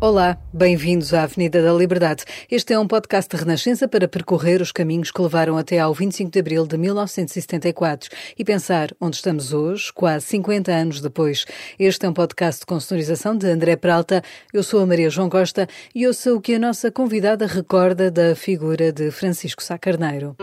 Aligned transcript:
Olá, 0.00 0.38
bem-vindos 0.52 1.12
à 1.12 1.24
Avenida 1.24 1.60
da 1.60 1.72
Liberdade. 1.72 2.22
Este 2.48 2.72
é 2.72 2.78
um 2.78 2.86
podcast 2.86 3.28
de 3.28 3.42
Renascença 3.42 3.88
para 3.88 4.06
percorrer 4.06 4.62
os 4.62 4.70
caminhos 4.70 5.10
que 5.10 5.20
levaram 5.20 5.58
até 5.58 5.80
ao 5.80 5.92
25 5.92 6.30
de 6.30 6.38
abril 6.38 6.64
de 6.68 6.78
1974 6.78 8.08
e 8.38 8.44
pensar 8.44 8.90
onde 9.00 9.16
estamos 9.16 9.52
hoje, 9.52 9.92
quase 9.92 10.24
50 10.26 10.70
anos 10.70 11.00
depois. 11.00 11.46
Este 11.76 12.06
é 12.06 12.08
um 12.08 12.12
podcast 12.12 12.64
com 12.64 12.78
sonorização 12.78 13.36
de 13.36 13.48
André 13.48 13.74
Peralta. 13.74 14.22
Eu 14.52 14.62
sou 14.62 14.80
a 14.80 14.86
Maria 14.86 15.10
João 15.10 15.28
Costa 15.28 15.66
e 15.92 16.06
ouço 16.06 16.36
o 16.36 16.40
que 16.40 16.54
a 16.54 16.60
nossa 16.60 16.92
convidada 16.92 17.44
recorda 17.44 18.08
da 18.08 18.36
figura 18.36 18.92
de 18.92 19.10
Francisco 19.10 19.60
Sá 19.60 19.76
Carneiro. 19.76 20.36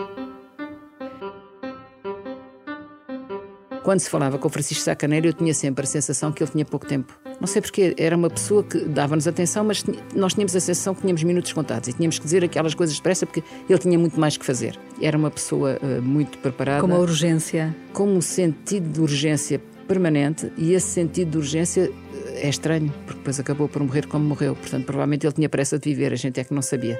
Quando 3.86 4.02
se 4.02 4.10
falava 4.10 4.38
com 4.38 4.50
Francisco 4.50 4.84
Sá 4.84 4.94
Carneiro, 4.98 5.28
eu 5.28 5.34
tinha 5.34 5.54
sempre 5.54 5.86
a 5.86 5.88
sensação 5.88 6.34
que 6.34 6.44
ele 6.44 6.52
tinha 6.52 6.66
pouco 6.66 6.86
tempo. 6.86 7.25
Não 7.40 7.48
sei 7.48 7.62
porque 7.62 7.94
era 7.98 8.16
uma 8.16 8.30
pessoa 8.30 8.64
que 8.64 8.80
dava-nos 8.80 9.28
atenção, 9.28 9.64
mas 9.64 9.84
nós 10.16 10.34
tínhamos 10.34 10.56
a 10.56 10.60
sensação 10.60 10.96
que 10.96 11.02
tínhamos 11.02 11.24
minutos 11.24 11.52
contados 11.54 11.90
e 11.90 11.94
tínhamos 11.94 12.18
que 12.18 12.26
dizer 12.26 12.44
aquelas 12.44 12.74
coisas 12.74 12.96
depressa 12.96 13.26
porque 13.26 13.44
ele 13.70 13.80
tinha 13.80 14.00
muito 14.00 14.20
mais 14.20 14.38
que 14.38 14.46
fazer. 14.46 14.80
Era 15.02 15.18
uma 15.18 15.30
pessoa 15.30 15.78
uh, 15.82 16.02
muito 16.02 16.38
preparada. 16.38 16.82
Com 16.82 16.88
uma 16.88 17.00
urgência. 17.00 17.76
Com 17.94 18.08
um 18.08 18.22
sentido 18.22 18.90
de 18.90 19.02
urgência 19.02 19.62
permanente 19.88 20.52
e 20.58 20.74
esse 20.74 20.88
sentido 20.88 21.32
de 21.32 21.38
urgência 21.38 21.92
é 22.36 22.50
estranho, 22.50 22.92
porque 23.06 23.20
depois 23.20 23.40
acabou 23.40 23.68
por 23.68 23.82
morrer 23.84 24.08
como 24.08 24.26
morreu. 24.26 24.56
Portanto, 24.56 24.86
provavelmente 24.86 25.26
ele 25.26 25.34
tinha 25.34 25.50
pressa 25.50 25.78
de 25.78 25.90
viver, 25.90 26.12
a 26.14 26.16
gente 26.16 26.40
é 26.40 26.44
que 26.44 26.54
não 26.54 26.62
sabia. 26.62 27.00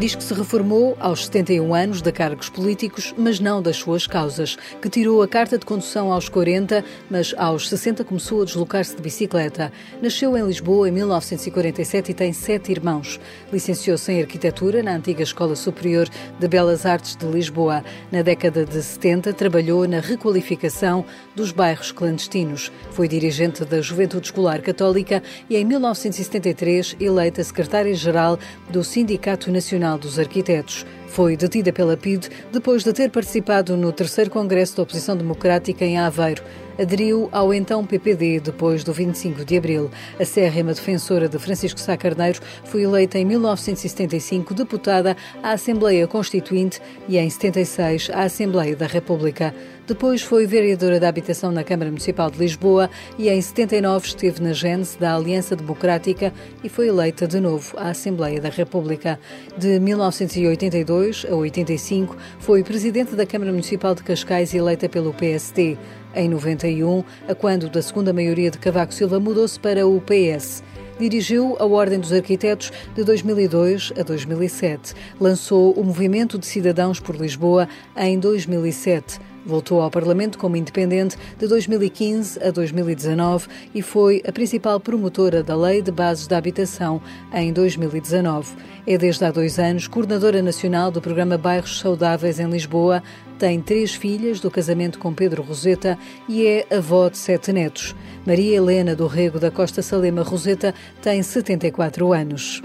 Diz 0.00 0.16
que 0.16 0.24
se 0.24 0.34
reformou 0.34 0.96
aos 0.98 1.26
71 1.26 1.72
anos 1.72 2.02
de 2.02 2.10
cargos 2.10 2.48
políticos, 2.48 3.14
mas 3.16 3.38
não 3.38 3.62
das 3.62 3.76
suas 3.76 4.08
causas, 4.08 4.56
que 4.82 4.88
tirou 4.88 5.22
a 5.22 5.28
carta 5.28 5.56
de 5.56 5.64
condução 5.64 6.12
aos 6.12 6.28
40, 6.28 6.84
mas 7.08 7.32
aos 7.38 7.68
60 7.68 8.02
começou 8.02 8.42
a 8.42 8.44
deslocar-se 8.44 8.96
de 8.96 9.00
bicicleta. 9.00 9.72
Nasceu 10.02 10.36
em 10.36 10.44
Lisboa 10.44 10.88
em 10.88 10.92
1947 10.92 12.10
e 12.10 12.14
tem 12.14 12.32
sete 12.32 12.72
irmãos. 12.72 13.20
Licenciou-se 13.52 14.10
em 14.10 14.20
arquitetura 14.20 14.82
na 14.82 14.96
antiga 14.96 15.22
Escola 15.22 15.54
Superior 15.54 16.08
de 16.40 16.48
Belas 16.48 16.84
Artes 16.84 17.14
de 17.14 17.26
Lisboa. 17.26 17.84
Na 18.10 18.22
década 18.22 18.64
de 18.64 18.82
70 18.82 19.32
trabalhou 19.32 19.86
na 19.86 20.00
requalificação 20.00 21.04
dos 21.36 21.52
bairros 21.52 21.92
clandestinos. 21.92 22.72
Foi 22.90 23.06
dirigente 23.06 23.64
da 23.64 23.80
Juventude 23.80 24.26
Escolar 24.26 24.60
Católica 24.60 25.22
e 25.48 25.56
em 25.56 25.64
1973 25.64 26.96
eleita 26.98 27.44
secretária-geral 27.44 28.40
do 28.68 28.82
Sindicato 28.82 29.52
Nacional 29.52 29.84
dos 29.98 30.18
Arquitetos. 30.18 30.84
Foi 31.08 31.36
detida 31.36 31.72
pela 31.72 31.96
PIDE 31.96 32.28
depois 32.52 32.82
de 32.82 32.92
ter 32.92 33.10
participado 33.10 33.76
no 33.76 33.92
terceiro 33.92 34.30
Congresso 34.30 34.76
da 34.76 34.82
Oposição 34.82 35.16
Democrática 35.16 35.84
em 35.84 35.98
Aveiro. 35.98 36.42
Aderiu 36.76 37.28
ao 37.30 37.54
então 37.54 37.86
PPD 37.86 38.40
depois 38.40 38.82
do 38.82 38.92
25 38.92 39.44
de 39.44 39.56
abril. 39.56 39.90
A 40.18 40.24
sérrima 40.24 40.74
defensora 40.74 41.28
de 41.28 41.38
Francisco 41.38 41.78
Sá 41.78 41.96
Carneiro 41.96 42.40
foi 42.64 42.82
eleita 42.82 43.16
em 43.16 43.24
1975 43.24 44.52
deputada 44.54 45.16
à 45.40 45.52
Assembleia 45.52 46.08
Constituinte 46.08 46.80
e 47.08 47.16
em 47.16 47.30
76 47.30 48.10
à 48.12 48.22
Assembleia 48.22 48.74
da 48.74 48.86
República. 48.86 49.54
Depois 49.86 50.22
foi 50.22 50.46
vereadora 50.46 50.98
da 50.98 51.08
Habitação 51.08 51.52
na 51.52 51.62
Câmara 51.62 51.90
Municipal 51.90 52.30
de 52.30 52.38
Lisboa 52.38 52.88
e 53.18 53.28
em 53.28 53.40
79 53.40 54.06
esteve 54.06 54.42
na 54.42 54.52
gênese 54.52 54.98
da 54.98 55.14
Aliança 55.14 55.54
Democrática 55.54 56.32
e 56.62 56.68
foi 56.70 56.88
eleita 56.88 57.28
de 57.28 57.38
novo 57.38 57.76
à 57.76 57.90
Assembleia 57.90 58.40
da 58.40 58.48
República. 58.48 59.20
De 59.58 59.78
1982 59.78 61.26
a 61.30 61.34
85 61.36 62.16
foi 62.38 62.64
presidente 62.64 63.14
da 63.14 63.26
Câmara 63.26 63.52
Municipal 63.52 63.94
de 63.94 64.02
Cascais 64.02 64.54
eleita 64.54 64.88
pelo 64.88 65.12
PST. 65.12 65.78
Em 66.14 66.28
91, 66.28 67.02
a 67.28 67.34
quando 67.34 67.68
da 67.68 67.82
segunda 67.82 68.12
maioria 68.12 68.50
de 68.50 68.58
Cavaco 68.58 68.94
Silva 68.94 69.18
mudou-se 69.18 69.58
para 69.58 69.86
o 69.86 70.00
PS. 70.00 70.62
Dirigiu 70.98 71.56
a 71.58 71.64
Ordem 71.64 71.98
dos 71.98 72.12
Arquitetos 72.12 72.70
de 72.94 73.02
2002 73.02 73.92
a 73.98 74.02
2007. 74.02 74.94
Lançou 75.20 75.72
o 75.72 75.82
Movimento 75.82 76.38
de 76.38 76.46
Cidadãos 76.46 77.00
por 77.00 77.16
Lisboa 77.16 77.68
em 77.96 78.18
2007. 78.18 79.18
Voltou 79.44 79.80
ao 79.80 79.90
Parlamento 79.90 80.38
como 80.38 80.56
independente 80.56 81.16
de 81.38 81.46
2015 81.46 82.42
a 82.42 82.50
2019 82.50 83.46
e 83.74 83.82
foi 83.82 84.22
a 84.26 84.32
principal 84.32 84.80
promotora 84.80 85.42
da 85.42 85.54
Lei 85.54 85.82
de 85.82 85.92
Bases 85.92 86.26
da 86.26 86.38
Habitação 86.38 87.00
em 87.32 87.52
2019. 87.52 88.54
É 88.86 88.96
desde 88.96 89.24
há 89.24 89.30
dois 89.30 89.58
anos 89.58 89.86
coordenadora 89.86 90.40
nacional 90.40 90.90
do 90.90 91.00
programa 91.00 91.36
Bairros 91.36 91.78
Saudáveis 91.78 92.40
em 92.40 92.48
Lisboa, 92.48 93.02
tem 93.38 93.60
três 93.60 93.94
filhas 93.94 94.40
do 94.40 94.50
casamento 94.50 94.98
com 94.98 95.12
Pedro 95.12 95.42
Roseta 95.42 95.98
e 96.28 96.46
é 96.46 96.66
avó 96.74 97.08
de 97.08 97.18
sete 97.18 97.52
netos. 97.52 97.94
Maria 98.26 98.56
Helena 98.56 98.94
do 98.94 99.06
Rego 99.06 99.38
da 99.38 99.50
Costa 99.50 99.82
Salema 99.82 100.22
Roseta 100.22 100.74
tem 101.02 101.22
74 101.22 102.12
anos. 102.12 102.62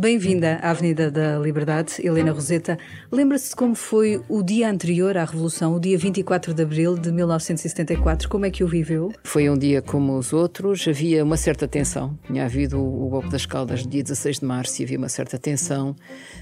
Bem-vinda 0.00 0.60
à 0.62 0.70
Avenida 0.70 1.10
da 1.10 1.40
Liberdade, 1.40 1.94
Helena 1.98 2.30
Roseta. 2.30 2.78
Lembra-se 3.10 3.48
de 3.48 3.56
como 3.56 3.74
foi 3.74 4.22
o 4.28 4.44
dia 4.44 4.70
anterior 4.70 5.16
à 5.16 5.24
Revolução, 5.24 5.74
o 5.74 5.80
dia 5.80 5.98
24 5.98 6.54
de 6.54 6.62
abril 6.62 6.96
de 6.96 7.10
1974? 7.10 8.28
Como 8.28 8.46
é 8.46 8.50
que 8.52 8.62
o 8.62 8.68
viveu? 8.68 9.12
Foi 9.24 9.50
um 9.50 9.58
dia 9.58 9.82
como 9.82 10.16
os 10.16 10.32
outros, 10.32 10.86
havia 10.86 11.24
uma 11.24 11.36
certa 11.36 11.66
tensão. 11.66 12.16
Tinha 12.28 12.44
havido 12.44 12.78
o 12.78 13.08
golpe 13.08 13.28
das 13.28 13.44
Caldas 13.44 13.82
no 13.82 13.90
dia 13.90 14.04
16 14.04 14.38
de 14.38 14.44
março 14.44 14.80
e 14.80 14.84
havia 14.84 14.98
uma 14.98 15.08
certa 15.08 15.36
tensão. 15.36 15.96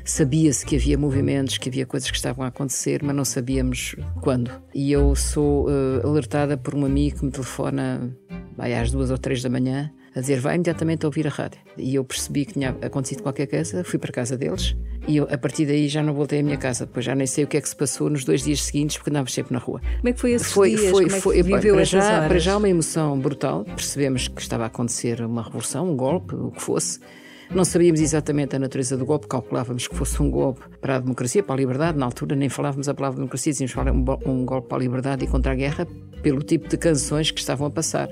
Sabia-se 0.04 0.66
que 0.66 0.76
havia 0.76 0.98
movimentos, 0.98 1.56
que 1.56 1.70
havia 1.70 1.86
coisas 1.86 2.10
que 2.10 2.16
estavam 2.18 2.44
a 2.44 2.48
acontecer, 2.48 3.02
mas 3.02 3.16
não 3.16 3.24
sabíamos 3.24 3.96
quando. 4.20 4.50
E 4.74 4.92
eu 4.92 5.16
sou 5.16 5.66
uh, 5.66 6.06
alertada 6.06 6.58
por 6.58 6.74
um 6.74 6.84
amigo 6.84 7.20
que 7.20 7.24
me 7.24 7.30
telefona 7.30 8.14
vai, 8.54 8.74
às 8.74 8.90
duas 8.90 9.10
ou 9.10 9.16
três 9.16 9.42
da 9.42 9.48
manhã 9.48 9.90
a 10.16 10.20
dizer 10.20 10.40
vai 10.40 10.54
imediatamente 10.54 11.04
ouvir 11.04 11.26
a 11.26 11.30
rádio. 11.30 11.60
E 11.76 11.94
eu 11.94 12.02
percebi 12.02 12.46
que 12.46 12.54
tinha 12.54 12.70
acontecido 12.80 13.22
qualquer 13.22 13.46
coisa, 13.46 13.84
fui 13.84 13.98
para 13.98 14.10
a 14.10 14.14
casa 14.14 14.36
deles 14.36 14.74
e 15.06 15.18
eu, 15.18 15.28
a 15.30 15.36
partir 15.36 15.66
daí 15.66 15.88
já 15.88 16.02
não 16.02 16.14
voltei 16.14 16.40
à 16.40 16.42
minha 16.42 16.56
casa, 16.56 16.86
depois 16.86 17.04
já 17.04 17.14
nem 17.14 17.26
sei 17.26 17.44
o 17.44 17.46
que 17.46 17.58
é 17.58 17.60
que 17.60 17.68
se 17.68 17.76
passou 17.76 18.08
nos 18.08 18.24
dois 18.24 18.42
dias 18.42 18.62
seguintes 18.62 18.96
porque 18.96 19.10
andávamos 19.10 19.34
sempre 19.34 19.52
na 19.52 19.58
rua. 19.58 19.80
Como 19.98 20.08
é 20.08 20.12
que 20.14 20.18
foi 20.18 20.32
esses 20.32 20.50
foi, 20.50 20.70
dias? 20.70 20.90
Foi, 20.90 21.08
Como 21.08 21.20
foi, 21.20 21.38
é 21.38 21.42
viveu 21.42 21.74
para, 21.74 21.84
já, 21.84 22.16
horas? 22.16 22.28
para 22.28 22.38
já 22.38 22.56
uma 22.56 22.68
emoção 22.68 23.20
brutal, 23.20 23.64
percebemos 23.64 24.26
que 24.26 24.40
estava 24.40 24.64
a 24.64 24.66
acontecer 24.68 25.20
uma 25.20 25.42
revolução, 25.42 25.90
um 25.92 25.94
golpe, 25.94 26.34
o 26.34 26.50
que 26.50 26.62
fosse. 26.62 26.98
Não 27.54 27.64
sabíamos 27.64 28.00
exatamente 28.00 28.56
a 28.56 28.58
natureza 28.58 28.96
do 28.96 29.04
golpe, 29.04 29.28
calculávamos 29.28 29.86
que 29.86 29.94
fosse 29.94 30.20
um 30.20 30.30
golpe 30.30 30.62
para 30.80 30.96
a 30.96 30.98
democracia, 30.98 31.42
para 31.42 31.54
a 31.54 31.58
liberdade. 31.58 31.96
Na 31.96 32.06
altura 32.06 32.34
nem 32.34 32.48
falávamos 32.48 32.88
a 32.88 32.94
palavra 32.94 33.18
democracia, 33.18 33.52
dizíamos 33.52 33.76
um 34.26 34.44
golpe 34.44 34.68
para 34.68 34.78
a 34.78 34.80
liberdade 34.80 35.24
e 35.24 35.28
contra 35.28 35.52
a 35.52 35.54
guerra, 35.54 35.86
pelo 36.22 36.42
tipo 36.42 36.68
de 36.68 36.76
canções 36.76 37.30
que 37.30 37.38
estavam 37.38 37.66
a 37.68 37.70
passar 37.70 38.08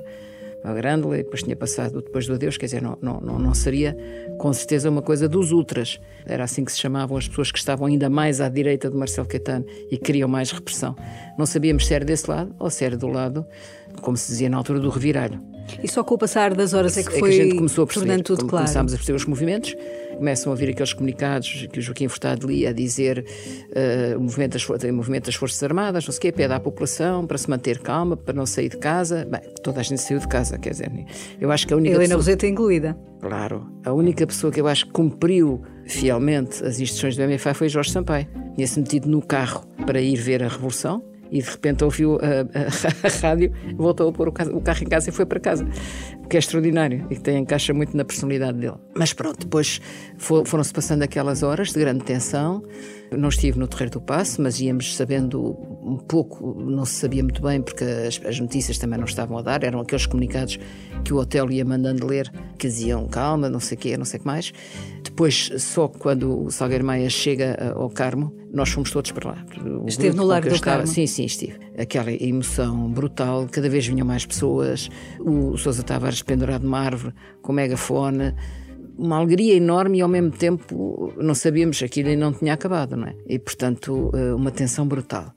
a 0.65 0.73
Grândola, 0.73 1.19
e 1.19 1.23
depois 1.23 1.43
tinha 1.43 1.55
passado 1.55 2.01
depois 2.01 2.27
do 2.27 2.33
adeus, 2.33 2.57
quer 2.57 2.65
dizer, 2.65 2.81
não, 2.81 2.97
não, 3.03 3.21
não 3.21 3.55
seria 3.55 3.95
com 4.39 4.51
certeza 4.51 4.89
uma 4.89 5.03
coisa 5.03 5.29
dos 5.29 5.53
ultras. 5.53 6.01
Era 6.25 6.45
assim 6.45 6.65
que 6.65 6.73
se 6.73 6.79
chamavam 6.79 7.19
as 7.19 7.29
pessoas 7.29 7.53
que 7.53 7.59
estavam 7.59 7.87
ainda 7.87 8.09
mais 8.09 8.41
à 8.41 8.49
direita 8.49 8.89
de 8.89 8.97
Marcelo 8.97 9.29
Caetano 9.29 9.67
e 9.91 9.99
queriam 9.99 10.27
mais 10.27 10.51
repressão. 10.51 10.97
Não 11.39 11.45
sabíamos 11.45 11.87
se 11.87 11.93
era 11.93 12.05
desse 12.05 12.31
lado 12.31 12.55
ou 12.59 12.71
se 12.71 12.83
era 12.83 12.97
do 12.97 13.07
lado, 13.09 13.45
como 14.01 14.17
se 14.17 14.29
dizia 14.29 14.49
na 14.49 14.57
altura, 14.57 14.81
do 14.81 14.89
reviralho. 14.89 15.39
E 15.83 15.89
só 15.89 16.03
com 16.03 16.15
o 16.15 16.19
passar 16.19 16.55
das 16.55 16.73
horas 16.73 16.97
é 16.97 17.03
que 17.03 17.11
foi 17.19 17.19
é 17.19 17.33
que 17.35 17.41
a 17.41 17.45
gente 17.45 17.57
começou 17.57 17.85
a 17.85 17.87
perceber, 17.87 18.07
tornando 18.07 18.25
tudo 18.25 18.47
claro. 18.47 18.65
Começámos 18.65 18.95
a 18.95 18.97
perceber 18.97 19.17
os 19.17 19.27
movimentos, 19.27 19.77
começam 20.15 20.53
a 20.53 20.57
vir 20.57 20.71
aqueles 20.71 20.93
comunicados 20.93 21.67
que 21.73 21.79
o 21.79 21.83
Joaquim 21.83 22.09
Furtado 22.09 22.47
lia 22.47 22.71
a 22.71 22.73
dizer 22.73 23.25
uh, 23.25 24.19
o, 24.19 24.21
movimento 24.21 24.53
das, 24.53 24.69
o 24.69 24.93
movimento 24.93 25.27
das 25.27 25.35
Forças 25.35 25.63
Armadas, 25.63 26.05
não 26.07 26.13
sei 26.13 26.19
o 26.19 26.21
quê, 26.23 26.33
pede 26.33 26.53
à 26.53 26.61
população 26.61 27.27
para 27.27 27.39
se 27.39 27.49
manter 27.49 27.79
calma, 27.79 28.17
para 28.17 28.35
não 28.35 28.47
sair 28.47 28.69
de 28.69 28.79
casa. 28.79 29.27
Bem, 29.31 29.41
toda 29.63 29.81
a 29.81 29.83
gente 29.83 30.01
saiu 30.01 30.19
de 30.19 30.29
casa, 30.29 30.59
quer 30.59 30.71
dizer, 30.71 30.91
eu 31.41 31.51
acho 31.51 31.67
que 31.67 31.75
a 31.75 31.77
única 31.77 31.95
Helena 31.95 32.05
pessoa, 32.05 32.19
Roseta 32.19 32.47
incluída. 32.47 32.97
Claro, 33.21 33.67
a 33.85 33.93
única 33.93 34.27
pessoa 34.27 34.53
que 34.53 34.61
eu 34.61 34.69
acho 34.69 34.87
que 34.87 34.93
cumpriu 34.93 35.63
fielmente 35.87 36.65
as 36.65 36.81
instruções 36.81 37.17
do 37.17 37.23
MFA 37.27 37.55
foi 37.55 37.69
Jorge 37.69 37.91
Sampaio. 37.91 38.27
Tinha-se 38.55 38.79
metido 38.79 39.09
no 39.09 39.21
carro 39.21 39.67
para 39.87 40.01
ir 40.01 40.17
ver 40.17 40.43
a 40.43 40.49
Revolução 40.49 41.14
e 41.35 41.43
de 41.43 41.51
repente 41.51 41.83
ouviu 41.83 42.17
a, 42.23 42.43
a, 42.57 42.69
a 43.09 43.21
rádio, 43.21 43.53
voltou 43.77 44.09
a 44.09 44.13
pôr 44.13 44.29
o, 44.29 44.31
o, 44.31 44.61
carro 44.61 44.83
em 44.85 44.87
casa 44.87 45.11
e 45.11 45.13
foi 45.13 45.27
para 45.27 45.41
casa. 45.41 45.67
O 46.25 46.29
que 46.29 46.37
é 46.37 46.39
extraordinário 46.39 47.05
e 47.11 47.17
que 47.17 47.21
tem, 47.21 47.39
encaixa 47.39 47.75
muito 47.75 47.97
na 47.97 48.05
personalidade 48.05 48.57
dele. 48.57 48.77
Mas 48.97 49.13
pronto, 49.13 49.41
depois 49.41 49.81
for, 50.17 50.47
foram-se 50.47 50.73
passando 50.73 51.03
aquelas 51.03 51.43
horas 51.43 51.73
de 51.73 51.81
grande 51.81 52.05
tensão. 52.05 52.63
Não 53.11 53.29
estive 53.29 53.59
no 53.59 53.67
Terreiro 53.67 53.95
do 53.95 54.01
Passo, 54.01 54.41
mas 54.41 54.61
íamos 54.61 54.95
sabendo 54.95 55.59
um 55.83 55.97
pouco, 55.97 56.55
não 56.61 56.85
se 56.85 56.95
sabia 56.95 57.23
muito 57.23 57.43
bem, 57.43 57.61
porque 57.61 57.83
as, 57.85 58.21
as, 58.25 58.39
notícias 58.39 58.79
também 58.79 58.99
não 58.99 59.05
estavam 59.05 59.37
a 59.37 59.43
dar, 59.43 59.65
eram 59.65 59.81
aqueles 59.81 60.07
comunicados 60.07 60.59
que 61.05 61.13
o 61.13 61.19
hotel 61.19 61.51
ia 61.51 61.65
mandando 61.65 62.07
ler, 62.07 62.33
que 62.57 62.69
diziam 62.69 63.07
calma, 63.09 63.51
não 63.51 63.61
sei 63.61 63.77
o 63.77 63.81
quê, 63.81 63.97
não 63.97 64.05
sei 64.05 64.19
o 64.19 64.21
que 64.21 64.27
mais. 64.27 64.53
Depois, 65.03 65.51
só 65.59 65.89
quando 65.89 66.47
o 66.47 66.51
Salgueiro 66.51 66.85
Maia 66.85 67.11
chega 67.11 67.57
eh, 67.59 67.73
ao 67.75 67.91
Carmo, 67.91 68.33
nós 68.55 68.71
fomos 68.71 68.91
todos 68.93 69.11
para 69.11 69.31
lá. 69.31 69.47
O 69.83 69.89
Esteve 69.89 70.17
no 70.17 70.25
Largo 70.25 70.49
do 70.49 70.55
estava, 70.55 70.79
Carmo? 70.79 70.87
Sim, 70.87 71.07
sim, 71.07 71.25
estive. 71.25 71.59
Aquela 71.77 72.13
emoção 72.13 72.89
brutal, 72.89 73.49
cada 73.51 73.69
vez 73.69 73.85
vinham 73.87 74.07
mais 74.07 74.25
pessoas. 74.25 74.89
O 75.19 75.59
Sousa 75.59 75.83
Tavares 75.83 76.23
pendurado 76.23 76.63
numa 76.63 76.79
árvore 76.79 77.13
com 77.43 77.53
megafone 77.53 78.33
uma 78.97 79.17
alegria 79.17 79.55
enorme 79.57 79.99
e 79.99 80.03
ao 80.03 80.09
mesmo 80.09 80.31
tempo 80.31 81.13
não 81.17 81.35
sabíamos 81.35 81.79
que 81.79 81.85
aquilo 81.85 82.11
ainda 82.11 82.25
não 82.27 82.33
tinha 82.33 82.55
acabado, 82.55 82.97
não 82.97 83.09
é? 83.09 83.15
E 83.27 83.41
portanto, 83.41 84.13
eh, 84.15 84.33
uma 84.33 84.53
tensão 84.53 84.87
brutal. 84.87 85.35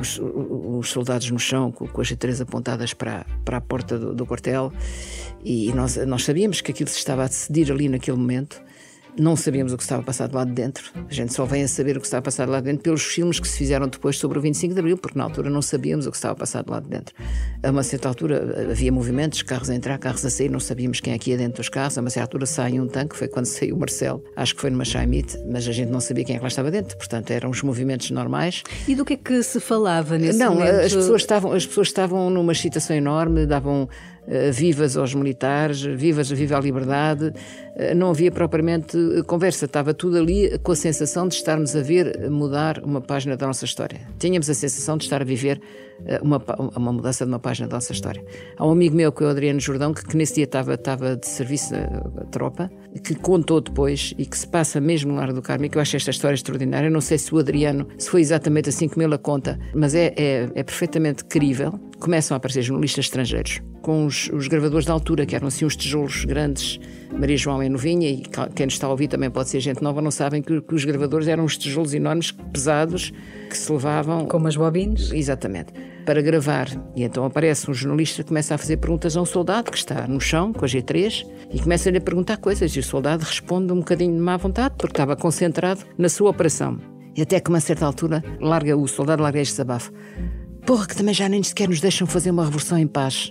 Os, 0.00 0.20
os 0.20 0.90
soldados 0.90 1.30
no 1.30 1.38
chão 1.38 1.70
com, 1.70 1.86
com 1.86 2.00
as 2.00 2.10
três 2.16 2.40
apontadas 2.40 2.92
para, 2.92 3.24
para 3.44 3.56
a 3.58 3.60
porta 3.60 3.96
do, 3.96 4.14
do 4.14 4.26
quartel 4.26 4.72
e 5.42 5.72
nós, 5.72 5.96
nós 6.06 6.24
sabíamos 6.24 6.60
que 6.60 6.72
aquilo 6.72 6.90
se 6.90 6.98
estava 6.98 7.24
a 7.24 7.28
decidir 7.28 7.70
ali 7.70 7.88
naquele 7.88 8.16
momento 8.16 8.60
não 9.18 9.36
sabíamos 9.36 9.72
o 9.72 9.76
que 9.76 9.82
estava 9.82 10.02
a 10.02 10.04
passar 10.04 10.28
de 10.28 10.34
lá 10.34 10.44
de 10.44 10.52
dentro. 10.52 10.90
A 11.08 11.12
gente 11.12 11.32
só 11.32 11.44
vem 11.44 11.62
a 11.62 11.68
saber 11.68 11.96
o 11.96 12.00
que 12.00 12.06
estava 12.06 12.20
a 12.20 12.22
passar 12.22 12.46
de 12.46 12.52
lá 12.52 12.60
de 12.60 12.66
dentro 12.66 12.82
pelos 12.82 13.02
filmes 13.02 13.40
que 13.40 13.48
se 13.48 13.58
fizeram 13.58 13.88
depois 13.88 14.18
sobre 14.18 14.38
o 14.38 14.40
25 14.40 14.74
de 14.74 14.80
Abril, 14.80 14.96
porque 14.96 15.18
na 15.18 15.24
altura 15.24 15.50
não 15.50 15.62
sabíamos 15.62 16.06
o 16.06 16.10
que 16.10 16.16
estava 16.16 16.32
a 16.32 16.36
passar 16.36 16.62
de 16.62 16.70
lá 16.70 16.80
de 16.80 16.88
dentro. 16.88 17.14
A 17.62 17.70
uma 17.70 17.82
certa 17.82 18.08
altura 18.08 18.70
havia 18.70 18.92
movimentos, 18.92 19.42
carros 19.42 19.70
a 19.70 19.74
entrar, 19.74 19.98
carros 19.98 20.24
a 20.24 20.30
sair, 20.30 20.48
não 20.48 20.60
sabíamos 20.60 21.00
quem 21.00 21.12
é 21.12 21.18
que 21.18 21.30
ia 21.30 21.36
dentro 21.36 21.58
dos 21.58 21.68
carros. 21.68 21.98
A 21.98 22.00
uma 22.00 22.10
certa 22.10 22.26
altura 22.26 22.46
sai 22.46 22.78
um 22.78 22.86
tanque, 22.86 23.16
foi 23.16 23.28
quando 23.28 23.46
saiu 23.46 23.76
o 23.76 23.78
Marcelo, 23.78 24.22
acho 24.36 24.54
que 24.54 24.60
foi 24.60 24.70
numa 24.70 24.84
Chaimite, 24.84 25.38
mas 25.50 25.66
a 25.66 25.72
gente 25.72 25.90
não 25.90 26.00
sabia 26.00 26.24
quem 26.24 26.36
é 26.36 26.38
que 26.38 26.44
lá 26.44 26.48
estava 26.48 26.70
dentro. 26.70 26.96
Portanto, 26.96 27.30
eram 27.30 27.50
os 27.50 27.62
movimentos 27.62 28.10
normais. 28.10 28.62
E 28.86 28.94
do 28.94 29.04
que 29.04 29.14
é 29.14 29.16
que 29.16 29.42
se 29.42 29.60
falava 29.60 30.18
nesse 30.18 30.38
não, 30.38 30.54
momento? 30.54 30.72
Não, 30.72 30.80
as 30.84 30.94
pessoas 30.94 31.22
estavam, 31.22 31.52
as 31.52 31.66
pessoas 31.66 31.88
estavam 31.88 32.30
numa 32.30 32.52
excitação 32.52 32.96
enorme, 32.96 33.46
davam 33.46 33.88
eh, 34.17 34.17
vivas 34.52 34.96
aos 34.96 35.14
militares, 35.14 35.82
vivas, 35.82 36.30
viva 36.30 36.56
a 36.56 36.60
liberdade. 36.60 37.32
Eh, 37.76 37.94
não 37.94 38.10
havia 38.10 38.30
propriamente 38.30 38.96
conversa, 39.26 39.64
estava 39.64 39.94
tudo 39.94 40.18
ali 40.18 40.58
com 40.58 40.72
a 40.72 40.76
sensação 40.76 41.28
de 41.28 41.34
estarmos 41.34 41.74
a 41.74 41.80
ver 41.80 42.28
mudar 42.28 42.82
uma 42.84 43.00
página 43.00 43.36
da 43.36 43.46
nossa 43.46 43.64
história. 43.64 44.00
Tínhamos 44.18 44.50
a 44.50 44.54
sensação 44.54 44.96
de 44.96 45.04
estar 45.04 45.22
a 45.22 45.24
viver 45.24 45.60
eh, 46.04 46.20
uma, 46.22 46.42
uma 46.76 46.92
mudança 46.92 47.24
de 47.24 47.30
uma 47.30 47.38
página 47.38 47.68
da 47.68 47.76
nossa 47.76 47.92
história. 47.92 48.22
Há 48.56 48.66
um 48.66 48.70
amigo 48.70 48.96
meu, 48.96 49.10
que 49.12 49.22
é 49.22 49.26
o 49.26 49.30
Adriano 49.30 49.60
Jordão, 49.60 49.94
que, 49.94 50.04
que 50.04 50.16
nesse 50.16 50.34
dia 50.34 50.44
estava, 50.44 50.74
estava 50.74 51.16
de 51.16 51.26
serviço 51.26 51.72
na 51.72 52.24
tropa, 52.30 52.70
que 53.02 53.14
contou 53.14 53.60
depois 53.60 54.14
e 54.16 54.24
que 54.24 54.36
se 54.36 54.46
passa 54.46 54.80
mesmo 54.80 55.12
no 55.12 55.18
Lar 55.18 55.32
do 55.32 55.42
Carmo, 55.42 55.64
e 55.64 55.68
que 55.68 55.76
eu 55.76 55.82
acho 55.82 55.96
esta 55.96 56.10
história 56.10 56.34
extraordinária. 56.34 56.88
Eu 56.88 56.92
não 56.92 57.00
sei 57.00 57.18
se 57.18 57.34
o 57.34 57.38
Adriano, 57.38 57.86
se 57.98 58.08
foi 58.08 58.20
exatamente 58.20 58.68
assim 58.68 58.88
como 58.88 59.02
ele 59.02 59.14
a 59.14 59.18
conta, 59.18 59.58
mas 59.74 59.94
é, 59.94 60.14
é, 60.16 60.48
é 60.54 60.62
perfeitamente 60.62 61.24
crível. 61.24 61.78
Começam 61.98 62.34
a 62.34 62.38
aparecer 62.38 62.62
jornalistas 62.62 63.06
estrangeiros 63.06 63.60
com 63.82 64.06
os, 64.06 64.28
os, 64.34 64.48
gravadores 64.48 64.86
da 64.86 64.92
altura, 64.92 65.24
que 65.24 65.34
eram 65.34 65.48
assim 65.48 65.64
uns 65.64 65.74
tijolos 65.74 66.24
grandes. 66.24 66.78
Maria 67.12 67.36
João 67.36 67.62
é 67.62 67.68
novinha 67.68 68.08
e 68.10 68.22
quem 68.54 68.66
nos 68.66 68.74
está 68.74 68.86
a 68.86 68.90
ouvir 68.90 69.08
também 69.08 69.30
pode 69.30 69.48
ser 69.48 69.60
gente 69.60 69.82
nova, 69.82 70.02
não 70.02 70.10
sabem 70.10 70.42
que, 70.42 70.60
que 70.60 70.74
os 70.74 70.84
gravadores 70.84 71.26
eram 71.26 71.44
uns 71.44 71.56
tijolos 71.56 71.94
enormes, 71.94 72.30
pesados, 72.30 73.12
que 73.48 73.56
se 73.56 73.72
levavam. 73.72 74.26
Como 74.26 74.46
as 74.46 74.56
bobines? 74.56 75.10
Exatamente. 75.10 75.72
Para 76.08 76.22
gravar. 76.22 76.68
E 76.96 77.02
então 77.02 77.22
aparece 77.22 77.70
um 77.70 77.74
jornalista 77.74 78.22
que 78.22 78.28
começa 78.28 78.54
a 78.54 78.58
fazer 78.58 78.78
perguntas 78.78 79.14
a 79.14 79.20
um 79.20 79.26
soldado 79.26 79.70
que 79.70 79.76
está 79.76 80.08
no 80.08 80.18
chão 80.18 80.54
com 80.54 80.64
a 80.64 80.68
G3 80.68 81.26
e 81.52 81.60
começa-lhe 81.60 81.98
a 81.98 82.00
perguntar 82.00 82.38
coisas. 82.38 82.74
E 82.74 82.78
o 82.78 82.82
soldado 82.82 83.24
responde 83.24 83.74
um 83.74 83.80
bocadinho 83.80 84.14
de 84.14 84.18
má 84.18 84.38
vontade, 84.38 84.74
porque 84.78 84.94
estava 84.94 85.14
concentrado 85.14 85.82
na 85.98 86.08
sua 86.08 86.30
operação. 86.30 86.78
E 87.14 87.20
até 87.20 87.38
que, 87.38 87.50
uma 87.50 87.60
certa 87.60 87.84
altura, 87.84 88.24
larga 88.40 88.74
o 88.74 88.88
soldado 88.88 89.22
larga 89.22 89.38
este 89.38 89.52
desabafo. 89.52 89.92
Porra, 90.64 90.86
que 90.86 90.96
também 90.96 91.12
já 91.12 91.28
nem 91.28 91.42
sequer 91.42 91.68
nos 91.68 91.82
deixam 91.82 92.06
fazer 92.06 92.30
uma 92.30 92.44
revolução 92.46 92.78
em 92.78 92.86
paz. 92.86 93.30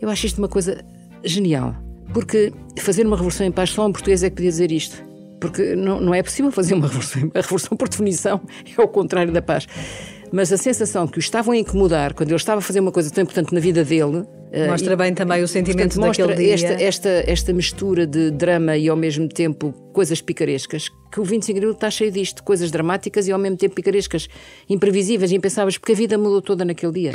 Eu 0.00 0.08
acho 0.08 0.24
isto 0.24 0.38
uma 0.38 0.48
coisa 0.48 0.82
genial, 1.22 1.76
porque 2.14 2.54
fazer 2.78 3.04
uma 3.06 3.16
revolução 3.16 3.46
em 3.46 3.52
paz 3.52 3.68
só 3.68 3.86
um 3.86 3.92
português 3.92 4.22
é 4.22 4.30
que 4.30 4.36
podia 4.36 4.50
dizer 4.50 4.72
isto. 4.72 4.96
Porque 5.38 5.76
não, 5.76 6.00
não 6.00 6.14
é 6.14 6.22
possível 6.22 6.50
fazer 6.50 6.72
uma 6.72 6.86
revolução. 6.86 7.30
A 7.34 7.42
revolução, 7.42 7.76
por 7.76 7.86
definição, 7.86 8.40
é 8.78 8.80
o 8.80 8.88
contrário 8.88 9.30
da 9.30 9.42
paz. 9.42 9.66
Mas 10.34 10.52
a 10.52 10.56
sensação 10.56 11.06
que 11.06 11.16
o 11.16 11.20
estavam 11.20 11.54
a 11.54 11.56
incomodar 11.56 12.12
quando 12.12 12.30
ele 12.30 12.36
estava 12.36 12.58
a 12.58 12.60
fazer 12.60 12.80
uma 12.80 12.90
coisa 12.90 13.08
tão 13.08 13.22
importante 13.22 13.54
na 13.54 13.60
vida 13.60 13.84
dele. 13.84 14.24
Eh, 14.50 14.66
Mostra 14.66 14.94
uh, 14.94 14.96
bem 14.96 15.14
também 15.14 15.44
o 15.44 15.46
sentimento 15.46 15.94
portanto, 15.94 16.26
daquele 16.26 16.34
dia. 16.34 16.54
Esta, 16.54 16.82
esta, 16.82 17.08
esta 17.08 17.52
mistura 17.52 18.04
de 18.04 18.32
drama 18.32 18.76
e 18.76 18.88
ao 18.88 18.96
mesmo 18.96 19.28
tempo 19.28 19.72
coisas 19.92 20.20
picarescas, 20.20 20.88
que 21.12 21.20
o 21.20 21.24
25 21.24 21.52
de 21.52 21.58
Abril 21.60 21.70
está 21.70 21.88
cheio 21.88 22.10
disto, 22.10 22.42
coisas 22.42 22.72
dramáticas 22.72 23.28
e 23.28 23.32
ao 23.32 23.38
mesmo 23.38 23.56
tempo 23.56 23.76
picarescas, 23.76 24.28
imprevisíveis, 24.68 25.30
impensáveis, 25.30 25.78
porque 25.78 25.92
a 25.92 25.94
vida 25.94 26.18
mudou 26.18 26.42
toda 26.42 26.64
naquele 26.64 26.92
dia. 26.92 27.12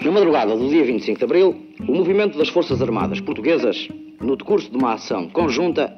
Na 0.00 0.10
madrugada 0.10 0.56
do 0.56 0.66
dia 0.66 0.82
25 0.82 1.18
de 1.18 1.24
abril, 1.24 1.54
o 1.86 1.94
movimento 1.94 2.38
das 2.38 2.48
Forças 2.48 2.80
Armadas 2.80 3.20
Portuguesas, 3.20 3.86
no 4.18 4.34
decurso 4.34 4.70
de 4.70 4.78
uma 4.78 4.94
ação 4.94 5.28
conjunta, 5.28 5.94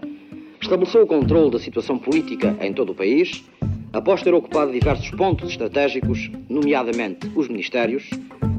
estabeleceu 0.60 1.04
o 1.04 1.06
controle 1.06 1.52
da 1.52 1.60
situação 1.60 2.00
política 2.00 2.56
em 2.60 2.72
todo 2.72 2.90
o 2.90 2.94
país, 2.96 3.44
após 3.92 4.22
ter 4.22 4.34
ocupado 4.34 4.72
diversos 4.72 5.10
pontos 5.10 5.50
estratégicos, 5.50 6.30
nomeadamente 6.48 7.30
os 7.36 7.48
ministérios, 7.48 8.08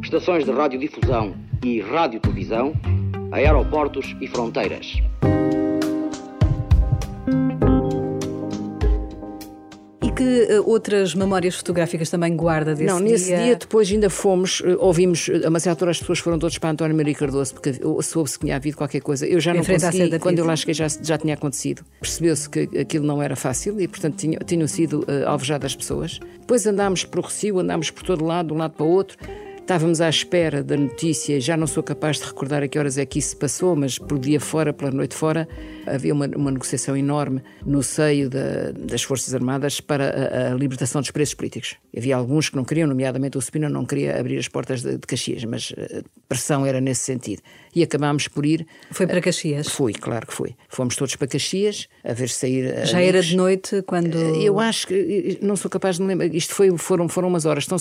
estações 0.01 0.45
de 0.45 0.51
radiodifusão 0.51 1.35
e 1.63 1.81
radiotelevisão, 1.81 2.73
aeroportos 3.31 4.15
e 4.21 4.27
fronteiras. 4.27 4.97
Que 10.13 10.59
uh, 10.59 10.69
outras 10.69 11.15
memórias 11.15 11.55
fotográficas 11.55 12.09
também 12.09 12.35
guarda 12.35 12.75
desse 12.75 12.85
Não, 12.85 12.99
nesse 12.99 13.25
dia? 13.25 13.43
dia 13.43 13.55
depois 13.55 13.91
ainda 13.91 14.09
fomos, 14.09 14.59
uh, 14.59 14.77
ouvimos, 14.79 15.29
a 15.43 15.49
uma 15.49 15.59
certa 15.59 15.71
altura 15.71 15.91
as 15.91 15.99
pessoas 15.99 16.19
foram 16.19 16.37
todos 16.39 16.57
para 16.57 16.69
António 16.69 16.95
Maria 16.95 17.15
Cardoso, 17.15 17.53
porque 17.53 17.73
soube-se 18.01 18.37
que 18.37 18.45
tinha 18.45 18.55
havido 18.55 18.77
qualquer 18.77 19.01
coisa. 19.01 19.25
Eu 19.27 19.39
já 19.39 19.53
não 19.53 19.63
consegui, 19.63 20.19
quando 20.19 20.39
eu 20.39 20.45
lá 20.45 20.55
cheguei 20.55 20.73
já, 20.73 20.87
já 20.87 21.17
tinha 21.17 21.33
acontecido. 21.33 21.83
Percebeu-se 21.99 22.49
que 22.49 22.69
aquilo 22.79 23.05
não 23.05 23.21
era 23.21 23.35
fácil 23.35 23.79
e, 23.79 23.87
portanto, 23.87 24.15
tinham, 24.15 24.39
tinham 24.45 24.67
sido 24.67 24.99
uh, 25.01 25.27
alvejadas 25.27 25.75
pessoas. 25.75 26.19
Depois 26.39 26.65
andámos 26.65 27.05
por 27.05 27.19
o 27.19 27.21
Recio, 27.23 27.59
andámos 27.59 27.89
por 27.89 28.03
todo 28.03 28.23
lado, 28.23 28.47
de 28.47 28.53
um 28.53 28.57
lado 28.57 28.73
para 28.73 28.85
o 28.85 28.89
outro. 28.89 29.17
Estávamos 29.63 30.01
à 30.01 30.09
espera 30.09 30.61
da 30.61 30.75
notícia, 30.75 31.39
já 31.39 31.55
não 31.55 31.65
sou 31.65 31.81
capaz 31.81 32.17
de 32.17 32.25
recordar 32.25 32.61
a 32.61 32.67
que 32.67 32.77
horas 32.77 32.97
é 32.97 33.05
que 33.05 33.19
isso 33.19 33.29
se 33.29 33.35
passou, 33.37 33.77
mas 33.77 33.97
por 33.97 34.19
dia 34.19 34.37
fora, 34.37 34.73
pela 34.73 34.91
noite 34.91 35.15
fora, 35.15 35.47
havia 35.87 36.13
uma, 36.13 36.27
uma 36.35 36.51
negociação 36.51 36.97
enorme 36.97 37.41
no 37.65 37.81
seio 37.81 38.29
da, 38.29 38.71
das 38.77 39.03
Forças 39.03 39.33
Armadas 39.33 39.79
para 39.79 40.09
a, 40.09 40.51
a, 40.51 40.55
libertação 40.55 40.99
dos 40.99 41.11
presos 41.11 41.33
políticos. 41.33 41.77
Havia 41.95 42.17
alguns 42.17 42.49
que 42.49 42.57
não 42.57 42.65
queriam, 42.65 42.89
nomeadamente 42.89 43.37
o 43.37 43.41
Spina 43.41 43.69
não 43.69 43.85
queria 43.85 44.19
abrir 44.19 44.37
as 44.37 44.49
portas 44.49 44.81
de, 44.81 44.97
de 44.97 45.07
Caxias, 45.07 45.45
mas 45.45 45.73
a 45.77 45.81
eh, 45.81 46.03
pressão 46.27 46.65
era 46.65 46.81
nesse 46.81 47.05
sentido. 47.05 47.41
E 47.75 47.81
acabámos 47.81 48.27
por 48.27 48.45
ir. 48.45 48.67
Foi 48.91 49.07
para 49.07 49.19
Caxias? 49.19 49.67
Fui, 49.67 49.93
claro 49.93 50.27
que 50.27 50.33
fui. 50.33 50.55
Fomos 50.69 50.95
todos 50.95 51.15
para 51.15 51.27
Caxias, 51.27 51.87
a 52.03 52.13
ver 52.13 52.29
sair. 52.29 52.85
Já 52.85 52.97
amigos. 52.97 53.15
era 53.15 53.21
de 53.21 53.35
noite 53.35 53.81
quando. 53.83 54.15
Eh, 54.15 54.43
eu 54.43 54.59
acho 54.59 54.87
que. 54.87 55.39
Eh, 55.41 55.45
não 55.45 55.55
sou 55.55 55.71
capaz 55.71 55.95
de 55.95 56.03
me 56.03 56.09
lembrar. 56.09 56.27
Isto 56.35 56.53
foi, 56.53 56.75
foram, 56.77 57.07
foram 57.07 57.29
umas 57.29 57.45
horas. 57.45 57.65
Então, 57.65 57.77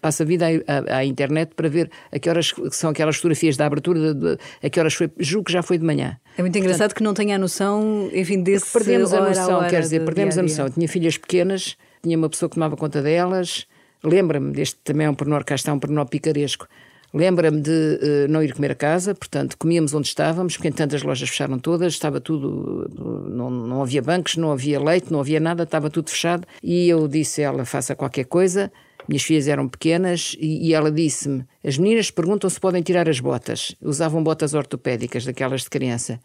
passa 0.00 0.22
a 0.22 0.26
vida 0.26 0.46
à, 0.66 0.98
à, 0.98 1.04
internet 1.06 1.54
para 1.54 1.68
ver 1.68 1.90
a 2.12 2.18
que 2.18 2.28
horas 2.28 2.52
são 2.70 2.90
aquelas 2.90 3.16
fotografias 3.16 3.56
da 3.56 3.66
abertura, 3.66 4.14
de, 4.14 4.14
de, 4.14 4.38
a 4.62 4.70
que 4.70 4.78
horas 4.80 4.94
foi. 4.94 5.10
Julgo 5.18 5.46
que 5.46 5.52
já 5.52 5.62
foi 5.62 5.78
de 5.78 5.84
manhã. 5.84 6.18
É 6.36 6.42
muito 6.42 6.56
engraçado 6.58 6.88
Portanto, 6.88 6.96
que 6.96 7.02
não 7.02 7.14
tenha 7.14 7.36
a 7.36 7.38
noção, 7.38 8.10
enfim, 8.12 8.42
desse 8.42 8.72
Perdemos 8.72 9.12
a 9.12 9.20
noção, 9.20 9.60
a 9.60 9.66
quer 9.66 9.80
dizer, 9.80 10.04
perdemos 10.04 10.34
dia 10.34 10.42
a 10.42 10.42
noção. 10.42 10.66
Eu 10.66 10.72
tinha 10.72 10.88
filhas 10.88 11.16
pequenas, 11.16 11.76
tinha 12.02 12.16
uma 12.16 12.28
pessoa 12.28 12.48
que 12.48 12.54
tomava 12.54 12.76
conta 12.76 13.00
delas. 13.02 13.66
Lembra-me, 14.02 14.52
deste 14.52 14.76
também 14.84 15.06
é 15.06 15.10
um 15.10 15.14
pormenor, 15.14 15.44
cá 15.44 15.54
está 15.54 15.72
um 15.72 15.78
pormenor 15.78 16.06
picaresco. 16.06 16.68
Lembra-me 17.14 17.60
de 17.60 17.70
uh, 17.70 18.28
não 18.30 18.42
ir 18.42 18.52
comer 18.52 18.72
a 18.72 18.74
casa, 18.74 19.14
portanto, 19.14 19.56
comíamos 19.56 19.94
onde 19.94 20.08
estávamos, 20.08 20.54
porque 20.54 20.68
entanto 20.68 20.94
as 20.94 21.02
lojas 21.02 21.28
fecharam 21.28 21.58
todas, 21.58 21.94
estava 21.94 22.20
tudo, 22.20 22.90
não, 23.30 23.50
não 23.50 23.82
havia 23.82 24.02
bancos, 24.02 24.36
não 24.36 24.52
havia 24.52 24.78
leite, 24.78 25.10
não 25.10 25.20
havia 25.20 25.40
nada, 25.40 25.62
estava 25.62 25.88
tudo 25.88 26.10
fechado. 26.10 26.46
E 26.62 26.88
eu 26.88 27.08
disse 27.08 27.42
a 27.42 27.46
ela: 27.46 27.64
faça 27.64 27.94
qualquer 27.94 28.24
coisa. 28.24 28.70
Minhas 29.08 29.22
filhas 29.22 29.48
eram 29.48 29.68
pequenas 29.68 30.36
e, 30.38 30.68
e 30.68 30.74
ela 30.74 30.90
disse-me: 30.90 31.44
as 31.64 31.78
meninas 31.78 32.10
perguntam 32.10 32.48
se 32.50 32.60
podem 32.60 32.82
tirar 32.82 33.08
as 33.08 33.20
botas. 33.20 33.74
Usavam 33.82 34.22
botas 34.22 34.54
ortopédicas, 34.54 35.24
daquelas 35.24 35.62
de 35.62 35.70
criança. 35.70 36.20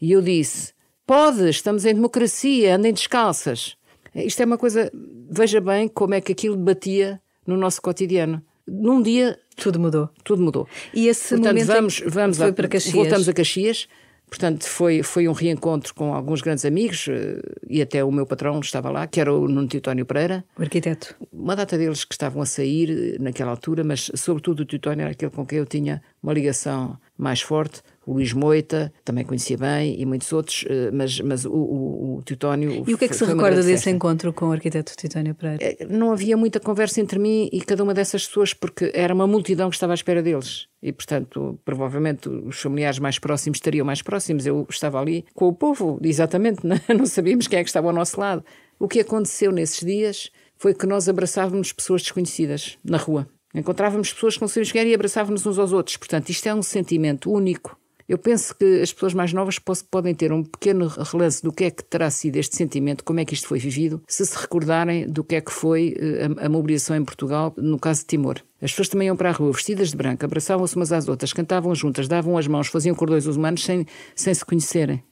E 0.00 0.12
eu 0.12 0.22
disse: 0.22 0.72
pode, 1.06 1.48
estamos 1.48 1.84
em 1.84 1.94
democracia, 1.94 2.76
andem 2.76 2.92
descalças. 2.92 3.76
Isto 4.14 4.42
é 4.42 4.44
uma 4.44 4.58
coisa, 4.58 4.90
veja 5.30 5.60
bem 5.60 5.88
como 5.88 6.14
é 6.14 6.20
que 6.20 6.32
aquilo 6.32 6.56
batia 6.56 7.20
no 7.46 7.56
nosso 7.56 7.80
cotidiano. 7.80 8.42
Num 8.66 9.02
dia. 9.02 9.38
Tudo 9.56 9.78
mudou. 9.78 10.08
Tudo 10.24 10.42
mudou. 10.42 10.68
E 10.94 11.08
esse 11.08 11.30
Portanto, 11.30 11.46
momento 11.46 11.66
vamos, 11.66 12.02
vamos 12.06 12.36
foi 12.38 12.48
a, 12.48 12.52
para 12.52 12.68
Caxias. 12.68 12.94
Voltamos 12.94 13.28
a 13.28 13.32
Caxias. 13.32 13.88
Portanto, 14.32 14.64
foi, 14.66 15.02
foi 15.02 15.28
um 15.28 15.32
reencontro 15.32 15.94
com 15.94 16.14
alguns 16.14 16.40
grandes 16.40 16.64
amigos 16.64 17.06
eh, 17.06 17.38
e 17.68 17.82
até 17.82 18.02
o 18.02 18.10
meu 18.10 18.24
patrão 18.24 18.60
estava 18.60 18.90
lá, 18.90 19.06
que 19.06 19.20
era 19.20 19.30
o 19.30 19.46
Nuno 19.46 19.68
Teutónio 19.68 20.06
Pereira. 20.06 20.42
O 20.58 20.62
arquiteto. 20.62 21.14
uma 21.30 21.54
data 21.54 21.76
deles 21.76 22.02
que 22.02 22.14
estavam 22.14 22.40
a 22.40 22.46
sair 22.46 23.20
naquela 23.20 23.50
altura, 23.50 23.84
mas 23.84 24.10
sobretudo 24.14 24.60
o 24.60 24.64
Teutónio 24.64 25.02
era 25.02 25.10
aquele 25.10 25.30
com 25.30 25.44
quem 25.44 25.58
eu 25.58 25.66
tinha 25.66 26.02
uma 26.22 26.32
ligação 26.32 26.96
mais 27.18 27.42
forte. 27.42 27.82
O 28.06 28.14
Luís 28.14 28.32
Moita, 28.32 28.92
também 29.04 29.24
conhecia 29.24 29.56
bem, 29.56 30.00
e 30.00 30.04
muitos 30.04 30.32
outros, 30.32 30.64
eh, 30.68 30.90
mas, 30.92 31.20
mas 31.20 31.44
o, 31.44 31.52
o, 31.52 32.18
o 32.18 32.22
Teutónio. 32.22 32.84
E 32.86 32.94
o 32.94 32.98
que 32.98 33.04
é 33.04 33.08
que 33.08 33.14
se 33.14 33.24
recorda 33.24 33.56
desse 33.56 33.84
festa. 33.84 33.90
encontro 33.90 34.32
com 34.32 34.48
o 34.48 34.52
arquiteto 34.52 34.96
Teutónio 34.96 35.34
Pereira? 35.34 35.64
Eh, 35.64 35.86
não 35.88 36.10
havia 36.12 36.36
muita 36.36 36.58
conversa 36.58 37.00
entre 37.00 37.18
mim 37.18 37.48
e 37.52 37.60
cada 37.60 37.82
uma 37.82 37.94
dessas 37.94 38.26
pessoas, 38.26 38.52
porque 38.52 38.90
era 38.94 39.14
uma 39.14 39.26
multidão 39.26 39.70
que 39.70 39.76
estava 39.76 39.92
à 39.92 39.94
espera 39.94 40.22
deles. 40.22 40.66
E, 40.82 40.92
portanto, 40.92 41.58
provavelmente 41.64 42.28
os 42.28 42.60
familiares 42.60 42.98
mais 42.98 43.18
próximos 43.18 43.58
estariam 43.58 43.86
mais 43.86 44.02
próximos. 44.02 44.46
Eu 44.46 44.66
estava 44.68 45.00
ali 45.00 45.24
com 45.32 45.46
o 45.46 45.52
povo, 45.52 46.00
exatamente, 46.02 46.60
não, 46.66 46.76
não 46.96 47.06
sabíamos 47.06 47.46
quem 47.46 47.60
é 47.60 47.62
que 47.62 47.68
estava 47.68 47.86
ao 47.86 47.94
nosso 47.94 48.18
lado. 48.18 48.44
O 48.80 48.88
que 48.88 48.98
aconteceu 48.98 49.52
nesses 49.52 49.78
dias 49.86 50.30
foi 50.56 50.74
que 50.74 50.86
nós 50.86 51.08
abraçávamos 51.08 51.72
pessoas 51.72 52.02
desconhecidas 52.02 52.78
na 52.84 52.96
rua. 52.96 53.28
Encontrávamos 53.54 54.12
pessoas 54.12 54.34
que 54.34 54.40
não 54.40 54.48
sabíamos 54.48 54.72
quem 54.72 54.80
era 54.80 54.90
e 54.90 54.94
abraçávamos 54.94 55.44
uns 55.46 55.58
aos 55.58 55.72
outros. 55.72 55.96
Portanto, 55.96 56.30
isto 56.30 56.48
é 56.48 56.54
um 56.54 56.62
sentimento 56.62 57.30
único. 57.30 57.78
Eu 58.12 58.18
penso 58.18 58.54
que 58.54 58.82
as 58.82 58.92
pessoas 58.92 59.14
mais 59.14 59.32
novas 59.32 59.58
podem 59.90 60.14
ter 60.14 60.34
um 60.34 60.44
pequeno 60.44 60.86
relance 60.86 61.42
do 61.42 61.50
que 61.50 61.64
é 61.64 61.70
que 61.70 61.82
terá 61.82 62.10
sido 62.10 62.36
este 62.36 62.54
sentimento, 62.54 63.02
como 63.04 63.20
é 63.20 63.24
que 63.24 63.32
isto 63.32 63.48
foi 63.48 63.58
vivido, 63.58 64.02
se 64.06 64.26
se 64.26 64.36
recordarem 64.36 65.10
do 65.10 65.24
que 65.24 65.36
é 65.36 65.40
que 65.40 65.50
foi 65.50 65.96
eh, 65.98 66.28
a, 66.38 66.44
a 66.44 66.48
mobilização 66.50 66.94
em 66.94 67.02
Portugal, 67.06 67.54
no 67.56 67.78
caso 67.78 68.00
de 68.00 68.08
Timor. 68.08 68.36
As 68.60 68.70
pessoas 68.70 68.90
também 68.90 69.06
iam 69.06 69.16
para 69.16 69.30
a 69.30 69.32
rua 69.32 69.50
vestidas 69.50 69.92
de 69.92 69.96
branco, 69.96 70.26
abraçavam-se 70.26 70.76
umas 70.76 70.92
às 70.92 71.08
outras, 71.08 71.32
cantavam 71.32 71.74
juntas, 71.74 72.06
davam 72.06 72.36
as 72.36 72.46
mãos, 72.46 72.66
faziam 72.66 72.94
cordões 72.94 73.24
humanos 73.24 73.64
sem, 73.64 73.86
sem 74.14 74.34
se 74.34 74.44
conhecerem. 74.44 75.02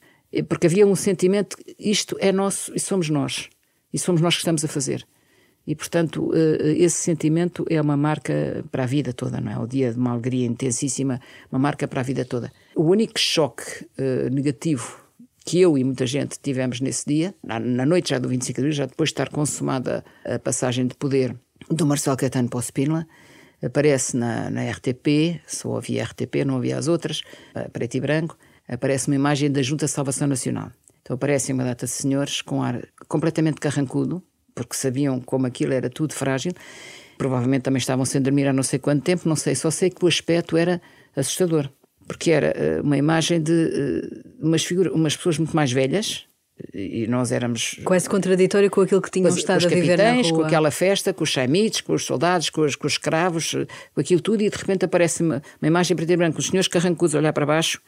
Porque 0.46 0.66
havia 0.66 0.86
um 0.86 0.94
sentimento, 0.94 1.56
isto 1.78 2.18
é 2.20 2.30
nosso 2.30 2.70
e 2.76 2.78
somos 2.78 3.08
nós. 3.08 3.48
E 3.90 3.98
somos 3.98 4.20
nós 4.20 4.34
que 4.34 4.40
estamos 4.40 4.62
a 4.62 4.68
fazer. 4.68 5.06
E, 5.70 5.74
portanto, 5.76 6.32
eh, 6.34 6.72
esse 6.78 6.96
sentimento 6.96 7.64
é 7.70 7.80
uma 7.80 7.96
marca 7.96 8.64
para 8.72 8.82
a 8.82 8.86
vida 8.86 9.12
toda, 9.12 9.40
não 9.40 9.52
é? 9.52 9.56
O 9.56 9.68
dia 9.68 9.92
de 9.92 9.98
uma 10.00 10.10
alegria 10.10 10.44
intensíssima, 10.44 11.20
uma 11.48 11.60
marca 11.60 11.86
para 11.86 12.00
a 12.00 12.02
vida 12.02 12.24
toda. 12.24 12.50
O 12.74 12.82
único 12.82 13.20
choque 13.20 13.84
uh, 13.84 14.28
negativo 14.32 15.00
que 15.44 15.60
eu 15.60 15.78
e 15.78 15.84
muita 15.84 16.08
gente 16.08 16.40
tivemos 16.42 16.80
nesse 16.80 17.06
dia, 17.06 17.32
na, 17.44 17.86
noite 17.86 18.10
já 18.10 18.18
do 18.18 18.28
25 18.28 18.56
de 18.56 18.60
abril, 18.60 18.72
já 18.72 18.86
depois 18.86 19.10
de 19.10 19.12
estar 19.12 19.28
consumada 19.28 20.04
a 20.24 20.40
passagem 20.40 20.88
de 20.88 20.94
poder 20.96 21.36
do 21.70 21.86
Marcelo 21.86 22.16
Caetano 22.16 22.48
para 22.48 22.58
o 22.58 22.62
Spínola, 22.62 23.06
aparece 23.62 24.16
na, 24.16 24.50
na, 24.50 24.68
RTP, 24.72 25.40
só 25.46 25.76
havia 25.76 26.02
RTP, 26.02 26.44
não 26.44 26.56
havia 26.56 26.78
as 26.78 26.88
outras, 26.88 27.22
preto 27.72 27.94
e 27.94 28.00
branco, 28.00 28.36
aparece 28.66 29.06
uma 29.06 29.14
imagem 29.14 29.52
da 29.52 29.62
Junta 29.62 29.86
de 29.86 29.92
Salvação 29.92 30.26
Nacional. 30.26 30.72
Então 31.00 31.14
aparecem 31.14 31.54
uma 31.54 31.64
data 31.64 31.86
de 31.86 31.92
senhores 31.92 32.42
com 32.42 32.60
ar 32.60 32.84
completamente 33.08 33.60
carrancudo, 33.60 34.20
porque 34.54 34.74
sabiam 34.74 35.20
como 35.20 35.46
aquilo 35.46 35.72
era 35.72 35.88
tudo 35.88 36.14
frágil. 36.14 36.52
Provavelmente 37.18 37.62
também 37.62 37.78
estavam 37.78 38.04
sem 38.04 38.20
dormir 38.20 38.46
há 38.46 38.52
não 38.52 38.62
sei 38.62 38.78
quanto 38.78 39.02
tempo, 39.02 39.28
não 39.28 39.36
sei, 39.36 39.54
só 39.54 39.70
sei 39.70 39.90
que 39.90 40.04
o 40.04 40.08
aspecto 40.08 40.56
era 40.56 40.80
assustador, 41.14 41.68
porque 42.06 42.30
era 42.30 42.54
uh, 42.56 42.82
uma 42.82 42.96
imagem 42.96 43.42
de 43.42 43.52
uh, 43.52 44.46
umas, 44.46 44.64
figuras, 44.64 44.92
umas 44.92 45.16
pessoas 45.16 45.36
muito 45.36 45.54
mais 45.54 45.70
velhas, 45.70 46.24
e 46.74 47.06
nós 47.06 47.32
éramos 47.32 47.80
quase 47.84 48.08
contraditório 48.08 48.70
com 48.70 48.82
aquilo 48.82 49.00
que 49.00 49.10
tinham 49.10 49.34
estado 49.34 49.66
a 49.66 49.68
viver 49.68 49.96
na 49.96 50.12
rua. 50.14 50.30
com 50.30 50.42
aquela 50.42 50.70
festa, 50.70 51.12
com 51.12 51.24
os 51.24 51.30
chaimites, 51.30 51.80
com 51.80 51.94
os 51.94 52.04
soldados, 52.04 52.50
com 52.50 52.62
os, 52.62 52.76
com 52.76 52.86
os 52.86 52.94
escravos, 52.94 53.54
com 53.94 54.00
aquilo 54.00 54.20
tudo, 54.20 54.42
e 54.42 54.50
de 54.50 54.56
repente 54.56 54.84
aparece 54.84 55.22
uma, 55.22 55.42
uma 55.60 55.68
imagem 55.68 55.96
preto 55.96 56.10
e 56.10 56.16
branco, 56.16 56.38
os 56.38 56.46
senhores 56.46 56.68
carrancudos 56.68 57.14
a 57.14 57.18
olhar 57.18 57.32
para 57.32 57.46
baixo, 57.46 57.80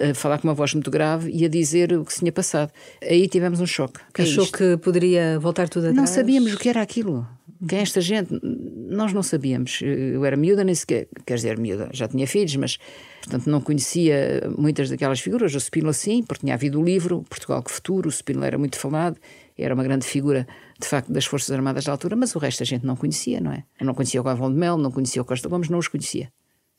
a 0.00 0.14
falar 0.14 0.38
com 0.38 0.48
uma 0.48 0.54
voz 0.54 0.74
muito 0.74 0.90
grave 0.90 1.30
e 1.30 1.44
a 1.44 1.48
dizer 1.48 1.92
o 1.92 2.04
que 2.04 2.12
se 2.12 2.20
tinha 2.20 2.32
passado. 2.32 2.72
Aí 3.02 3.28
tivemos 3.28 3.60
um 3.60 3.66
choque. 3.66 4.00
Que 4.12 4.22
Achou 4.22 4.44
é 4.44 4.48
que 4.48 4.76
poderia 4.78 5.38
voltar 5.38 5.68
tudo 5.68 5.88
atrás? 5.88 5.96
Não 5.96 6.06
sabíamos 6.06 6.52
o 6.54 6.58
que 6.58 6.68
era 6.68 6.82
aquilo. 6.82 7.26
Quem 7.66 7.80
é 7.80 7.82
esta 7.82 8.00
gente? 8.00 8.38
Nós 8.42 9.12
não 9.12 9.22
sabíamos. 9.22 9.80
Eu 9.82 10.24
era 10.24 10.36
miúda, 10.36 10.62
nem 10.62 10.74
sequer, 10.74 11.08
quer 11.26 11.34
dizer, 11.34 11.58
miúda, 11.58 11.88
já 11.92 12.06
tinha 12.06 12.26
filhos, 12.26 12.54
mas 12.56 12.78
portanto 13.22 13.50
não 13.50 13.60
conhecia 13.60 14.48
muitas 14.56 14.88
daquelas 14.88 15.18
figuras. 15.18 15.54
O 15.54 15.60
Spínola 15.60 15.92
sim, 15.92 16.22
porque 16.22 16.42
tinha 16.42 16.54
havido 16.54 16.80
o 16.80 16.84
livro 16.84 17.24
Portugal 17.28 17.62
que 17.62 17.70
Futuro, 17.70 18.08
o 18.08 18.12
Spínola 18.12 18.46
era 18.46 18.58
muito 18.58 18.78
falado, 18.78 19.16
era 19.56 19.74
uma 19.74 19.82
grande 19.82 20.06
figura 20.06 20.46
de 20.80 20.86
facto 20.86 21.12
das 21.12 21.24
Forças 21.24 21.50
Armadas 21.50 21.84
da 21.84 21.92
altura, 21.92 22.14
mas 22.14 22.34
o 22.36 22.38
resto 22.38 22.62
a 22.62 22.66
gente 22.66 22.86
não 22.86 22.94
conhecia, 22.94 23.40
não 23.40 23.50
é? 23.50 23.64
Eu 23.80 23.86
não 23.86 23.94
conhecia 23.94 24.20
o 24.20 24.24
Gavão 24.24 24.52
de 24.52 24.56
Mel, 24.56 24.78
não 24.78 24.92
conhecia 24.92 25.20
o 25.20 25.24
Costa 25.24 25.48
Gomes, 25.48 25.68
não 25.68 25.78
os 25.78 25.88
conhecia. 25.88 26.30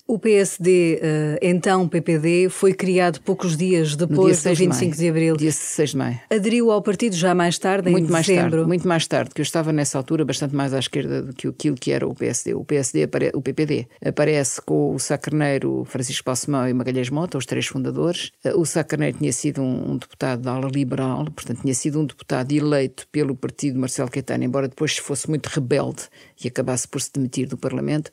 O 0.09 0.17
PSD, 0.17 0.99
eh, 1.03 1.39
então 1.39 1.87
PPD, 1.87 2.49
foi 2.49 2.73
criado 2.73 3.21
poucos 3.21 3.55
dias 3.55 3.95
depois 3.95 4.41
do 4.41 4.55
25 4.55 4.95
de, 4.95 5.03
de, 5.03 5.07
Abril. 5.07 5.37
Dia 5.37 5.51
6 5.51 5.91
de 5.91 5.97
maio. 5.97 6.19
Aderiu 6.31 6.71
ao 6.71 6.81
partido 6.81 7.15
já 7.15 7.35
mais 7.35 7.59
tarde, 7.59 7.91
muito 7.91 8.09
em 8.09 8.11
mais 8.11 8.25
dezembro. 8.25 8.49
Tarde, 8.49 8.67
muito 8.67 8.87
mais 8.87 9.05
tarde, 9.05 9.29
que 9.35 9.39
eu 9.39 9.43
estava 9.43 9.71
nessa 9.71 9.99
altura 9.99 10.25
bastante 10.25 10.55
mais 10.55 10.73
à 10.73 10.79
esquerda 10.79 11.21
do 11.21 11.31
que 11.31 11.47
aquilo 11.47 11.75
que 11.75 11.91
era 11.91 12.07
o 12.07 12.15
PSD. 12.15 12.55
O 12.55 12.65
PSD, 12.65 13.07
o 13.35 13.39
PPD, 13.39 13.87
aparece 14.03 14.59
com 14.63 14.95
o 14.95 14.97
Sacarneiro, 14.97 15.85
Francisco 15.85 16.25
Passamão 16.25 16.67
e 16.67 16.73
Magalhães 16.73 17.11
Mota, 17.11 17.37
os 17.37 17.45
três 17.45 17.67
fundadores. 17.67 18.31
Eh, 18.43 18.55
o 18.55 18.65
Sacarneiro 18.65 19.19
tinha 19.19 19.31
sido 19.31 19.61
um, 19.61 19.91
um 19.91 19.97
deputado 19.97 20.41
da 20.41 20.53
ala 20.53 20.71
liberal, 20.73 21.23
portanto 21.25 21.61
tinha 21.61 21.75
sido 21.75 21.99
um 21.99 22.05
deputado 22.07 22.51
eleito 22.51 23.07
pelo 23.11 23.35
partido 23.35 23.79
Marcelo 23.79 24.09
Caetano, 24.09 24.43
embora 24.43 24.67
depois 24.67 24.97
fosse 24.97 25.29
muito 25.29 25.45
rebelde 25.45 26.05
e 26.43 26.47
acabasse 26.47 26.87
por 26.87 26.99
se 26.99 27.11
demitir 27.13 27.47
do 27.47 27.59
Parlamento 27.59 28.09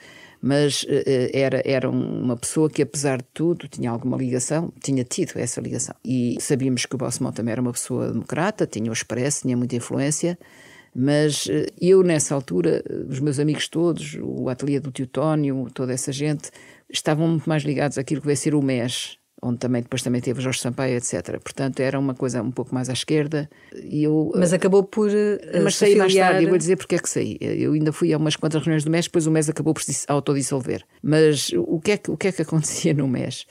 mas 0.47 0.85
uh, 0.85 0.87
era, 1.33 1.61
era 1.65 1.91
uma 1.91 2.37
pessoa 2.37 2.71
que, 2.71 2.81
apesar 2.81 3.19
de 3.19 3.27
tudo, 3.35 3.67
tinha 3.67 3.91
alguma 3.91 4.17
ligação, 4.17 4.73
tinha 4.81 5.03
tido 5.03 5.33
essa 5.37 5.61
ligação. 5.61 5.93
E 6.05 6.37
sabíamos 6.41 6.87
que 6.87 6.95
o 6.95 6.99
Bosmão 6.99 7.33
também 7.33 7.51
era 7.51 7.61
uma 7.61 7.73
pessoa 7.73 8.13
democrata, 8.13 8.65
tinha 8.65 8.89
o 8.89 8.93
expresso, 8.93 9.43
tinha 9.43 9.57
muita 9.57 9.75
influência, 9.75 10.39
mas 10.95 11.47
uh, 11.47 11.67
eu, 11.81 12.05
nessa 12.05 12.33
altura, 12.33 12.81
os 13.09 13.19
meus 13.19 13.41
amigos 13.41 13.67
todos, 13.67 14.17
o 14.23 14.49
ateliê 14.49 14.79
do 14.79 14.93
Teutónio, 14.93 15.67
toda 15.75 15.93
essa 15.93 16.13
gente, 16.13 16.49
estavam 16.89 17.27
muito 17.27 17.49
mais 17.49 17.65
ligados 17.65 17.99
àquilo 17.99 18.21
que 18.21 18.29
vai 18.29 18.37
ser 18.37 18.55
o 18.55 18.63
MES, 18.63 19.19
onde 19.47 19.59
também 19.59 19.83
depois 19.83 20.03
também 20.03 20.21
teve 20.21 20.41
Jorge 20.41 20.61
Sampaio, 20.61 20.97
etc. 20.97 21.39
Portanto, 21.41 21.81
era 21.81 21.99
uma 21.99 22.15
coisa 22.15 22.43
um 22.43 22.51
pouco 22.51 22.75
mais 22.75 22.89
à 22.89 22.93
esquerda. 22.93 23.49
E 23.75 24.05
eu, 24.05 24.33
mas 24.35 24.53
acabou 24.53 24.83
por. 24.83 25.09
Uh, 25.09 25.63
mas 25.63 25.77
saí 25.77 25.95
mais 25.95 26.15
tarde, 26.15 26.45
eu 26.45 26.49
vou 26.49 26.59
dizer 26.59 26.77
porque 26.77 26.97
é 26.97 26.99
que 26.99 27.09
saí. 27.09 27.39
Eu 27.41 27.73
ainda 27.73 27.93
fui 27.93 28.13
a 28.13 28.19
umas 28.19 28.37
quantas 28.37 28.61
reuniões 28.63 28.85
do 28.85 28.91
MES, 28.91 29.07
depois 29.07 29.27
o 29.27 29.31
MES 29.31 29.49
acabou 29.49 29.73
por 29.73 29.83
se 29.83 30.05
autodissolver. 30.09 30.83
Mas 31.03 31.51
o 31.57 31.81
que, 31.81 31.93
é 31.93 31.97
que, 31.97 32.11
o 32.11 32.17
que 32.17 32.29
é 32.29 32.33
que 32.33 32.43
acontecia 32.43 32.93
no 32.93 33.07
MES? 33.07 33.47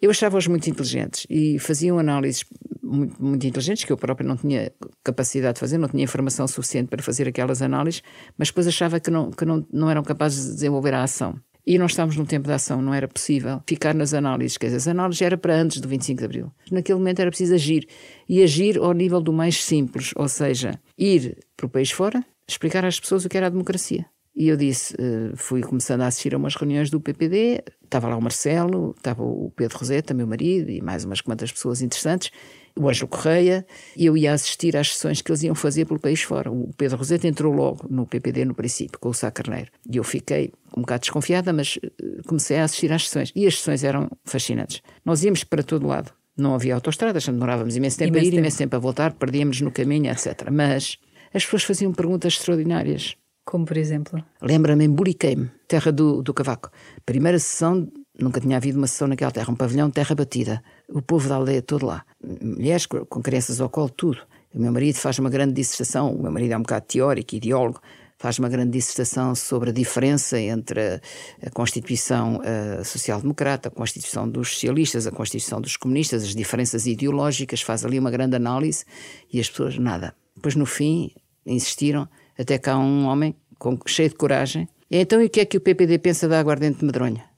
Eu 0.00 0.10
achava-os 0.10 0.46
muito 0.46 0.68
inteligentes 0.68 1.26
e 1.28 1.58
faziam 1.58 1.98
análises 1.98 2.44
muito, 2.82 3.22
muito, 3.22 3.46
inteligentes 3.46 3.84
que 3.84 3.92
eu 3.92 3.98
próprio 3.98 4.26
não 4.26 4.34
tinha 4.34 4.72
capacidade 5.04 5.54
de 5.54 5.60
fazer, 5.60 5.76
não 5.76 5.88
tinha 5.88 6.02
informação 6.02 6.48
suficiente 6.48 6.88
para 6.88 7.02
fazer 7.02 7.28
aquelas 7.28 7.60
análises, 7.60 8.02
mas 8.38 8.48
depois 8.48 8.66
achava 8.66 8.98
que 8.98 9.10
não, 9.10 9.30
que 9.30 9.44
não, 9.44 9.66
não 9.70 9.90
eram 9.90 10.02
capazes 10.02 10.46
de 10.46 10.54
desenvolver 10.54 10.94
a 10.94 11.02
ação. 11.02 11.38
E 11.70 11.78
nós 11.78 11.92
estávamos 11.92 12.16
num 12.16 12.24
tempo 12.24 12.48
de 12.48 12.52
ação, 12.52 12.82
não 12.82 12.92
era 12.92 13.06
possível 13.06 13.62
ficar 13.64 13.94
nas 13.94 14.12
análises. 14.12 14.58
Quer 14.58 14.66
dizer, 14.66 14.78
as 14.78 14.88
análises 14.88 15.22
era 15.22 15.38
para 15.38 15.54
antes 15.54 15.80
do 15.80 15.86
25 15.86 16.18
de 16.18 16.24
Abril. 16.24 16.52
Naquele 16.68 16.98
momento 16.98 17.20
era 17.20 17.30
preciso 17.30 17.54
agir. 17.54 17.86
E 18.28 18.42
agir 18.42 18.76
ao 18.76 18.92
nível 18.92 19.20
do 19.20 19.32
mais 19.32 19.62
simples, 19.62 20.10
ou 20.16 20.26
seja, 20.26 20.80
ir 20.98 21.38
para 21.56 21.66
o 21.66 21.68
país 21.68 21.92
fora, 21.92 22.26
explicar 22.48 22.84
às 22.84 22.98
pessoas 22.98 23.24
o 23.24 23.28
que 23.28 23.36
era 23.36 23.46
a 23.46 23.50
democracia. 23.50 24.04
E 24.34 24.48
eu 24.48 24.56
disse, 24.56 24.96
eh, 24.98 25.30
fui 25.36 25.60
começando 25.60 26.00
a 26.00 26.08
assistir 26.08 26.34
a 26.34 26.38
umas 26.38 26.56
reuniões 26.56 26.90
do 26.90 27.00
PPD, 27.00 27.62
estava 27.84 28.08
lá 28.08 28.16
o 28.16 28.20
Marcelo, 28.20 28.92
estava 28.96 29.22
o 29.22 29.52
Pedro 29.54 29.78
Roseta, 29.78 30.12
meu 30.12 30.26
marido, 30.26 30.70
e 30.70 30.82
mais 30.82 31.04
umas 31.04 31.20
quantas 31.20 31.52
pessoas 31.52 31.82
interessantes, 31.82 32.32
o 32.76 32.88
Ângelo 32.88 33.08
Correia, 33.08 33.66
e 33.96 34.06
eu 34.06 34.16
ia 34.16 34.32
assistir 34.32 34.76
às 34.76 34.92
sessões 34.92 35.20
que 35.22 35.30
eles 35.30 35.42
iam 35.42 35.54
fazer 35.54 35.84
pelo 35.84 36.00
país 36.00 36.22
fora. 36.22 36.50
O 36.50 36.70
Pedro 36.76 36.98
Roseta 36.98 37.26
entrou 37.26 37.52
logo 37.52 37.86
no 37.88 38.06
PPD 38.06 38.44
no 38.44 38.54
princípio, 38.54 38.98
com 38.98 39.08
o 39.08 39.14
Sá 39.14 39.30
Carneiro. 39.30 39.70
E 39.90 39.96
eu 39.96 40.04
fiquei 40.04 40.52
um 40.76 40.80
bocado 40.82 41.00
desconfiada, 41.00 41.52
mas 41.52 41.78
eh, 41.82 42.22
comecei 42.26 42.58
a 42.58 42.64
assistir 42.64 42.92
às 42.92 43.08
sessões. 43.08 43.32
E 43.34 43.46
as 43.46 43.56
sessões 43.56 43.84
eram 43.84 44.10
fascinantes. 44.24 44.82
Nós 45.04 45.22
íamos 45.24 45.44
para 45.44 45.62
todo 45.62 45.86
lado. 45.86 46.12
Não 46.36 46.54
havia 46.54 46.74
autoestradas, 46.74 47.26
demorávamos 47.26 47.76
imenso 47.76 47.98
tempo 47.98 48.10
imenso 48.10 48.24
a 48.24 48.26
ir, 48.26 48.30
tempo. 48.30 48.40
imenso 48.40 48.58
tempo 48.58 48.76
a 48.76 48.78
voltar, 48.78 49.12
perdíamos 49.12 49.60
no 49.60 49.70
caminho, 49.70 50.10
etc. 50.10 50.48
Mas 50.50 50.96
as 51.34 51.44
pessoas 51.44 51.64
faziam 51.64 51.92
perguntas 51.92 52.34
extraordinárias. 52.34 53.16
Como 53.44 53.64
por 53.64 53.76
exemplo? 53.76 54.22
Lembra-me 54.40 54.84
em 54.84 54.90
Buriqueime, 54.90 55.50
terra 55.66 55.90
do, 55.90 56.22
do 56.22 56.32
Cavaco. 56.32 56.70
Primeira 57.04 57.38
sessão, 57.38 57.90
nunca 58.20 58.40
tinha 58.40 58.56
havido 58.56 58.78
uma 58.78 58.86
sessão 58.86 59.08
naquela 59.08 59.30
terra, 59.30 59.50
um 59.50 59.56
pavilhão 59.56 59.88
de 59.88 59.94
terra 59.94 60.14
batida. 60.14 60.62
O 60.88 61.02
povo 61.02 61.28
da 61.28 61.36
aldeia 61.36 61.62
todo 61.62 61.86
lá. 61.86 62.04
Mulheres 62.22 62.86
com 62.86 63.22
crianças 63.22 63.60
ao 63.60 63.68
colo, 63.68 63.88
tudo. 63.88 64.18
O 64.54 64.60
meu 64.60 64.72
marido 64.72 64.96
faz 64.96 65.18
uma 65.18 65.30
grande 65.30 65.54
dissertação, 65.54 66.12
o 66.12 66.22
meu 66.22 66.32
marido 66.32 66.52
é 66.52 66.56
um 66.56 66.62
bocado 66.62 66.84
teórico, 66.86 67.36
ideólogo, 67.36 67.80
faz 68.18 68.38
uma 68.38 68.48
grande 68.48 68.72
dissertação 68.72 69.34
sobre 69.34 69.70
a 69.70 69.72
diferença 69.72 70.38
entre 70.38 71.00
a 71.40 71.50
Constituição 71.50 72.40
uh, 72.40 72.84
Social-Democrata, 72.84 73.68
a 73.68 73.70
Constituição 73.70 74.28
dos 74.28 74.52
Socialistas, 74.52 75.06
a 75.06 75.10
Constituição 75.10 75.60
dos 75.60 75.76
Comunistas, 75.76 76.24
as 76.24 76.34
diferenças 76.34 76.86
ideológicas, 76.86 77.62
faz 77.62 77.84
ali 77.84 77.98
uma 77.98 78.10
grande 78.10 78.36
análise 78.36 78.84
e 79.32 79.40
as 79.40 79.48
pessoas 79.48 79.78
nada. 79.78 80.14
Depois, 80.34 80.54
no 80.54 80.66
fim, 80.66 81.12
insistiram 81.46 82.08
até 82.38 82.58
cá 82.58 82.76
um 82.76 83.06
homem 83.06 83.34
com, 83.58 83.78
cheio 83.86 84.08
de 84.08 84.16
coragem. 84.16 84.68
E 84.90 84.98
então, 84.98 85.22
e 85.22 85.26
o 85.26 85.30
que 85.30 85.40
é 85.40 85.44
que 85.44 85.56
o 85.56 85.60
PPD 85.60 85.98
pensa 85.98 86.28
da 86.28 86.40
aguardente 86.40 86.80
de 86.80 86.84
Medronha? 86.84 87.29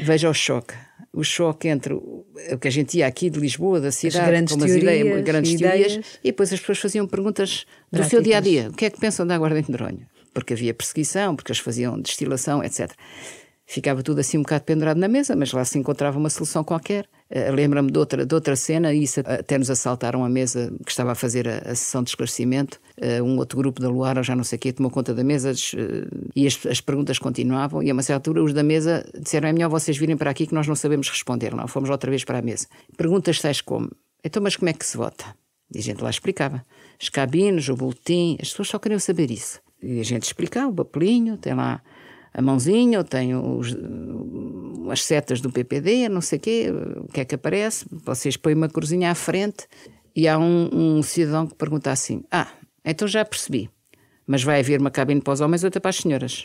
Veja 0.00 0.28
o 0.28 0.34
choque. 0.34 0.74
O 1.12 1.24
choque 1.24 1.68
entre 1.68 1.94
o 1.94 2.24
que 2.60 2.68
a 2.68 2.70
gente 2.70 2.98
ia 2.98 3.06
aqui 3.06 3.30
de 3.30 3.40
Lisboa, 3.40 3.80
da 3.80 3.90
cidade, 3.90 4.20
as 4.20 4.26
grandes 4.26 4.54
com 4.54 4.60
umas 4.60 4.70
teorias, 4.70 5.00
ideias, 5.00 5.24
grandes 5.24 5.52
ideias. 5.52 5.86
teorias, 5.92 6.18
e 6.22 6.28
depois 6.28 6.52
as 6.52 6.60
pessoas 6.60 6.78
faziam 6.78 7.06
perguntas 7.06 7.64
do 7.90 7.98
Práticas. 7.98 8.10
seu 8.10 8.22
dia 8.22 8.38
a 8.38 8.40
dia. 8.40 8.68
O 8.68 8.74
que 8.74 8.84
é 8.84 8.90
que 8.90 9.00
pensam 9.00 9.26
da 9.26 9.34
aguardente 9.34 9.66
de 9.66 9.72
Medronha? 9.72 10.06
porque 10.38 10.52
havia 10.52 10.72
perseguição, 10.72 11.34
porque 11.34 11.50
eles 11.50 11.60
faziam 11.60 12.00
destilação, 12.00 12.62
etc. 12.62 12.92
Ficava 13.70 14.02
tudo 14.02 14.18
assim 14.20 14.38
um 14.38 14.42
bocado 14.42 14.64
pendurado 14.64 14.96
na 14.96 15.08
mesa, 15.08 15.36
mas 15.36 15.52
lá 15.52 15.62
se 15.62 15.78
encontrava 15.78 16.18
uma 16.18 16.30
solução 16.30 16.64
qualquer. 16.64 17.06
Uh, 17.30 17.52
Lembro-me 17.52 17.92
de 17.92 17.98
outra, 17.98 18.24
de 18.24 18.34
outra 18.34 18.56
cena, 18.56 18.94
e 18.94 19.02
isso 19.02 19.20
até 19.20 19.58
nos 19.58 19.68
assaltaram 19.68 20.24
a 20.24 20.28
mesa 20.28 20.72
que 20.86 20.90
estava 20.90 21.12
a 21.12 21.14
fazer 21.14 21.46
a, 21.46 21.58
a 21.58 21.74
sessão 21.74 22.02
de 22.02 22.08
esclarecimento. 22.08 22.80
Uh, 22.96 23.22
um 23.22 23.36
outro 23.36 23.58
grupo 23.58 23.78
da 23.78 23.90
Luar, 23.90 24.16
ou 24.16 24.24
já 24.24 24.34
não 24.34 24.42
sei 24.42 24.56
o 24.56 24.58
quê, 24.58 24.72
tomou 24.72 24.90
conta 24.90 25.12
da 25.12 25.22
mesa 25.22 25.52
uh, 25.52 26.30
e 26.34 26.46
as, 26.46 26.64
as, 26.64 26.80
perguntas 26.80 27.18
continuavam. 27.18 27.82
E 27.82 27.90
a 27.90 27.92
uma 27.92 28.02
certa 28.02 28.30
altura, 28.30 28.42
os 28.42 28.54
da 28.54 28.62
mesa 28.62 29.06
disseram: 29.20 29.50
é 29.50 29.52
melhor 29.52 29.68
vocês 29.68 29.98
virem 29.98 30.16
para 30.16 30.30
aqui 30.30 30.46
que 30.46 30.54
nós 30.54 30.66
não 30.66 30.74
sabemos 30.74 31.10
responder. 31.10 31.54
Não, 31.54 31.68
fomos 31.68 31.90
outra 31.90 32.08
vez 32.08 32.24
para 32.24 32.38
a 32.38 32.42
mesa. 32.42 32.68
Perguntas 32.96 33.38
tais 33.38 33.60
como: 33.60 33.90
então, 34.24 34.42
mas 34.42 34.56
como 34.56 34.70
é 34.70 34.72
que 34.72 34.86
se 34.86 34.96
vota? 34.96 35.26
E 35.74 35.78
a 35.78 35.82
gente 35.82 36.02
lá 36.02 36.08
explicava. 36.08 36.64
As 36.98 37.10
cabines, 37.10 37.68
o 37.68 37.76
boletim, 37.76 38.38
as 38.40 38.48
pessoas 38.48 38.68
só 38.68 38.78
queriam 38.78 38.98
saber 38.98 39.30
isso. 39.30 39.60
E 39.82 40.00
a 40.00 40.04
gente 40.04 40.22
explicava: 40.22 40.68
o 40.68 40.74
papelinho, 40.74 41.36
tem 41.36 41.52
lá 41.52 41.82
a 42.32 42.42
mãozinha, 42.42 42.98
eu 42.98 43.04
tenho 43.04 43.58
os, 43.58 43.76
as 44.90 45.04
setas 45.04 45.40
do 45.40 45.50
PPD, 45.50 46.08
não 46.08 46.20
sei 46.20 46.38
o 46.38 46.40
quê, 46.40 46.72
o 46.96 47.12
que 47.12 47.20
é 47.20 47.24
que 47.24 47.34
aparece, 47.34 47.86
vocês 47.90 48.36
põem 48.36 48.54
uma 48.54 48.68
cruzinha 48.68 49.10
à 49.10 49.14
frente 49.14 49.66
e 50.14 50.26
há 50.26 50.38
um, 50.38 50.68
um 50.72 51.02
cidadão 51.02 51.46
que 51.46 51.54
pergunta 51.54 51.90
assim: 51.90 52.24
Ah, 52.30 52.48
então 52.84 53.06
já 53.06 53.24
percebi, 53.24 53.70
mas 54.26 54.42
vai 54.42 54.60
haver 54.60 54.80
uma 54.80 54.90
cabine 54.90 55.20
para 55.20 55.32
os 55.32 55.40
homens 55.40 55.62
e 55.62 55.66
outra 55.66 55.80
para 55.80 55.90
as 55.90 55.96
senhoras. 55.96 56.44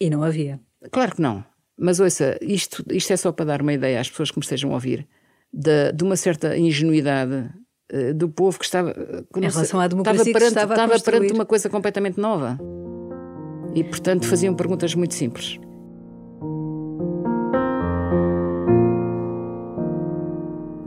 E 0.00 0.10
não 0.10 0.22
havia. 0.22 0.60
Claro 0.90 1.16
que 1.16 1.22
não. 1.22 1.44
Mas 1.78 2.00
ouça, 2.00 2.38
isto, 2.40 2.84
isto 2.90 3.12
é 3.12 3.16
só 3.16 3.32
para 3.32 3.44
dar 3.44 3.62
uma 3.62 3.72
ideia 3.72 4.00
às 4.00 4.10
pessoas 4.10 4.30
que 4.30 4.38
me 4.38 4.42
estejam 4.42 4.70
a 4.70 4.74
ouvir 4.74 5.06
de, 5.52 5.92
de 5.92 6.04
uma 6.04 6.16
certa 6.16 6.56
ingenuidade 6.56 7.50
uh, 7.92 8.14
do 8.14 8.28
povo 8.28 8.58
que 8.58 8.64
estava. 8.64 8.92
Que 8.92 9.40
em 9.40 9.48
relação 9.48 9.80
à 9.80 9.88
democracia 9.88 10.20
estava 10.20 10.32
perante, 10.32 10.58
estava, 10.58 10.74
estava 10.74 11.00
perante 11.00 11.32
uma 11.32 11.46
coisa 11.46 11.68
completamente 11.68 12.20
nova. 12.20 12.58
E, 13.74 13.82
portanto, 13.82 14.26
faziam 14.26 14.54
perguntas 14.54 14.94
muito 14.94 15.14
simples. 15.14 15.58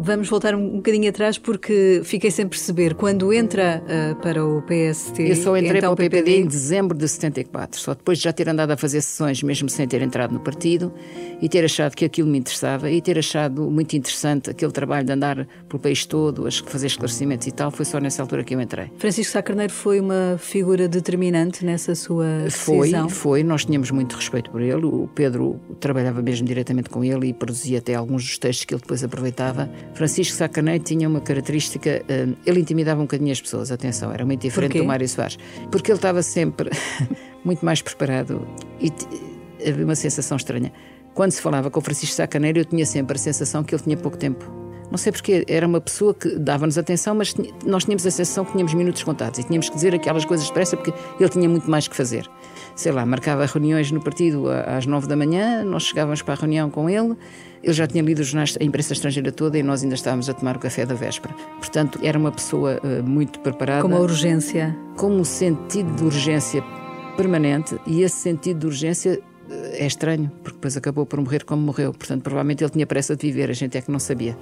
Vamos 0.06 0.30
voltar 0.30 0.54
um 0.54 0.76
bocadinho 0.76 1.10
atrás 1.10 1.40
porque 1.40 2.00
fiquei 2.04 2.30
sem 2.30 2.48
perceber. 2.48 2.94
Quando 2.94 3.34
entra 3.34 3.82
uh, 3.84 4.16
para 4.22 4.46
o 4.46 4.62
PST. 4.62 5.20
Eu 5.20 5.36
só 5.36 5.58
entrei 5.58 5.82
para 5.82 5.90
o 5.90 5.96
PPD, 5.96 6.22
PPD 6.22 6.42
em 6.44 6.46
dezembro 6.46 6.96
de 6.96 7.08
74, 7.08 7.80
só 7.80 7.96
depois 7.96 8.20
de 8.20 8.26
já 8.26 8.32
ter 8.32 8.48
andado 8.48 8.70
a 8.70 8.78
fazer 8.78 9.02
sessões, 9.02 9.42
mesmo 9.42 9.68
sem 9.68 9.88
ter 9.88 10.04
entrado 10.04 10.32
no 10.32 10.40
partido, 10.40 10.94
e 11.42 11.50
ter 11.50 11.66
achado 11.66 11.96
que 11.96 12.06
aquilo 12.06 12.30
me 12.30 12.38
interessava 12.38 12.92
e 12.92 13.02
ter 13.02 13.18
achado 13.18 13.64
muito 13.72 13.98
interessante 13.98 14.52
aquele 14.52 14.72
trabalho 14.72 15.08
de 15.08 15.12
andar 15.12 15.48
pelo 15.68 15.80
país 15.80 16.06
todo, 16.06 16.48
fazer 16.68 16.86
esclarecimentos 16.86 17.48
e 17.48 17.52
tal. 17.52 17.72
Foi 17.72 17.84
só 17.84 17.98
nessa 17.98 18.22
altura 18.22 18.44
que 18.44 18.54
eu 18.54 18.62
entrei. 18.62 18.92
Francisco 19.00 19.34
Sá 19.34 19.42
Carneiro 19.42 19.74
foi 19.74 20.00
uma 20.00 20.38
figura 20.38 20.88
determinante 20.88 21.66
nessa 21.66 21.96
sua 21.96 22.44
decisão? 22.44 23.10
Foi, 23.10 23.40
foi. 23.40 23.44
Nós 23.44 23.66
tínhamos 23.66 23.90
muito 23.90 24.16
respeito 24.16 24.52
por 24.52 24.62
ele. 24.62 24.86
O 24.86 25.10
Pedro 25.16 25.60
trabalhava 25.80 26.22
mesmo 26.22 26.46
diretamente 26.46 26.92
com 26.92 27.04
ele 27.04 27.30
e 27.30 27.34
produzia 27.34 27.80
até 27.80 27.96
alguns 27.96 28.24
dos 28.24 28.38
textos 28.38 28.66
que 28.66 28.74
ele 28.76 28.82
depois 28.82 29.04
aproveitava. 29.04 29.68
Francisco 29.96 30.36
Sacanei 30.36 30.78
tinha 30.80 31.08
uma 31.08 31.22
característica, 31.22 32.04
uh, 32.04 32.38
ele 32.46 32.60
intimidava 32.60 33.00
um 33.00 33.06
bocadinho 33.06 33.32
as 33.32 33.42
pessoas, 33.42 33.72
atenção, 33.72 34.12
era 34.12 34.26
muito 34.26 34.42
diferente 34.42 34.78
do 34.78 34.86
Mário 34.86 35.08
Soares, 35.08 35.38
porque 35.72 35.90
ele 35.90 35.98
estava 35.98 36.22
sempre 36.22 36.70
muito 37.44 37.66
mais 37.66 37.82
preparado 37.82 38.46
e 38.80 38.92
havia 39.68 39.86
uma 39.86 39.96
sensação 39.96 40.36
estranha. 40.36 40.72
Quando 41.14 41.32
se 41.32 41.42
falava 41.42 41.72
com 41.72 41.80
o 41.80 41.82
Francisco 41.82 42.14
Sacaneiro, 42.14 42.60
eu 42.60 42.66
tinha 42.66 42.86
sempre 42.86 43.16
a 43.16 43.20
sensação 43.20 43.64
que 43.64 43.74
ele 43.74 43.82
tinha 43.82 43.96
pouco 43.96 44.18
tempo. 44.18 44.46
Não 44.92 44.98
sei 44.98 45.12
porque, 45.12 45.46
era 45.48 45.66
uma 45.66 45.82
pessoa 45.82 46.14
que 46.14 46.38
dava-nos 46.38 46.78
atenção, 46.78 47.16
mas 47.16 47.34
nós 47.66 47.86
tínhamos 47.86 48.06
a 48.06 48.12
sensação 48.12 48.46
que 48.46 48.52
tínhamos 48.52 48.74
minutos 48.74 49.02
contados 49.04 49.40
e 49.40 49.44
tínhamos 49.44 49.70
que 49.70 49.76
dizer 49.76 49.96
aquelas 49.96 50.26
coisas 50.26 50.48
depressa 50.48 50.76
porque 50.78 50.94
ele 51.20 51.30
tinha 51.30 51.50
muito 51.50 51.70
mais 51.70 51.88
que 51.88 51.96
fazer. 51.96 52.30
Sei 52.76 52.92
lá, 52.92 53.06
marcava 53.06 53.46
reuniões 53.46 53.92
no 53.92 54.02
partido 54.02 54.50
às 54.50 54.86
nove 54.86 55.08
da 55.08 55.16
manhã, 55.16 55.64
nós 55.64 55.84
chegávamos 55.84 56.22
para 56.22 56.34
a 56.34 56.38
reunião 56.38 56.70
com 56.70 56.90
ele 56.90 57.16
ele 57.66 57.74
já 57.74 57.88
tinha 57.88 58.04
lido 58.04 58.20
os 58.20 58.28
jornais, 58.28 58.56
a 58.62 58.64
imprensa 58.64 58.94
estrangeira 58.94 59.32
toda 59.32 59.58
e 59.58 59.64
nós 59.64 59.82
ainda 59.82 59.96
estávamos 59.96 60.30
a 60.30 60.34
tomar 60.36 60.56
o 60.56 60.60
café 60.60 60.86
da 60.86 60.94
véspera. 60.94 61.34
Portanto, 61.58 62.00
era 62.04 62.18
uma 62.18 62.32
pessoa 62.32 62.80
uh, 62.84 63.04
muito 63.04 63.40
preparada. 63.40 63.82
Com 63.82 63.88
uma 63.88 64.00
urgência. 64.00 64.78
Com 64.96 65.08
um 65.08 65.24
sentido 65.24 65.92
de 65.96 66.04
urgência 66.04 66.64
permanente 67.18 67.76
e 67.88 68.04
esse 68.04 68.18
sentido 68.18 68.60
de 68.60 68.66
urgência 68.68 69.20
uh, 69.20 69.54
é 69.74 69.88
estranho, 69.88 70.32
porque 70.44 70.58
depois 70.58 70.78
acabou 70.78 71.08
por 71.08 71.20
morrer 71.20 71.44
como 71.44 71.60
morreu. 71.64 71.92
Portanto, 71.92 72.22
provavelmente 72.22 72.64
ele 72.64 72.70
tinha 72.70 72.86
pressa 72.86 73.16
de 73.16 73.26
viver, 73.26 73.50
a 73.50 73.54
gente 73.54 73.76
é 73.76 73.82
que 73.82 73.90
não 73.90 74.00
sabia. 74.00 74.38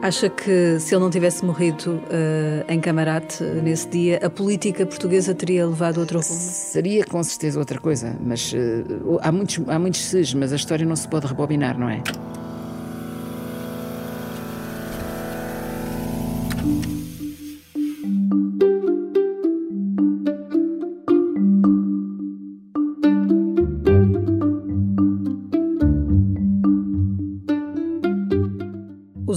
Acha 0.00 0.30
que 0.30 0.78
se 0.78 0.94
ele 0.94 1.02
não 1.02 1.10
tivesse 1.10 1.44
morrido 1.44 1.94
uh, 1.94 2.64
em 2.68 2.80
Camarate 2.80 3.42
nesse 3.42 3.88
dia, 3.88 4.20
a 4.22 4.30
política 4.30 4.86
portuguesa 4.86 5.34
teria 5.34 5.66
levado 5.66 5.98
outro 5.98 6.20
rumo? 6.20 6.40
Seria 6.40 7.04
com 7.04 7.22
certeza 7.24 7.58
outra 7.58 7.80
coisa, 7.80 8.16
mas 8.24 8.52
uh, 8.52 9.18
há 9.20 9.32
muitos, 9.32 9.60
há 9.66 9.78
muitos 9.78 10.04
ses, 10.04 10.32
mas 10.34 10.52
a 10.52 10.56
história 10.56 10.86
não 10.86 10.94
se 10.94 11.08
pode 11.08 11.26
rebobinar, 11.26 11.76
não 11.76 11.90
é? 11.90 12.00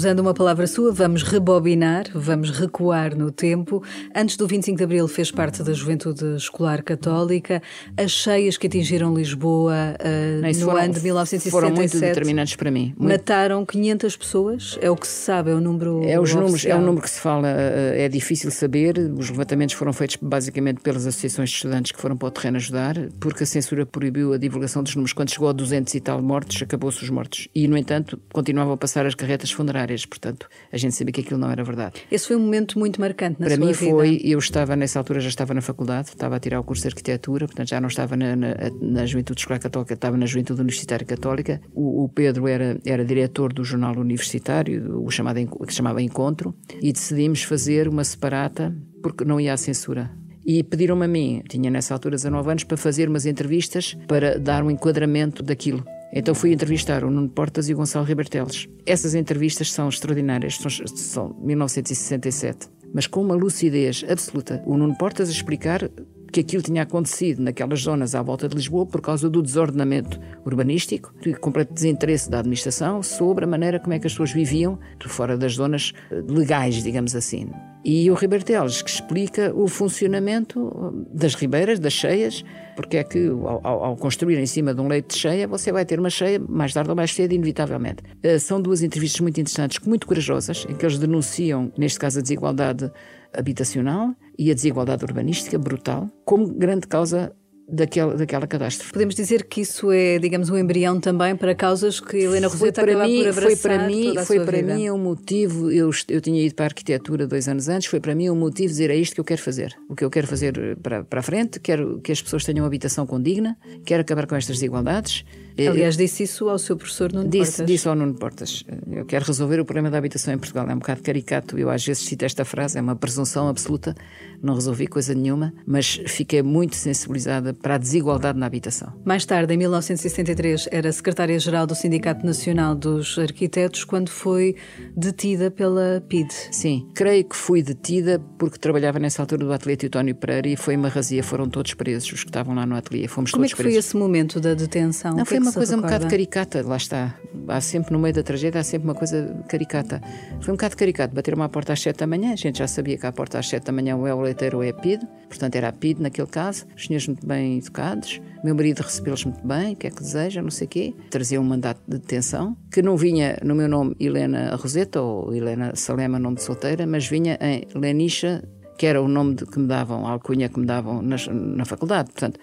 Usando 0.01 0.19
uma 0.19 0.33
palavra 0.33 0.65
sua, 0.65 0.91
vamos 0.91 1.21
rebobinar, 1.21 2.05
vamos 2.15 2.49
recuar 2.49 3.15
no 3.15 3.29
tempo. 3.29 3.83
Antes 4.15 4.35
do 4.35 4.47
25 4.47 4.75
de 4.75 4.83
Abril 4.83 5.07
fez 5.07 5.29
parte 5.29 5.61
da 5.61 5.73
Juventude 5.73 6.37
Escolar 6.37 6.81
Católica. 6.81 7.61
As 7.95 8.09
cheias 8.09 8.57
que 8.57 8.65
atingiram 8.65 9.13
Lisboa 9.13 9.95
uh, 9.99 10.41
no 10.41 10.53
foram, 10.55 10.81
ano 10.81 10.93
de 10.95 11.01
1977 11.01 11.51
foram 11.51 11.69
muito 11.69 11.99
determinantes 11.99 12.55
para 12.55 12.71
mim. 12.71 12.95
Muito. 12.97 13.11
Mataram 13.11 13.63
500 13.63 14.17
pessoas? 14.17 14.79
É 14.81 14.89
o 14.89 14.95
que 14.95 15.05
se 15.05 15.23
sabe, 15.23 15.51
é 15.51 15.53
o 15.53 15.61
número 15.61 16.03
É 16.03 16.19
os 16.19 16.33
números, 16.33 16.65
é 16.65 16.75
o 16.75 16.81
número 16.81 17.03
que 17.03 17.09
se 17.11 17.19
fala, 17.19 17.47
eh, 17.47 18.05
é 18.05 18.09
difícil 18.09 18.49
saber. 18.49 18.97
Os 18.97 19.29
levantamentos 19.29 19.75
foram 19.75 19.93
feitos 19.93 20.17
basicamente 20.19 20.81
pelas 20.81 21.05
associações 21.05 21.51
de 21.51 21.57
estudantes 21.57 21.91
que 21.91 22.01
foram 22.01 22.17
para 22.17 22.27
o 22.27 22.31
terreno 22.31 22.57
ajudar, 22.57 22.95
porque 23.19 23.43
a 23.43 23.45
censura 23.45 23.85
proibiu 23.85 24.33
a 24.33 24.39
divulgação 24.39 24.81
dos 24.81 24.95
números. 24.95 25.13
Quando 25.13 25.29
chegou 25.29 25.47
a 25.47 25.51
200 25.51 25.93
e 25.93 25.99
tal 25.99 26.19
mortos, 26.23 26.59
acabou-se 26.59 27.03
os 27.03 27.09
mortos. 27.11 27.47
E, 27.53 27.67
no 27.67 27.77
entanto, 27.77 28.19
continuavam 28.33 28.73
a 28.73 28.77
passar 28.77 29.05
as 29.05 29.13
carretas 29.13 29.51
funerárias 29.51 29.90
portanto, 30.07 30.47
a 30.71 30.77
gente 30.77 30.95
sabia 30.95 31.11
que 31.11 31.21
aquilo 31.21 31.39
não 31.39 31.49
era 31.49 31.63
verdade. 31.63 32.01
Esse 32.11 32.27
foi 32.27 32.35
um 32.35 32.39
momento 32.39 32.77
muito 32.77 32.99
marcante 32.99 33.39
na 33.39 33.47
Para 33.47 33.55
sua 33.55 33.65
mim 33.65 33.73
vida. 33.73 33.91
foi, 33.91 34.21
eu 34.23 34.39
estava 34.39 34.75
nessa 34.75 34.99
altura, 34.99 35.19
já 35.19 35.29
estava 35.29 35.53
na 35.53 35.61
faculdade, 35.61 36.09
estava 36.09 36.35
a 36.35 36.39
tirar 36.39 36.59
o 36.59 36.63
curso 36.63 36.83
de 36.83 36.89
arquitetura, 36.89 37.47
portanto 37.47 37.69
já 37.69 37.81
não 37.81 37.87
estava 37.87 38.15
na, 38.15 38.35
na, 38.35 38.55
na 38.81 39.05
Juventude 39.05 39.39
Escolar 39.39 39.59
Católica, 39.59 39.93
estava 39.93 40.17
na 40.17 40.25
Juventude 40.25 40.61
Universitária 40.61 41.05
Católica. 41.05 41.61
O, 41.73 42.03
o, 42.05 42.09
Pedro 42.09 42.47
era, 42.47 42.79
era 42.85 43.03
diretor 43.05 43.53
do 43.53 43.63
jornal 43.63 43.95
universitário, 43.97 45.03
o 45.03 45.09
chamado, 45.09 45.39
que 45.65 45.71
se 45.71 45.77
chamava 45.77 46.01
Encontro, 46.01 46.55
e 46.81 46.91
decidimos 46.91 47.43
fazer 47.43 47.87
uma 47.87 48.03
separata 48.03 48.75
porque 49.01 49.25
não 49.25 49.39
ia 49.39 49.53
à 49.53 49.57
censura. 49.57 50.11
E 50.45 50.63
pediram-me 50.63 51.05
a 51.05 51.07
mim, 51.07 51.43
tinha 51.47 51.69
nessa 51.69 51.93
altura 51.93 52.15
19 52.15 52.49
anos, 52.49 52.63
para 52.63 52.77
fazer 52.77 53.07
umas 53.07 53.25
entrevistas 53.25 53.95
para 54.07 54.39
dar 54.39 54.63
um 54.63 54.71
enquadramento 54.71 55.43
daquilo. 55.43 55.85
Então 56.13 56.35
fui 56.35 56.51
entrevistar 56.51 57.03
o 57.03 57.09
Nuno 57.09 57.29
Portas 57.29 57.69
e 57.69 57.73
o 57.73 57.77
Gonçalo 57.77 58.05
Riberteles. 58.05 58.67
Essas 58.85 59.15
entrevistas 59.15 59.71
são 59.71 59.87
extraordinárias, 59.87 60.57
são, 60.57 60.69
são 60.87 61.35
1967, 61.41 62.67
mas 62.93 63.07
com 63.07 63.21
uma 63.21 63.35
lucidez 63.35 64.03
absoluta. 64.09 64.61
O 64.65 64.77
Nuno 64.77 64.97
Portas 64.97 65.29
a 65.29 65.31
explicar 65.31 65.89
que 66.31 66.39
aquilo 66.39 66.63
tinha 66.63 66.83
acontecido 66.83 67.41
naquelas 67.41 67.81
zonas 67.81 68.15
à 68.15 68.21
volta 68.21 68.47
de 68.47 68.55
Lisboa 68.55 68.85
por 68.85 69.01
causa 69.01 69.29
do 69.29 69.41
desordenamento 69.41 70.19
urbanístico, 70.45 71.13
de 71.21 71.33
completo 71.33 71.73
desinteresse 71.73 72.29
da 72.29 72.39
administração 72.39 73.03
sobre 73.03 73.43
a 73.43 73.47
maneira 73.47 73.79
como 73.79 73.93
é 73.93 73.99
que 73.99 74.07
as 74.07 74.13
pessoas 74.13 74.31
viviam 74.31 74.79
fora 75.11 75.37
das 75.37 75.53
zonas 75.53 75.93
eh, 76.09 76.23
legais, 76.27 76.81
digamos 76.81 77.15
assim. 77.15 77.49
E 77.83 78.09
o 78.11 78.13
Riberteles, 78.13 78.81
que 78.81 78.89
explica 78.89 79.51
o 79.55 79.67
funcionamento 79.67 81.07
das 81.11 81.33
ribeiras, 81.33 81.79
das 81.79 81.93
cheias, 81.93 82.43
porque 82.75 82.97
é 82.97 83.03
que 83.03 83.27
ao, 83.27 83.65
ao, 83.65 83.97
construir 83.97 84.37
em 84.37 84.45
cima 84.45 84.73
de 84.73 84.79
um 84.81 84.87
leito 84.87 85.13
de 85.13 85.19
cheia, 85.19 85.47
você 85.47 85.71
vai 85.71 85.83
ter 85.83 85.99
uma 85.99 86.09
cheia 86.09 86.39
mais 86.39 86.73
tarde 86.73 86.89
ou 86.89 86.95
mais 86.95 87.13
cedo, 87.13 87.33
inevitavelmente. 87.33 88.03
Uh, 88.23 88.39
são 88.39 88.61
duas 88.61 88.83
entrevistas 88.83 89.19
muito 89.19 89.39
interessantes, 89.41 89.79
muito 89.85 90.05
corajosas, 90.05 90.65
em 90.69 90.75
que 90.75 90.85
eles 90.85 90.99
denunciam, 90.99 91.71
neste 91.77 91.99
caso, 91.99 92.19
a 92.19 92.21
desigualdade 92.21 92.91
habitacional 93.33 94.15
e 94.41 94.49
a 94.49 94.55
desigualdade 94.55 95.05
urbanística 95.05 95.59
brutal, 95.59 96.09
como 96.25 96.47
grande 96.47 96.87
causa 96.87 97.31
daquela, 97.67 98.15
daquela 98.15 98.47
catástrofe. 98.47 98.91
Podemos 98.91 99.15
dizer 99.15 99.45
que 99.45 99.61
isso 99.61 99.91
é, 99.91 100.19
digamos, 100.19 100.49
um 100.49 100.57
embrião 100.57 100.99
também 100.99 101.35
para 101.35 101.55
causas 101.55 101.99
que 101.99 102.17
Helena 102.17 102.47
Roseta 102.47 102.81
acaba 102.81 103.05
mim, 103.05 103.19
por 103.19 103.29
abraçar 103.29 103.41
Foi 103.41 103.55
para 103.57 103.87
mim, 103.87 104.15
foi 104.25 104.39
para 104.45 104.57
vida. 104.57 104.75
mim 104.75 104.89
um 104.89 104.97
motivo, 104.97 105.71
eu, 105.71 105.89
eu 106.07 106.21
tinha 106.21 106.43
ido 106.43 106.55
para 106.55 106.65
a 106.65 106.67
arquitetura 106.67 107.27
dois 107.27 107.47
anos 107.47 107.67
antes, 107.67 107.87
foi 107.87 107.99
para 107.99 108.13
mim 108.15 108.29
um 108.29 108.35
motivo 108.35 108.69
dizer 108.69 108.89
é 108.89 108.95
isto 108.95 109.13
que 109.13 109.21
eu 109.21 109.25
quero 109.25 109.41
fazer. 109.41 109.75
O 109.89 109.95
que 109.95 110.03
eu 110.03 110.09
quero 110.09 110.27
fazer 110.27 110.77
para, 110.81 111.03
para 111.03 111.19
a 111.19 111.23
frente, 111.23 111.59
quero 111.59 111.99
que 112.01 112.11
as 112.11 112.21
pessoas 112.21 112.43
tenham 112.43 112.63
uma 112.63 112.67
habitação 112.67 113.05
condigna, 113.05 113.57
quero 113.85 114.01
acabar 114.01 114.27
com 114.27 114.35
estas 114.35 114.57
desigualdades, 114.57 115.23
Aliás, 115.57 115.97
disse 115.97 116.23
isso 116.23 116.49
ao 116.49 116.57
seu 116.57 116.77
professor 116.77 117.11
Nuno 117.11 117.29
disse, 117.29 117.51
Portas. 117.51 117.67
Disse 117.67 117.87
ao 117.87 117.95
Nuno 117.95 118.13
Portas. 118.13 118.63
Eu 118.89 119.05
quero 119.05 119.25
resolver 119.25 119.59
o 119.59 119.65
problema 119.65 119.89
da 119.89 119.97
habitação 119.97 120.33
em 120.33 120.37
Portugal. 120.37 120.67
É 120.69 120.73
um 120.73 120.79
bocado 120.79 121.01
caricato. 121.01 121.57
Eu 121.57 121.69
às 121.69 121.85
vezes 121.85 122.03
cito 122.03 122.25
esta 122.25 122.45
frase, 122.45 122.77
é 122.77 122.81
uma 122.81 122.95
presunção 122.95 123.47
absoluta. 123.47 123.95
Não 124.41 124.55
resolvi 124.55 124.87
coisa 124.87 125.13
nenhuma, 125.13 125.53
mas 125.65 126.01
fiquei 126.07 126.41
muito 126.41 126.75
sensibilizada 126.75 127.53
para 127.61 127.75
a 127.75 127.77
desigualdade 127.77 128.37
na 128.39 128.45
habitação. 128.45 128.91
Mais 129.05 129.25
tarde, 129.25 129.53
em 129.53 129.57
1973, 129.57 130.67
era 130.71 130.91
secretária-geral 130.91 131.67
do 131.67 131.75
Sindicato 131.75 132.25
Nacional 132.25 132.73
dos 132.75 133.17
Arquitetos 133.19 133.83
quando 133.83 134.09
foi 134.09 134.55
detida 134.95 135.51
pela 135.51 136.03
PID. 136.07 136.27
Sim, 136.51 136.87
creio 136.95 137.23
que 137.23 137.35
fui 137.35 137.61
detida 137.61 138.19
porque 138.37 138.57
trabalhava 138.57 138.99
nessa 138.99 139.21
altura 139.21 139.45
do 139.45 139.53
ateliê 139.53 139.77
Teutónio 139.77 140.15
Pereira 140.15 140.47
e 140.49 140.55
foi 140.55 140.75
uma 140.75 140.89
razia, 140.89 141.23
foram 141.23 141.47
todos 141.49 141.73
presos, 141.73 142.11
os 142.11 142.23
que 142.23 142.29
estavam 142.29 142.55
lá 142.55 142.65
no 142.65 142.75
ateliê. 142.75 143.07
Fomos 143.07 143.31
Como 143.31 143.43
é 143.43 143.47
todos 143.47 143.53
que 143.53 143.61
presos. 143.63 143.73
foi 143.73 143.79
esse 143.79 143.97
momento 143.97 144.39
da 144.39 144.53
detenção? 144.53 145.11
Não, 145.15 145.23
O 145.23 145.25
foi 145.25 145.37
é 145.37 145.39
que 145.39 145.45
uma 145.45 145.53
coisa 145.53 145.73
um 145.73 145.77
recorda? 145.77 145.95
bocado 145.97 146.11
caricata, 146.11 146.67
lá 146.67 146.77
está. 146.77 147.15
Há 147.47 147.61
sempre 147.61 147.93
no 147.93 147.99
meio 147.99 148.13
da 148.13 148.23
tragédia, 148.23 148.59
há 148.59 148.63
sempre 148.63 148.87
uma 148.87 148.95
coisa 148.95 149.43
caricata. 149.47 150.01
Foi 150.41 150.53
um 150.53 150.57
bocado 150.57 150.75
caricato, 150.77 151.13
bater-me 151.13 151.41
à 151.43 151.49
porta 151.49 151.73
às 151.73 151.81
7 151.81 151.97
da 151.97 152.07
manhã, 152.07 152.33
a 152.33 152.35
gente 152.35 152.57
já 152.59 152.67
sabia 152.67 152.97
que 152.97 153.05
à 153.05 153.11
porta 153.11 153.39
às 153.39 153.47
7 153.47 153.65
da 153.65 153.71
manhã 153.71 153.95
ou 153.95 154.07
é 154.07 154.13
o 154.13 154.21
leiteiro 154.21 154.57
ou 154.57 154.63
é 154.63 154.69
a 154.69 154.73
PID, 154.73 155.01
portanto 155.27 155.55
era 155.55 155.67
a 155.69 155.71
PID 155.71 156.01
naquele 156.01 156.27
caso, 156.27 156.65
os 156.75 156.85
senhores 156.85 157.07
muito 157.07 157.25
bem 157.25 157.40
educados, 157.57 158.21
meu 158.43 158.55
marido 158.55 158.81
recebeu-los 158.81 159.25
muito 159.25 159.45
bem, 159.45 159.73
o 159.73 159.75
que 159.75 159.87
é 159.87 159.89
que 159.89 159.99
deseja, 160.01 160.41
não 160.41 160.51
sei 160.51 160.67
o 160.67 160.69
quê, 160.69 160.93
trazia 161.09 161.39
um 161.39 161.43
mandato 161.43 161.81
de 161.87 161.97
detenção, 161.97 162.57
que 162.71 162.81
não 162.81 162.97
vinha 162.97 163.37
no 163.43 163.55
meu 163.55 163.67
nome 163.67 163.95
Helena 163.99 164.55
Roseta 164.55 165.01
ou 165.01 165.33
Helena 165.33 165.75
Salema, 165.75 166.19
nome 166.19 166.37
de 166.37 166.43
solteira, 166.43 166.85
mas 166.85 167.07
vinha 167.07 167.37
em 167.41 167.67
Lenisha, 167.73 168.43
que 168.77 168.85
era 168.85 169.01
o 169.01 169.07
nome 169.07 169.35
de, 169.35 169.45
que 169.45 169.59
me 169.59 169.67
davam, 169.67 170.07
a 170.07 170.11
alcunha 170.11 170.49
que 170.49 170.59
me 170.59 170.65
davam 170.65 171.01
nas, 171.01 171.27
na 171.27 171.65
faculdade, 171.65 172.11
portanto 172.11 172.39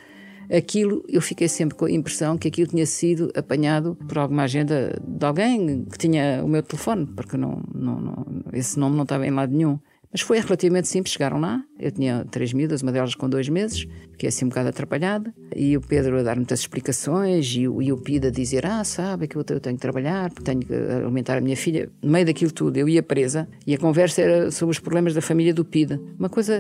aquilo, 0.51 1.05
eu 1.09 1.21
fiquei 1.21 1.49
sempre 1.49 1.77
com 1.77 1.85
a 1.85 1.91
impressão 1.91 2.39
que 2.39 2.49
aquilo 2.49 2.69
tinha 2.69 2.87
sido 2.87 3.31
apanhado 3.37 3.97
por 4.09 4.19
alguma 4.19 4.45
agenda 4.45 4.99
de 5.07 5.27
alguém 5.27 5.85
que 5.85 5.99
tinha 5.99 6.43
o 6.43 6.49
meu 6.49 6.63
telefone, 6.63 7.07
porque 7.07 7.37
não, 7.37 7.63
não, 7.75 8.01
não, 8.01 8.27
esse 8.53 8.79
nome 8.79 8.97
não 8.97 9.03
estava 9.03 9.27
em 9.27 9.31
lado 9.31 9.55
nenhum. 9.55 9.79
Mas 10.11 10.23
foi 10.23 10.41
relativamente 10.41 10.89
simples, 10.89 11.13
chegaram 11.13 11.39
lá, 11.39 11.63
eu 11.79 11.91
tinha 11.91 12.25
três 12.31 12.53
miúdas, 12.53 12.83
uma 12.83 12.91
delas 12.91 13.15
com 13.15 13.29
dois 13.29 13.49
meses, 13.49 13.87
que 14.17 14.27
é 14.27 14.31
assim 14.31 14.47
um 14.47 14.49
bocado 14.49 14.71
atrapalhada, 14.71 15.35
e 15.55 15.77
o 15.77 15.81
Pedro 15.81 16.19
a 16.19 16.23
dar 16.23 16.37
muitas 16.37 16.61
explicações, 16.61 17.47
e 17.55 17.69
o, 17.69 17.83
e 17.83 17.93
o 17.93 17.99
Pida 17.99 18.29
a 18.29 18.31
dizer, 18.31 18.65
ah, 18.65 18.83
sabe, 18.85 19.29
que 19.29 19.37
eu 19.37 19.45
tenho 19.45 19.77
que 19.77 19.83
trabalhar, 19.83 20.31
porque 20.31 20.45
tenho 20.45 20.61
que 20.61 20.75
alimentar 20.75 21.37
a 21.37 21.41
minha 21.41 21.57
filha. 21.57 21.91
No 22.03 22.11
meio 22.11 22.25
daquilo 22.25 22.51
tudo, 22.51 22.77
eu 22.79 22.89
ia 22.89 23.03
presa, 23.03 23.47
e 23.67 23.75
a 23.75 23.79
conversa 23.79 24.23
era 24.23 24.51
sobre 24.51 24.73
os 24.73 24.79
problemas 24.79 25.13
da 25.13 25.21
família 25.21 25.53
do 25.53 25.65
Pida. 25.65 26.01
Uma 26.19 26.31
coisa 26.31 26.55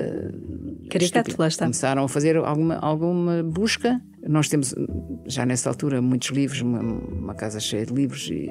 Caricato, 0.90 1.30
estúpida. 1.30 1.36
lá 1.38 1.48
está. 1.48 1.64
Começaram 1.64 2.04
a 2.04 2.08
fazer 2.08 2.36
alguma, 2.36 2.76
alguma 2.76 3.42
busca. 3.42 4.00
Nós 4.28 4.46
temos, 4.46 4.74
já 5.26 5.46
nessa 5.46 5.70
altura, 5.70 6.02
muitos 6.02 6.28
livros, 6.28 6.60
uma, 6.60 6.80
uma 6.80 7.34
casa 7.34 7.58
cheia 7.58 7.86
de 7.86 7.94
livros, 7.94 8.28
e 8.30 8.46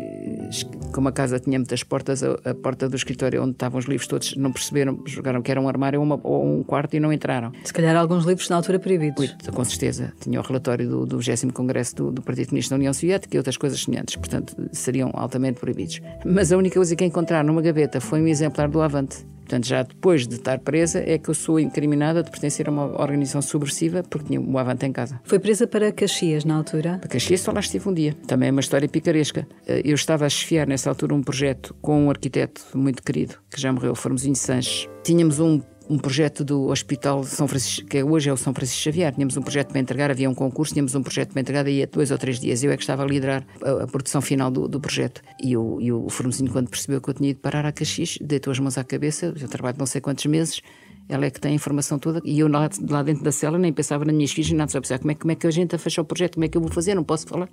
como 0.91 1.07
a 1.07 1.11
casa 1.11 1.39
tinha 1.39 1.59
muitas 1.59 1.83
portas, 1.83 2.23
a, 2.23 2.31
a, 2.43 2.55
porta 2.55 2.89
do 2.89 2.95
escritório 2.95 3.43
onde 3.43 3.51
estavam 3.51 3.77
os 3.77 3.85
livros 3.85 4.07
todos 4.07 4.35
não 4.35 4.51
perceberam, 4.51 5.03
jogaram 5.05 5.39
que 5.39 5.51
era 5.51 5.61
um 5.61 5.69
armário 5.69 5.99
ou, 5.99 6.05
uma, 6.05 6.19
ou 6.23 6.43
um 6.43 6.63
quarto 6.63 6.95
e 6.95 6.99
não 6.99 7.13
entraram. 7.13 7.51
Se 7.63 7.71
calhar 7.71 7.95
alguns 7.95 8.25
livros 8.25 8.49
na 8.49 8.55
altura 8.55 8.79
proibidos. 8.79 9.19
Ui, 9.19 9.51
com 9.51 9.63
certeza. 9.63 10.11
Tinha 10.19 10.39
o 10.39 10.43
relatório 10.43 10.89
do, 10.89 11.05
do 11.05 11.19
20 11.19 11.53
Congresso 11.53 11.95
do, 11.95 12.11
do 12.11 12.21
Partido 12.23 12.47
Comunista 12.47 12.71
da 12.71 12.79
União 12.79 12.91
Soviética 12.91 13.35
e 13.35 13.37
outras 13.37 13.55
coisas 13.55 13.79
semelhantes, 13.79 14.15
portanto, 14.15 14.55
seriam 14.71 15.11
altamente 15.13 15.59
proibidos. 15.59 16.01
Mas 16.25 16.51
a 16.51 16.57
única 16.57 16.73
coisa 16.73 16.95
que 16.95 17.05
encontraram 17.05 17.45
numa 17.45 17.61
gaveta 17.61 18.01
foi 18.01 18.19
um 18.19 18.27
exemplar 18.27 18.67
do 18.67 18.81
Avante. 18.81 19.27
Portanto, 19.47 19.65
já 19.65 19.81
depois 19.81 20.27
de 20.27 20.35
estar 20.35 20.59
presa, 20.59 20.99
é 20.99 21.17
que 21.17 21.29
eu 21.29 21.33
sou 21.33 21.57
incriminada 21.57 22.21
de 22.21 22.29
pertencer 22.29 22.67
a 22.67 22.71
uma 22.71 23.01
organização 23.01 23.41
subversiva 23.41 24.03
porque 24.03 24.27
tinha 24.27 24.41
o 24.41 24.57
Avante 24.57 24.85
em 24.85 24.91
casa. 24.91 25.21
Foi 25.23 25.39
presa 25.39 25.65
para 25.65 25.89
Caxias 25.89 26.43
na 26.43 26.57
altura? 26.57 26.97
Para 26.99 27.07
Caxias 27.07 27.39
só 27.39 27.53
lá 27.53 27.61
estive 27.61 27.87
um 27.87 27.93
dia. 27.93 28.13
Também 28.27 28.49
é 28.49 28.51
uma 28.51 28.59
história 28.59 28.89
picaresca. 28.89 29.47
Eu 29.65 29.95
estava 29.95 30.25
a 30.25 30.29
chefiar 30.29 30.67
nessa 30.67 30.89
altura 30.89 31.15
um 31.15 31.23
projeto 31.23 31.73
com 31.81 32.07
um 32.07 32.09
arquiteto 32.09 32.61
muito 32.75 33.01
querido, 33.01 33.35
que 33.49 33.61
já 33.61 33.71
morreu, 33.71 33.95
Formosinho 33.95 34.35
Sanches. 34.35 34.89
Tínhamos 35.01 35.39
um 35.39 35.61
um 35.89 35.97
projeto 35.97 36.43
do 36.43 36.67
Hospital 36.67 37.23
São 37.23 37.47
Francisco, 37.47 37.87
que 37.87 38.03
hoje 38.03 38.29
é 38.29 38.33
o 38.33 38.37
São 38.37 38.53
Francisco 38.53 38.83
Xavier. 38.83 39.13
Tínhamos 39.13 39.37
um 39.37 39.41
projeto 39.41 39.69
para 39.69 39.79
entregar, 39.79 40.11
havia 40.11 40.29
um 40.29 40.35
concurso, 40.35 40.73
tínhamos 40.73 40.95
um 40.95 41.01
projeto 41.01 41.31
para 41.31 41.41
entregar, 41.41 41.63
daí 41.63 41.83
a 41.83 41.85
dois 41.85 42.11
ou 42.11 42.17
três 42.17 42.39
dias. 42.39 42.63
Eu 42.63 42.71
é 42.71 42.77
que 42.77 42.83
estava 42.83 43.03
a 43.03 43.05
liderar 43.05 43.45
a, 43.63 43.83
a 43.83 43.87
produção 43.87 44.21
final 44.21 44.51
do, 44.51 44.67
do 44.67 44.79
projeto. 44.79 45.21
E, 45.41 45.53
eu, 45.53 45.77
e 45.79 45.91
o 45.91 46.09
Formosinho, 46.09 46.51
quando 46.51 46.69
percebeu 46.69 47.01
que 47.01 47.09
eu 47.09 47.13
tinha 47.13 47.29
ido 47.29 47.39
parar 47.39 47.65
a 47.65 47.71
Caxias, 47.71 48.17
deitou 48.21 48.51
as 48.51 48.59
mãos 48.59 48.77
à 48.77 48.83
cabeça, 48.83 49.33
eu 49.39 49.47
trabalho 49.47 49.77
não 49.79 49.85
sei 49.85 50.01
quantos 50.01 50.25
meses, 50.25 50.61
ela 51.09 51.25
é 51.25 51.29
que 51.29 51.39
tem 51.39 51.51
a 51.51 51.55
informação 51.55 51.97
toda, 51.97 52.21
e 52.25 52.39
eu 52.39 52.47
lá, 52.49 52.69
lá 52.89 53.01
dentro 53.01 53.23
da 53.23 53.31
cela 53.31 53.57
nem 53.57 53.71
pensava 53.71 54.03
nas 54.03 54.13
minhas 54.13 54.31
filhas, 54.31 54.51
nada, 54.51 54.69
só 54.69 54.81
pensava 54.81 54.99
como 54.99 55.11
é, 55.11 55.15
como 55.15 55.31
é 55.31 55.35
que 55.35 55.47
a 55.47 55.51
gente 55.51 55.77
fechar 55.77 56.01
o 56.01 56.05
projeto, 56.05 56.33
como 56.33 56.45
é 56.45 56.47
que 56.49 56.57
eu 56.57 56.61
vou 56.61 56.69
fazer, 56.69 56.95
não 56.95 57.03
posso 57.03 57.25
falar, 57.27 57.49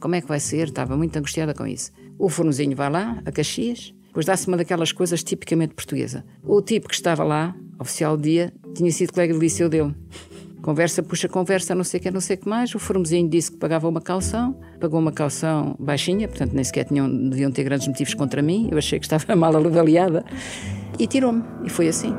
como 0.00 0.14
é 0.16 0.20
que 0.20 0.26
vai 0.26 0.40
ser, 0.40 0.68
estava 0.68 0.96
muito 0.96 1.16
angustiada 1.16 1.54
com 1.54 1.66
isso. 1.66 1.92
O 2.18 2.28
Formosinho 2.28 2.74
vai 2.74 2.90
lá, 2.90 3.22
a 3.24 3.30
Caxias, 3.30 3.94
Pois 4.16 4.24
dá-se 4.24 4.48
uma 4.48 4.56
daquelas 4.56 4.92
coisas 4.92 5.22
tipicamente 5.22 5.74
portuguesa. 5.74 6.24
O 6.42 6.62
tipo 6.62 6.88
que 6.88 6.94
estava 6.94 7.22
lá, 7.22 7.54
oficial 7.78 8.16
do 8.16 8.22
dia, 8.22 8.50
tinha 8.74 8.90
sido 8.90 9.12
colega 9.12 9.34
de 9.34 9.38
liceu 9.38 9.68
dele. 9.68 9.94
Conversa, 10.62 11.02
puxa 11.02 11.28
conversa, 11.28 11.74
não 11.74 11.84
sei 11.84 12.00
o 12.00 12.02
que, 12.02 12.10
não 12.10 12.22
sei 12.22 12.36
o 12.36 12.38
que 12.38 12.48
mais. 12.48 12.74
O 12.74 12.78
formosinho 12.78 13.28
disse 13.28 13.52
que 13.52 13.58
pagava 13.58 13.86
uma 13.86 14.00
calção, 14.00 14.58
pagou 14.80 14.98
uma 14.98 15.12
calção 15.12 15.76
baixinha, 15.78 16.28
portanto 16.28 16.54
nem 16.54 16.64
sequer 16.64 16.86
tinham, 16.86 17.28
deviam 17.28 17.50
ter 17.50 17.62
grandes 17.64 17.86
motivos 17.88 18.14
contra 18.14 18.40
mim. 18.40 18.70
Eu 18.72 18.78
achei 18.78 18.98
que 18.98 19.04
estava 19.04 19.22
mal 19.36 19.54
avaliada. 19.54 20.24
E 20.98 21.06
tirou-me. 21.06 21.44
E 21.62 21.68
foi 21.68 21.86
assim. 21.86 22.14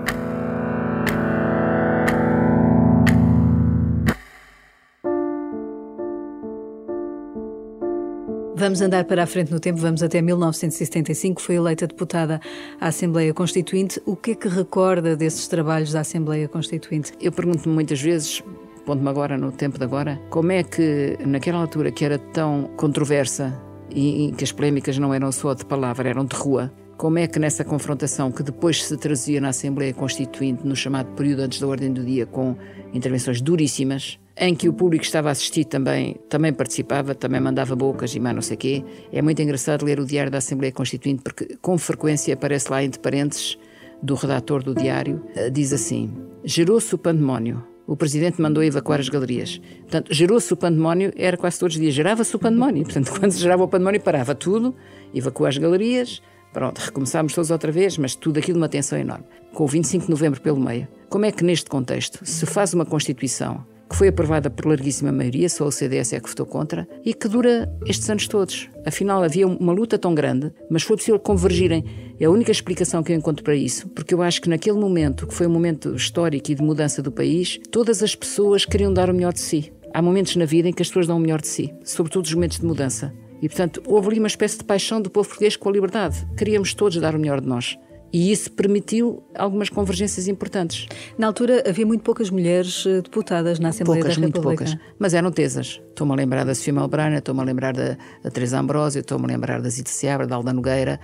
Vamos 8.59 8.81
andar 8.81 9.05
para 9.05 9.21
a 9.21 9.27
frente 9.27 9.51
no 9.51 9.59
tempo, 9.59 9.79
vamos 9.79 10.01
até 10.01 10.19
1975, 10.19 11.39
foi 11.39 11.57
eleita 11.57 11.85
deputada 11.85 12.41
à 12.81 12.87
Assembleia 12.87 13.31
Constituinte. 13.31 14.01
O 14.03 14.15
que 14.15 14.31
é 14.31 14.35
que 14.35 14.47
recorda 14.47 15.15
desses 15.15 15.47
trabalhos 15.47 15.91
da 15.91 15.99
Assembleia 15.99 16.47
Constituinte? 16.47 17.11
Eu 17.21 17.31
pergunto-me 17.31 17.75
muitas 17.75 18.01
vezes, 18.01 18.43
pondo-me 18.83 19.07
agora 19.09 19.37
no 19.37 19.51
tempo 19.51 19.77
de 19.77 19.83
agora, 19.83 20.19
como 20.31 20.51
é 20.51 20.63
que 20.63 21.19
naquela 21.23 21.59
altura 21.59 21.91
que 21.91 22.03
era 22.03 22.17
tão 22.17 22.71
controversa 22.75 23.53
e, 23.91 24.29
e 24.29 24.31
que 24.31 24.43
as 24.43 24.51
polémicas 24.51 24.97
não 24.97 25.13
eram 25.13 25.31
só 25.31 25.53
de 25.53 25.63
palavra, 25.63 26.09
eram 26.09 26.25
de 26.25 26.35
rua, 26.35 26.73
como 26.97 27.19
é 27.19 27.27
que 27.27 27.37
nessa 27.37 27.63
confrontação 27.63 28.31
que 28.31 28.41
depois 28.41 28.83
se 28.83 28.97
trazia 28.97 29.39
na 29.39 29.49
Assembleia 29.49 29.93
Constituinte, 29.93 30.65
no 30.65 30.75
chamado 30.75 31.13
período 31.13 31.41
antes 31.41 31.59
da 31.59 31.67
ordem 31.67 31.93
do 31.93 32.03
dia, 32.03 32.25
com 32.25 32.55
intervenções 32.91 33.39
duríssimas, 33.39 34.17
em 34.39 34.53
que 34.53 34.69
o 34.69 34.73
público 34.73 35.03
estava 35.03 35.29
a 35.29 35.31
assistir 35.31 35.65
também, 35.65 36.15
também 36.29 36.53
participava, 36.53 37.15
também 37.15 37.41
mandava 37.41 37.75
bocas 37.75 38.13
e 38.15 38.19
mais 38.19 38.35
não 38.35 38.41
sei 38.41 38.57
quê. 38.57 38.83
É 39.11 39.21
muito 39.21 39.41
engraçado 39.41 39.83
ler 39.83 39.99
o 39.99 40.05
diário 40.05 40.31
da 40.31 40.37
Assembleia 40.37 40.71
Constituinte, 40.71 41.23
porque 41.23 41.57
com 41.61 41.77
frequência 41.77 42.33
aparece 42.33 42.71
lá 42.71 42.83
entre 42.83 42.99
parênteses 42.99 43.57
do 44.01 44.13
redator 44.13 44.61
do 44.61 44.75
diário, 44.75 45.23
diz 45.51 45.73
assim, 45.73 46.13
gerou-se 46.43 46.93
o 46.93 46.97
pandemónio, 46.99 47.63
o 47.87 47.95
Presidente 47.95 48.41
mandou 48.41 48.63
evacuar 48.63 48.99
as 48.99 49.09
galerias. 49.09 49.59
Portanto, 49.81 50.13
gerou-se 50.13 50.51
o 50.53 50.57
pandemónio, 50.57 51.11
era 51.15 51.37
quase 51.37 51.57
todos 51.57 51.75
os 51.75 51.81
dias, 51.81 51.93
gerava-se 51.93 52.35
o 52.35 52.39
pandemónio. 52.39 52.83
Portanto, 52.83 53.11
quando 53.17 53.31
se 53.31 53.39
gerava 53.39 53.63
o 53.63 53.67
pandemónio, 53.67 54.01
parava 54.01 54.35
tudo, 54.35 54.75
evacuou 55.15 55.47
as 55.47 55.57
galerias, 55.57 56.21
pronto, 56.51 56.79
recomeçámos 56.79 57.33
todos 57.33 57.49
outra 57.49 57.71
vez, 57.71 57.97
mas 57.97 58.13
tudo 58.13 58.39
aquilo 58.39 58.57
uma 58.57 58.67
tensão 58.67 58.99
enorme. 58.99 59.25
Com 59.53 59.63
o 59.63 59.67
25 59.67 60.05
de 60.05 60.11
novembro 60.11 60.41
pelo 60.41 60.59
meio. 60.59 60.87
Como 61.09 61.25
é 61.25 61.31
que 61.31 61.43
neste 61.43 61.69
contexto 61.69 62.25
se 62.25 62.45
faz 62.45 62.73
uma 62.73 62.85
Constituição 62.85 63.65
que 63.89 63.95
foi 63.95 64.09
aprovada 64.09 64.49
por 64.49 64.65
larguíssima 64.65 65.11
maioria, 65.11 65.47
só 65.49 65.65
o 65.65 65.71
CDS 65.71 66.13
é 66.13 66.19
que 66.19 66.29
votou 66.29 66.45
contra, 66.45 66.87
e 67.05 67.13
que 67.13 67.27
dura 67.27 67.71
estes 67.85 68.09
anos 68.09 68.27
todos. 68.27 68.69
Afinal, 68.85 69.23
havia 69.23 69.47
uma 69.47 69.73
luta 69.73 69.97
tão 69.97 70.13
grande, 70.13 70.51
mas 70.69 70.83
foi 70.83 70.97
possível 70.97 71.19
convergirem. 71.19 71.83
É 72.19 72.25
a 72.25 72.29
única 72.29 72.51
explicação 72.51 73.03
que 73.03 73.11
eu 73.11 73.15
encontro 73.15 73.43
para 73.43 73.55
isso, 73.55 73.87
porque 73.89 74.13
eu 74.13 74.21
acho 74.21 74.41
que 74.41 74.49
naquele 74.49 74.77
momento, 74.77 75.27
que 75.27 75.33
foi 75.33 75.47
um 75.47 75.51
momento 75.51 75.95
histórico 75.95 76.51
e 76.51 76.55
de 76.55 76.61
mudança 76.61 77.01
do 77.01 77.11
país, 77.11 77.59
todas 77.71 78.03
as 78.03 78.15
pessoas 78.15 78.65
queriam 78.65 78.93
dar 78.93 79.09
o 79.09 79.13
melhor 79.13 79.33
de 79.33 79.41
si. 79.41 79.71
Há 79.93 80.01
momentos 80.01 80.35
na 80.35 80.45
vida 80.45 80.67
em 80.67 80.73
que 80.73 80.81
as 80.81 80.89
pessoas 80.89 81.07
dão 81.07 81.17
o 81.17 81.19
melhor 81.19 81.41
de 81.41 81.47
si, 81.47 81.73
sobretudo 81.83 82.25
os 82.25 82.33
momentos 82.33 82.59
de 82.59 82.65
mudança. 82.65 83.13
E, 83.41 83.47
portanto, 83.47 83.81
houve 83.85 84.09
ali 84.09 84.19
uma 84.19 84.27
espécie 84.27 84.57
de 84.57 84.63
paixão 84.63 85.01
do 85.01 85.09
povo 85.09 85.29
português 85.29 85.55
com 85.55 85.69
a 85.69 85.71
liberdade. 85.71 86.27
Queríamos 86.35 86.73
todos 86.73 86.99
dar 86.99 87.15
o 87.15 87.19
melhor 87.19 87.39
de 87.39 87.47
nós. 87.47 87.77
E 88.11 88.31
isso 88.31 88.51
permitiu 88.51 89.23
algumas 89.35 89.69
convergências 89.69 90.27
importantes. 90.27 90.87
Na 91.17 91.27
altura 91.27 91.63
havia 91.67 91.85
muito 91.85 92.03
poucas 92.03 92.29
mulheres 92.29 92.85
deputadas 93.03 93.59
na 93.59 93.69
Assembleia 93.69 94.01
poucas, 94.01 94.17
da 94.17 94.25
República. 94.25 94.63
Muito 94.63 94.77
poucas, 94.77 94.95
mas 94.97 95.13
eram 95.13 95.31
tesas. 95.31 95.81
Estou-me 95.89 96.13
a 96.13 96.15
lembrar 96.15 96.45
da 96.45 96.55
Sofia 96.55 96.73
Melbrana, 96.73 97.17
estou-me 97.17 97.41
a 97.41 97.43
lembrar 97.43 97.73
da, 97.73 97.97
da 98.23 98.31
Teresa 98.31 98.59
Ambrósio, 98.59 99.01
estou-me 99.01 99.25
a 99.25 99.27
lembrar 99.27 99.61
da 99.61 99.69
Zita 99.69 99.89
Seabra, 99.89 100.25
da 100.25 100.35
Alda 100.35 100.53
Nogueira, 100.53 100.99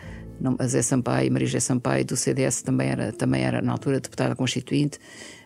a 0.60 0.68
Zé 0.68 0.82
Sampaio, 0.82 1.32
Maria 1.32 1.48
José 1.48 1.60
Sampaio, 1.60 2.06
do 2.06 2.16
CDS 2.16 2.62
também 2.62 2.90
era, 2.90 3.12
também 3.12 3.44
era 3.44 3.62
na 3.62 3.72
altura 3.72 4.00
deputada 4.00 4.36
constituinte. 4.36 5.00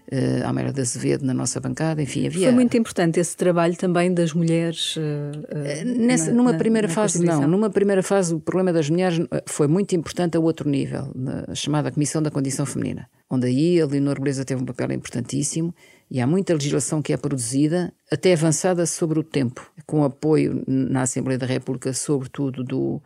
Uh, 0.09 0.45
Almeida 0.45 0.71
de 0.71 0.79
Azevedo 0.79 1.25
na 1.25 1.33
nossa 1.33 1.59
bancada, 1.59 2.01
enfim, 2.01 2.27
havia... 2.27 2.47
Foi 2.47 2.55
muito 2.55 2.77
importante 2.77 3.19
esse 3.19 3.35
trabalho 3.35 3.75
também 3.75 4.13
das 4.13 4.31
mulheres 4.31 4.95
uh, 4.95 5.01
uh, 5.01 5.85
Nessa, 5.85 6.31
na, 6.31 6.37
numa 6.37 6.53
na, 6.53 6.57
primeira 6.57 6.87
na 6.87 6.93
fase 6.93 7.25
não, 7.25 7.45
numa 7.45 7.69
primeira 7.69 8.01
fase 8.01 8.33
o 8.33 8.39
problema 8.39 8.71
das 8.71 8.89
mulheres 8.89 9.19
foi 9.45 9.67
muito 9.67 9.93
importante 9.97 10.37
a 10.37 10.39
outro 10.39 10.69
nível, 10.69 11.11
na 11.13 11.53
chamada 11.53 11.91
Comissão 11.91 12.23
da 12.23 12.31
Condição 12.31 12.65
Feminina, 12.65 13.09
onde 13.29 13.47
aí 13.47 13.81
a 13.81 13.85
Leonor 13.85 14.17
Beleza 14.17 14.45
teve 14.45 14.61
um 14.61 14.65
papel 14.65 14.93
importantíssimo 14.93 15.75
e 16.09 16.21
há 16.21 16.27
muita 16.27 16.53
legislação 16.53 17.01
que 17.01 17.11
é 17.11 17.17
produzida, 17.17 17.93
até 18.09 18.31
avançada 18.31 18.85
sobre 18.85 19.19
o 19.19 19.23
tempo, 19.23 19.69
com 19.85 20.05
apoio 20.05 20.63
na 20.65 21.01
Assembleia 21.01 21.37
da 21.37 21.45
República, 21.45 21.91
sobretudo 21.91 22.63
do, 22.63 23.01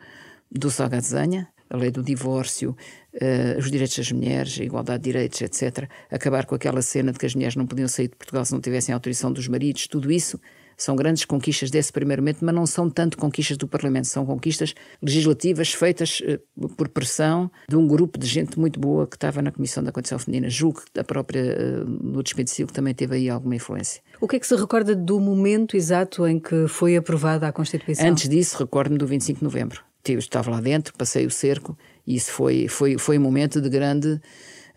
do 0.51 0.69
Salgado 0.69 1.05
Zanha, 1.05 1.47
a 1.67 1.77
lei 1.77 1.89
do 1.89 2.03
divórcio, 2.03 2.75
uh, 3.15 3.59
os 3.59 3.69
direitos 3.69 3.97
das 3.97 4.11
mulheres, 4.11 4.59
a 4.59 4.63
igualdade 4.63 5.03
de 5.03 5.11
direitos, 5.11 5.41
etc. 5.41 5.89
Acabar 6.09 6.45
com 6.45 6.55
aquela 6.55 6.81
cena 6.81 7.11
de 7.11 7.19
que 7.19 7.25
as 7.25 7.35
mulheres 7.35 7.55
não 7.55 7.65
podiam 7.65 7.87
sair 7.87 8.07
de 8.07 8.15
Portugal 8.15 8.45
se 8.45 8.51
não 8.51 8.61
tivessem 8.61 8.93
autorização 8.93 9.31
dos 9.31 9.47
maridos, 9.47 9.87
tudo 9.87 10.11
isso 10.11 10.39
são 10.77 10.95
grandes 10.95 11.25
conquistas 11.25 11.69
desse 11.69 11.91
primeiro 11.91 12.21
momento, 12.21 12.43
mas 12.43 12.55
não 12.55 12.65
são 12.65 12.89
tanto 12.89 13.17
conquistas 13.17 13.55
do 13.55 13.67
Parlamento, 13.67 14.07
são 14.07 14.25
conquistas 14.25 14.73
legislativas 15.01 15.73
feitas 15.73 16.21
uh, 16.21 16.69
por 16.69 16.89
pressão 16.89 17.51
de 17.69 17.75
um 17.75 17.87
grupo 17.87 18.17
de 18.17 18.25
gente 18.25 18.59
muito 18.59 18.79
boa 18.79 19.05
que 19.05 19.15
estava 19.15 19.41
na 19.41 19.51
Comissão 19.51 19.83
da 19.83 19.91
Condição 19.91 20.17
Feminina. 20.17 20.49
Julgo 20.49 20.81
que 20.91 20.99
a 20.99 21.03
própria 21.03 21.41
uh, 21.41 22.11
Lourdes 22.11 22.33
Pedicil 22.33 22.67
também 22.67 22.93
teve 22.93 23.15
aí 23.15 23.29
alguma 23.29 23.55
influência. 23.55 24.01
O 24.19 24.27
que 24.27 24.37
é 24.37 24.39
que 24.39 24.47
se 24.47 24.55
recorda 24.55 24.95
do 24.95 25.19
momento 25.19 25.77
exato 25.77 26.25
em 26.25 26.39
que 26.39 26.67
foi 26.67 26.95
aprovada 26.95 27.47
a 27.47 27.51
Constituição? 27.51 28.07
Antes 28.07 28.27
disso, 28.27 28.57
recordo-me 28.57 28.97
do 28.97 29.05
25 29.05 29.39
de 29.39 29.43
novembro. 29.43 29.90
Eu 30.07 30.19
estava 30.19 30.51
lá 30.51 30.61
dentro, 30.61 30.93
passei 30.97 31.25
o 31.25 31.31
cerco 31.31 31.77
e 32.05 32.15
isso 32.15 32.31
foi, 32.31 32.67
foi, 32.67 32.97
foi 32.97 33.17
um 33.17 33.21
momento 33.21 33.61
de 33.61 33.69
grande 33.69 34.19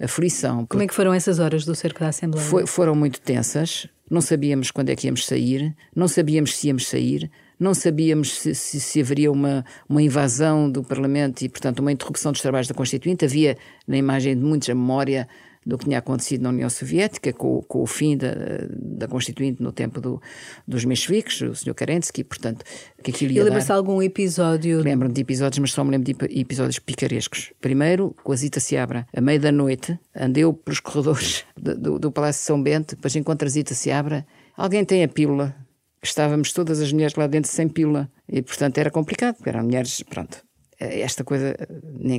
aflição. 0.00 0.66
Como 0.66 0.82
é 0.82 0.86
que 0.86 0.94
foram 0.94 1.14
essas 1.14 1.38
horas 1.38 1.64
do 1.64 1.74
cerco 1.74 2.00
da 2.00 2.08
Assembleia? 2.08 2.46
Foi, 2.46 2.66
foram 2.66 2.94
muito 2.94 3.20
tensas, 3.20 3.88
não 4.10 4.20
sabíamos 4.20 4.70
quando 4.70 4.90
é 4.90 4.96
que 4.96 5.06
íamos 5.06 5.26
sair, 5.26 5.74
não 5.94 6.08
sabíamos 6.08 6.56
se 6.56 6.68
íamos 6.68 6.86
sair, 6.86 7.30
não 7.58 7.72
sabíamos 7.72 8.34
se, 8.34 8.54
se, 8.54 8.80
se, 8.80 9.00
haveria 9.00 9.30
uma, 9.30 9.64
uma 9.88 10.02
invasão 10.02 10.70
do 10.70 10.82
Parlamento 10.82 11.42
e, 11.42 11.48
portanto, 11.48 11.80
uma 11.80 11.92
interrupção 11.92 12.32
dos 12.32 12.42
trabalhos 12.42 12.68
da 12.68 12.74
Constituinte. 12.74 13.24
Havia 13.24 13.56
na 13.86 13.96
imagem 13.96 14.36
de 14.36 14.42
muitos 14.44 14.68
a 14.68 14.74
memória 14.74 15.28
do 15.64 15.78
que 15.78 15.84
tinha 15.84 15.98
acontecido 15.98 16.42
na 16.42 16.50
União 16.50 16.68
Soviética, 16.68 17.32
com, 17.32 17.62
com 17.62 17.82
o 17.82 17.86
fim 17.86 18.16
da, 18.16 18.32
da 18.70 19.08
Constituinte 19.08 19.62
no 19.62 19.72
tempo 19.72 20.00
do, 20.00 20.20
dos 20.66 20.84
mencheviques, 20.84 21.40
o 21.40 21.54
Sr. 21.54 21.74
Kerensky, 21.74 22.22
portanto, 22.22 22.64
que 23.02 23.10
aquilo 23.10 23.32
ia 23.32 23.40
E 23.40 23.44
lembra-se 23.44 23.72
algum 23.72 24.02
episódio? 24.02 24.82
Lembro-me 24.82 25.14
de 25.14 25.20
episódios, 25.20 25.58
mas 25.58 25.72
só 25.72 25.82
me 25.82 25.90
lembro 25.90 26.12
de 26.12 26.40
episódios 26.40 26.78
picarescos. 26.78 27.52
Primeiro, 27.60 28.14
com 28.22 28.32
a 28.32 28.36
Zita 28.36 28.60
Seabra, 28.60 29.06
à 29.14 29.20
meia 29.20 29.40
da 29.40 29.52
noite, 29.52 29.98
andeu 30.14 30.52
pelos 30.52 30.80
corredores 30.80 31.44
do, 31.56 31.76
do, 31.76 31.98
do 31.98 32.12
Palácio 32.12 32.40
de 32.40 32.46
São 32.46 32.62
Bento, 32.62 32.96
depois 32.96 33.16
encontra 33.16 33.48
a 33.48 33.50
Zita 33.50 33.74
Seabra, 33.74 34.26
alguém 34.56 34.84
tem 34.84 35.02
a 35.02 35.08
pílula? 35.08 35.54
Estávamos 36.02 36.52
todas 36.52 36.80
as 36.80 36.92
mulheres 36.92 37.14
lá 37.14 37.26
dentro 37.26 37.50
sem 37.50 37.66
pílula. 37.66 38.10
E, 38.28 38.42
portanto, 38.42 38.76
era 38.76 38.90
complicado, 38.90 39.36
porque 39.36 39.48
eram 39.48 39.64
mulheres, 39.64 40.02
pronto, 40.02 40.44
esta 40.78 41.24
coisa 41.24 41.56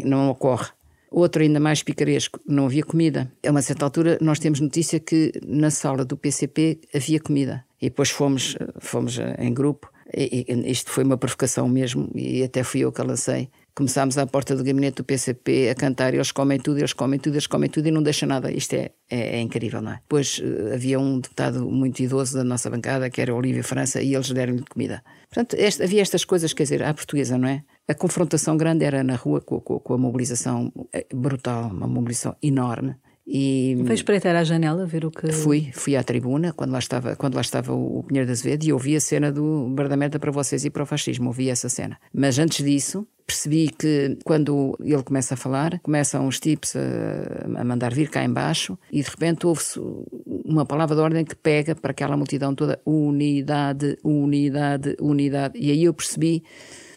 não 0.04 0.30
ocorre. 0.30 0.70
Outro 1.12 1.42
ainda 1.42 1.60
mais 1.60 1.84
picaresco, 1.84 2.40
não 2.46 2.66
havia 2.66 2.84
comida. 2.84 3.32
A 3.46 3.52
uma 3.52 3.62
certa 3.62 3.86
altura 3.86 4.18
nós 4.22 4.40
temos 4.40 4.60
notícia 4.60 5.00
que 5.00 5.32
na 5.46 5.70
sala 5.70 6.04
do 6.04 6.18
PCP 6.18 6.80
havia 6.94 7.20
comida. 7.20 7.66
E 7.82 7.90
depois 7.90 8.10
fomos, 8.10 8.58
fomos 8.80 9.18
em 9.38 9.54
grupo. 9.54 9.92
E, 10.14 10.46
e, 10.48 10.72
isto 10.72 10.92
foi 10.92 11.04
uma 11.04 11.18
provocação 11.18 11.68
mesmo, 11.68 12.10
e 12.16 12.44
até 12.44 12.64
fui 12.64 12.82
eu 12.82 12.92
que 12.92 13.02
a 13.02 13.04
lancei. 13.04 13.50
Começámos 13.76 14.18
à 14.18 14.26
porta 14.26 14.56
do 14.56 14.64
gabinete 14.64 14.98
do 14.98 15.04
PCP 15.04 15.70
a 15.70 15.76
cantar, 15.76 16.14
eles 16.14 16.32
comem 16.32 16.58
tudo, 16.58 16.78
eles 16.78 16.94
comem 16.94 17.20
tudo, 17.20 17.34
eles 17.34 17.46
comem 17.46 17.70
tudo 17.70 17.88
e 17.88 17.92
não 17.92 18.02
deixam 18.02 18.30
nada. 18.30 18.50
Isto 18.50 18.74
é, 18.74 18.92
é, 19.10 19.38
é 19.38 19.42
incrível, 19.42 19.82
não 19.82 19.92
é? 19.92 19.96
Depois 19.96 20.42
havia 20.74 20.98
um 20.98 21.20
deputado 21.20 21.70
muito 21.70 22.00
idoso 22.00 22.38
da 22.38 22.44
nossa 22.46 22.70
bancada, 22.70 23.10
que 23.10 23.20
era 23.20 23.36
Olívio 23.36 23.66
França, 23.66 24.02
e 24.02 24.16
eles 24.16 24.32
deram-lhe 24.32 24.64
comida. 24.64 25.04
Portanto, 25.28 25.56
este, 25.60 25.84
havia 25.84 26.02
estas 26.02 26.24
coisas, 26.24 26.54
quer 26.54 26.64
dizer, 26.64 26.84
à 26.84 26.94
portuguesa, 26.94 27.38
não 27.38 27.50
é? 27.50 27.64
A 27.86 27.94
confrontação 27.94 28.56
grande 28.56 28.86
era 28.86 29.04
na 29.04 29.16
rua 29.16 29.42
com, 29.42 29.60
com, 29.60 29.78
com 29.78 29.94
a 29.94 29.98
mobilização 29.98 30.72
brutal, 31.14 31.70
uma 31.70 31.86
mobilização 31.86 32.34
enorme. 32.42 32.96
E 33.28 33.76
Foi 33.86 33.96
espreitar 33.96 34.36
à 34.36 34.44
janela 34.44 34.86
ver 34.86 35.04
o 35.04 35.12
que. 35.12 35.32
Fui, 35.32 35.72
fui 35.74 35.96
à 35.96 36.04
tribuna 36.04 36.54
quando 36.54 36.72
lá 36.72 36.80
estava, 36.80 37.16
quando 37.16 37.34
lá 37.36 37.42
estava 37.42 37.74
o 37.74 38.04
Pinheiro 38.04 38.28
de 38.28 38.32
Azevedo 38.32 38.64
e 38.66 38.72
ouvi 38.72 38.96
a 38.96 39.02
cena 39.02 39.32
do 39.32 39.68
Bardameta 39.72 40.20
para 40.20 40.32
vocês 40.32 40.64
e 40.64 40.70
para 40.70 40.84
o 40.84 40.86
fascismo, 40.86 41.28
ouvi 41.28 41.50
essa 41.50 41.68
cena. 41.68 41.98
Mas 42.14 42.38
antes 42.38 42.64
disso, 42.64 43.08
percebi 43.26 43.70
que 43.70 44.18
quando 44.24 44.78
ele 44.80 45.04
começa 45.04 45.34
a 45.34 45.38
falar, 45.38 45.80
começam 45.80 46.28
os 46.28 46.40
tipos 46.40 46.76
a, 46.76 47.60
a 47.60 47.64
mandar 47.64 47.94
vir 47.94 48.10
cá 48.10 48.24
embaixo 48.24 48.78
e 48.92 49.02
de 49.02 49.10
repente 49.10 49.46
ouve-se 49.48 49.80
uma 50.26 50.66
palavra 50.66 50.96
de 50.96 51.02
ordem 51.02 51.26
que 51.26 51.36
pega 51.36 51.76
para 51.76 51.92
aquela 51.92 52.16
multidão 52.16 52.54
toda: 52.54 52.80
unidade, 52.86 53.98
unidade, 54.04 54.96
unidade. 55.00 55.58
E 55.58 55.72
aí 55.72 55.84
eu 55.84 55.94
percebi 55.94 56.44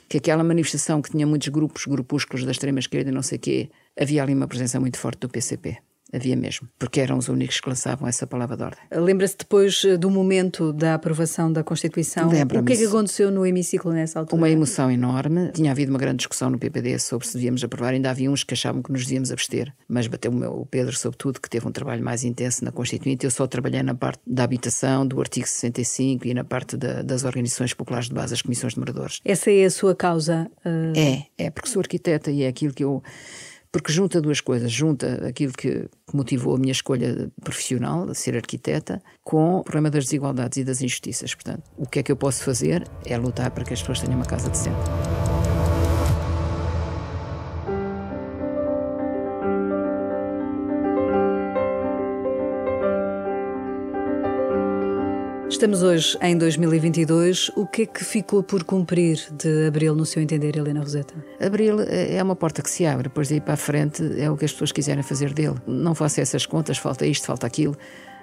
que 0.09 0.19
aquela 0.19 0.45
manifestação 0.45 1.03
que 1.03 1.11
tinha 1.11 1.27
muitos 1.27 1.49
grupos, 1.49 1.85
grupúsculos 1.87 2.45
da 2.45 2.53
extrema-esquerda 2.53 3.11
e 3.11 3.13
não 3.13 3.23
sei 3.23 3.37
o 3.37 3.41
quê, 3.41 3.71
havia 3.99 4.23
ali 4.23 4.35
uma 4.35 4.47
presença 4.49 4.81
muito 4.81 4.99
forte 4.99 5.21
do 5.21 5.29
PCP. 5.29 5.79
Havia 6.13 6.37
mesmo, 6.37 6.67
porque 6.79 7.01
eram 7.01 7.19
os 7.19 7.29
únicos 7.29 7.61
que 7.61 7.69
lançavam 7.69 8.09
essa 8.09 8.27
palavra 8.27 8.57
de 8.57 8.63
ordem. 8.63 8.81
Lembra-se 8.91 9.37
depois 9.37 9.83
do 9.99 10.11
momento 10.11 10.73
da 10.73 10.95
aprovação 10.95 11.53
da 11.53 11.63
Constituição? 11.63 12.29
O 12.29 12.65
que 12.65 12.73
é 12.73 12.77
que 12.77 12.85
aconteceu 12.87 13.31
no 13.31 13.45
hemiciclo 13.45 13.93
nessa 13.93 14.21
altura? 14.21 14.41
Uma 14.41 14.49
emoção 14.49 14.91
enorme. 14.91 15.53
Tinha 15.53 15.71
havido 15.71 15.93
uma 15.93 15.99
grande 15.99 16.19
discussão 16.19 16.49
no 16.49 16.59
PPD 16.59 16.99
sobre 16.99 17.27
se 17.27 17.35
devíamos 17.35 17.63
aprovar. 17.63 17.93
Ainda 17.93 18.11
havia 18.11 18.31
uns 18.31 18.43
que 18.43 18.55
achavam 18.55 18.83
que 18.83 18.91
nos 18.91 19.05
devíamos 19.05 19.31
abster, 19.31 19.73
mas 19.87 20.07
bateu 20.07 20.33
o 20.33 20.65
Pedro, 20.65 20.97
sobretudo, 20.97 21.41
que 21.41 21.51
teve 21.51 21.69
um 21.69 21.73
trabalho 21.73 22.03
mais 22.03 22.25
intenso 22.25 22.65
na 22.65 22.73
Constituinte. 22.73 23.27
Eu 23.27 23.31
só 23.31 23.47
trabalhei 23.47 23.83
na 23.83 23.95
parte 23.95 24.21
da 24.27 24.45
habitação, 24.45 25.07
do 25.07 25.21
artigo 25.21 25.47
65 25.47 26.27
e 26.27 26.33
na 26.33 26.45
parte 26.45 26.77
da, 26.77 27.03
das 27.03 27.25
organizações 27.25 27.75
populares 27.75 28.09
de 28.09 28.15
base, 28.15 28.33
as 28.33 28.41
comissões 28.41 28.73
de 28.73 28.81
moradores. 28.81 29.21
Essa 29.25 29.51
é 29.51 29.65
a 29.65 29.71
sua 29.71 29.95
causa? 29.95 30.51
Uh... 30.65 30.97
É, 30.97 31.27
é 31.37 31.51
porque 31.51 31.69
sou 31.69 31.81
arquiteta 31.81 32.31
e 32.31 32.45
é 32.45 32.49
aquilo 32.49 32.73
que 32.73 32.85
eu 32.85 33.03
porque 33.71 33.93
junta 33.93 34.21
duas 34.21 34.41
coisas, 34.41 34.71
junta 34.71 35.27
aquilo 35.27 35.53
que 35.53 35.89
motivou 36.13 36.57
a 36.57 36.59
minha 36.59 36.73
escolha 36.73 37.31
profissional, 37.43 38.07
de 38.07 38.15
ser 38.15 38.37
arquiteta, 38.37 39.03
com 39.23 39.59
o 39.59 39.63
problema 39.63 39.91
das 39.91 40.05
desigualdades 40.05 40.59
e 40.59 40.65
das 40.65 40.81
injustiças. 40.81 41.35
Portanto, 41.35 41.63
o 41.77 41.87
que 41.87 41.99
é 41.99 42.03
que 42.03 42.11
eu 42.11 42.17
posso 42.17 42.43
fazer 42.45 42.87
é 43.05 43.17
lutar 43.17 43.51
para 43.51 43.65
que 43.65 43.75
as 43.75 43.81
pessoas 43.81 44.01
tenham 44.01 44.17
uma 44.17 44.27
casa 44.27 44.49
decente. 44.49 45.18
Estamos 55.59 55.83
hoje 55.83 56.17
em 56.23 56.39
2022. 56.39 57.51
O 57.57 57.67
que 57.67 57.83
é 57.83 57.87
que 57.87 58.05
ficou 58.05 58.45
por 58.45 58.63
cumprir 58.63 59.19
de 59.33 59.67
Abril, 59.67 59.93
no 59.93 60.07
seu 60.07 60.23
entender, 60.23 60.57
Helena 60.57 60.79
Roseta? 60.79 61.13
Abril 61.45 61.81
é 61.81 62.23
uma 62.23 62.37
porta 62.37 62.63
que 62.63 62.71
se 62.71 62.87
abre, 62.87 63.09
depois 63.09 63.29
daí 63.29 63.41
para 63.41 63.55
a 63.55 63.57
frente 63.57 64.05
é 64.21 64.31
o 64.31 64.37
que 64.37 64.45
as 64.45 64.53
pessoas 64.53 64.71
quiserem 64.71 65.03
fazer 65.03 65.35
dele. 65.35 65.57
Não 65.67 65.97
faça 65.97 66.21
essas 66.21 66.47
contas, 66.47 66.79
falta 66.79 67.05
isto, 67.05 67.27
falta 67.27 67.45
aquilo. 67.45 67.77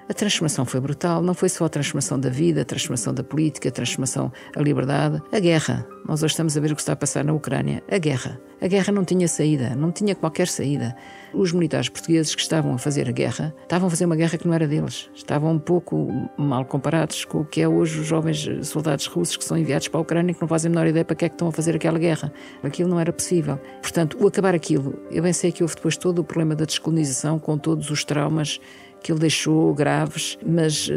A 0.08 0.13
transformação 0.13 0.65
foi 0.65 0.80
brutal, 0.80 1.24
não 1.24 1.34
foi 1.34 1.50
só 1.50 1.65
a 1.65 1.70
transformação 1.70 2.20
da 2.20 2.30
vida, 2.30 2.62
a 2.62 2.65
transformação 2.65 3.12
da 3.12 3.24
política, 3.24 3.70
a 3.70 3.72
transformação 3.72 4.32
da 4.56 4.62
liberdade, 4.62 5.20
a 5.32 5.39
guerra. 5.39 5.88
Nós 6.08 6.22
hoje 6.22 6.34
estamos 6.34 6.56
a 6.56 6.60
ver 6.62 6.72
o 6.72 6.76
que 6.76 6.82
está 6.82 6.94
a 6.94 6.96
passar 6.96 7.24
na 7.24 7.34
Ucrânia. 7.34 7.82
A 7.89 7.98
guerra. 7.98 8.39
A 8.62 8.68
guerra 8.68 8.94
não 8.94 9.04
tinha 9.04 9.28
saída, 9.28 9.76
não 9.76 9.91
tinha 9.91 10.13
qualquer 10.13 10.48
saída. 10.48 10.96
Os 11.34 11.52
militares 11.52 11.89
portugueses 11.89 12.36
que 12.36 12.41
estavam 12.41 12.76
a 12.76 12.78
fazer 12.78 13.10
a 13.10 13.12
guerra 13.12 13.54
estavam 13.63 13.88
a 13.88 13.89
fazer 13.89 14.06
uma 14.06 14.15
guerra 14.15 14.38
que 14.38 14.48
não 14.48 14.54
era 14.54 14.68
deles. 14.68 15.10
Estavam 15.15 15.52
um 15.52 15.60
pouco 15.60 16.08
mal 16.38 16.63
comparados 16.65 17.26
com 17.26 17.39
o 17.39 17.46
que 17.46 17.62
é 17.62 17.68
hoje 17.68 18.00
os 18.00 18.06
jovens 18.06 18.48
soldados 18.62 19.08
russos 19.08 19.36
que 19.36 19.44
são 19.44 19.58
enviados 19.58 19.88
para 19.88 20.00
a 20.00 20.04
Ucrânia 20.04 20.36
que 20.36 20.41
não 20.41 20.48
fazem 20.48 20.70
a 20.70 20.74
menor 20.74 20.88
ideia 20.88 21.04
para 21.04 21.15
que 21.15 21.26
é 21.26 21.30
que 21.30 21.36
estão 21.36 21.48
a 21.48 21.52
fazer 21.52 21.76
aquela 21.76 21.98
guerra. 21.98 22.32
Aquilo 22.62 22.89
não 22.89 23.00
era 23.00 23.12
possível. 23.12 23.60
Portanto, 23.82 24.15
o 24.22 24.28
acabar 24.28 24.54
aquilo, 24.54 25.00
eu 25.10 25.24
bem 25.24 25.34
sei 25.34 25.52
que 25.52 25.63
houve 25.63 25.76
depois 25.76 25.98
todo 25.98 26.20
o 26.20 26.24
problema 26.24 26.56
da 26.56 26.65
descolonização 26.65 27.39
com 27.39 27.58
todos 27.58 27.89
os 27.89 28.04
traumas 28.04 28.60
que 29.06 29.12
ele 29.12 29.20
deixou 29.20 29.72
graves, 29.72 30.36
mas 30.44 30.89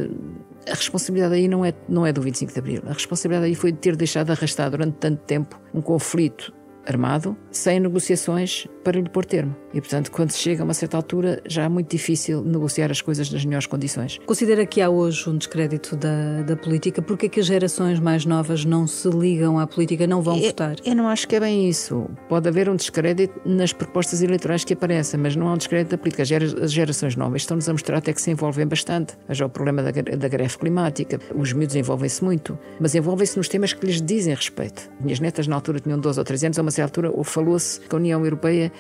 a 0.67 0.75
responsabilidade 0.75 1.35
aí 1.35 1.47
não 1.47 1.63
é, 1.63 1.75
não 1.87 2.07
é 2.07 2.11
do 2.11 2.23
25 2.23 2.51
de 2.51 2.59
Abril. 2.59 2.83
A 2.87 2.95
responsabilidade 2.95 3.51
aí 3.51 3.55
foi 3.55 3.71
de 3.71 3.77
ter 3.77 3.97
deixado 3.97 4.31
arrastar 4.31 4.71
durante 4.71 4.95
tanto 4.95 5.23
tempo 5.25 5.61
um 5.75 5.83
conflito 5.83 6.51
armado, 6.89 7.37
sem 7.51 7.79
negociações 7.79 8.67
para 8.83 8.99
lhe 8.99 9.09
pôr 9.09 9.25
termo. 9.25 9.55
E, 9.75 9.81
portanto, 9.81 10.11
quando 10.11 10.31
se 10.31 10.39
chega 10.39 10.63
a 10.63 10.65
uma 10.65 10.73
certa 10.73 10.97
altura, 10.97 11.43
já 11.47 11.65
é 11.65 11.69
muito 11.69 11.91
difícil 11.91 12.43
negociar 12.43 12.91
as 12.91 13.03
coisas 13.03 13.31
nas 13.31 13.45
melhores 13.45 13.67
condições. 13.67 14.19
Considera 14.25 14.65
que 14.65 14.81
há 14.81 14.89
hoje 14.89 15.29
um 15.29 15.37
descrédito 15.37 15.95
da, 15.95 16.43
da 16.43 16.57
política? 16.57 17.03
Porque 17.03 17.27
é 17.27 17.29
que 17.29 17.41
as 17.41 17.47
gerações 17.47 18.01
mais 18.01 18.25
novas 18.25 18.65
não 18.65 18.87
se 18.87 19.09
ligam 19.11 19.59
à 19.59 19.67
política, 19.67 20.07
não 20.07 20.23
vão 20.23 20.37
eu, 20.39 20.47
votar? 20.47 20.77
Eu 20.85 20.97
não 20.97 21.07
acho 21.07 21.29
que 21.29 21.37
é 21.37 21.41
bem 21.41 21.69
isso. 21.69 22.09
Pode 22.29 22.49
haver 22.49 22.69
um 22.71 22.77
descrédito 22.77 23.39
nas 23.45 23.73
propostas 23.73 24.23
eleitorais 24.23 24.65
que 24.65 24.73
aparecem, 24.73 25.21
mas 25.21 25.37
não 25.37 25.49
há 25.49 25.53
um 25.53 25.59
descrédito 25.59 25.91
da 25.91 25.99
política. 25.99 26.23
As 26.23 26.73
gerações 26.73 27.15
novas 27.15 27.43
estão-nos 27.43 27.69
a 27.69 27.73
mostrar 27.73 27.99
até 27.99 28.13
que 28.13 28.23
se 28.23 28.31
envolvem 28.31 28.67
bastante. 28.67 29.19
Veja 29.29 29.45
o 29.45 29.51
problema 29.51 29.83
da, 29.83 29.91
da 29.91 30.29
greve 30.29 30.57
climática. 30.57 31.21
Os 31.35 31.53
miúdos 31.53 31.77
envolvem-se 31.77 32.25
muito, 32.25 32.59
mas 32.81 32.95
envolvem-se 32.95 33.37
nos 33.37 33.49
temas 33.49 33.75
que 33.75 33.85
lhes 33.85 34.01
dizem 34.01 34.35
respeito. 34.35 34.91
Minhas 34.99 35.21
netas, 35.21 35.47
na 35.47 35.57
altura, 35.57 35.79
tinham 35.79 35.99
12 35.99 36.19
ou 36.19 36.25
13 36.25 36.47
anos, 36.47 36.59
a 36.59 36.63
uma 36.63 36.71
certa 36.79 36.83
altura, 36.83 37.25
falou-se 37.25 37.81
que 37.81 37.95
a 37.95 37.99
União 37.99 38.25
Europeia 38.25 38.73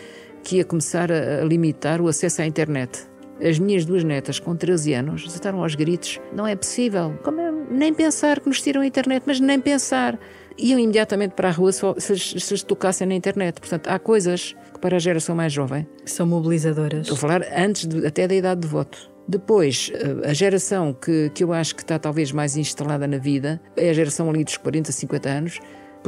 que 0.43 0.57
ia 0.57 0.65
começar 0.65 1.11
a, 1.11 1.43
limitar 1.45 2.01
o 2.01 2.09
acesso 2.09 2.43
à 2.43 2.47
internet. 2.47 3.07
As 3.41 3.59
minhas 3.59 3.85
duas 3.85 4.03
netas, 4.03 4.41
com 4.41 4.57
13 4.57 4.95
anos, 4.95 5.25
estavam 5.27 5.63
aos 5.63 5.75
gritos: 5.75 6.21
não 6.33 6.47
é 6.47 6.57
possível, 6.57 7.17
como 7.23 7.41
é, 7.41 7.53
nem 7.71 7.95
pensar 7.95 8.41
que 8.41 8.49
nos 8.49 8.61
tiram 8.61 8.81
a 8.81 8.87
internet, 8.87 9.23
mas 9.27 9.41
nem 9.41 9.61
pensar. 9.61 10.19
Iam 10.61 10.81
imediatamente 10.81 11.35
para 11.35 11.49
a 11.49 11.53
rua 11.53 11.71
se, 11.71 11.85
se, 11.99 12.41
se 12.41 12.67
tocassem 12.67 13.07
na 13.07 13.15
internet. 13.15 13.61
Portanto, 13.61 13.87
há 13.87 13.97
coisas 13.97 14.57
que 14.75 14.81
para 14.81 14.97
a 14.97 14.99
geração 14.99 15.37
mais 15.37 15.53
jovem 15.53 15.87
são 16.05 16.27
mobilizadoras. 16.27 17.03
Estou 17.03 17.15
a 17.15 17.19
falar 17.19 17.43
antes 17.57 17.87
de, 17.87 18.05
até 18.05 18.27
da 18.27 18.35
idade 18.35 18.63
de 18.63 18.67
voto. 18.67 19.09
Depois, 19.29 19.93
eh, 19.95 20.29
a 20.31 20.33
geração 20.33 20.93
que, 20.93 21.31
que 21.33 21.45
eu 21.45 21.53
acho 21.53 21.77
que 21.77 21.83
está 21.83 21.97
talvez 21.97 22.33
mais 22.33 22.57
instalada 22.57 23.07
na 23.07 23.19
vida 23.19 23.61
é 23.77 23.91
a 23.91 23.93
geração 23.93 24.29
ali 24.31 24.43
dos 24.43 24.57
40, 24.57 24.91
50 24.91 25.29
anos, 25.29 25.61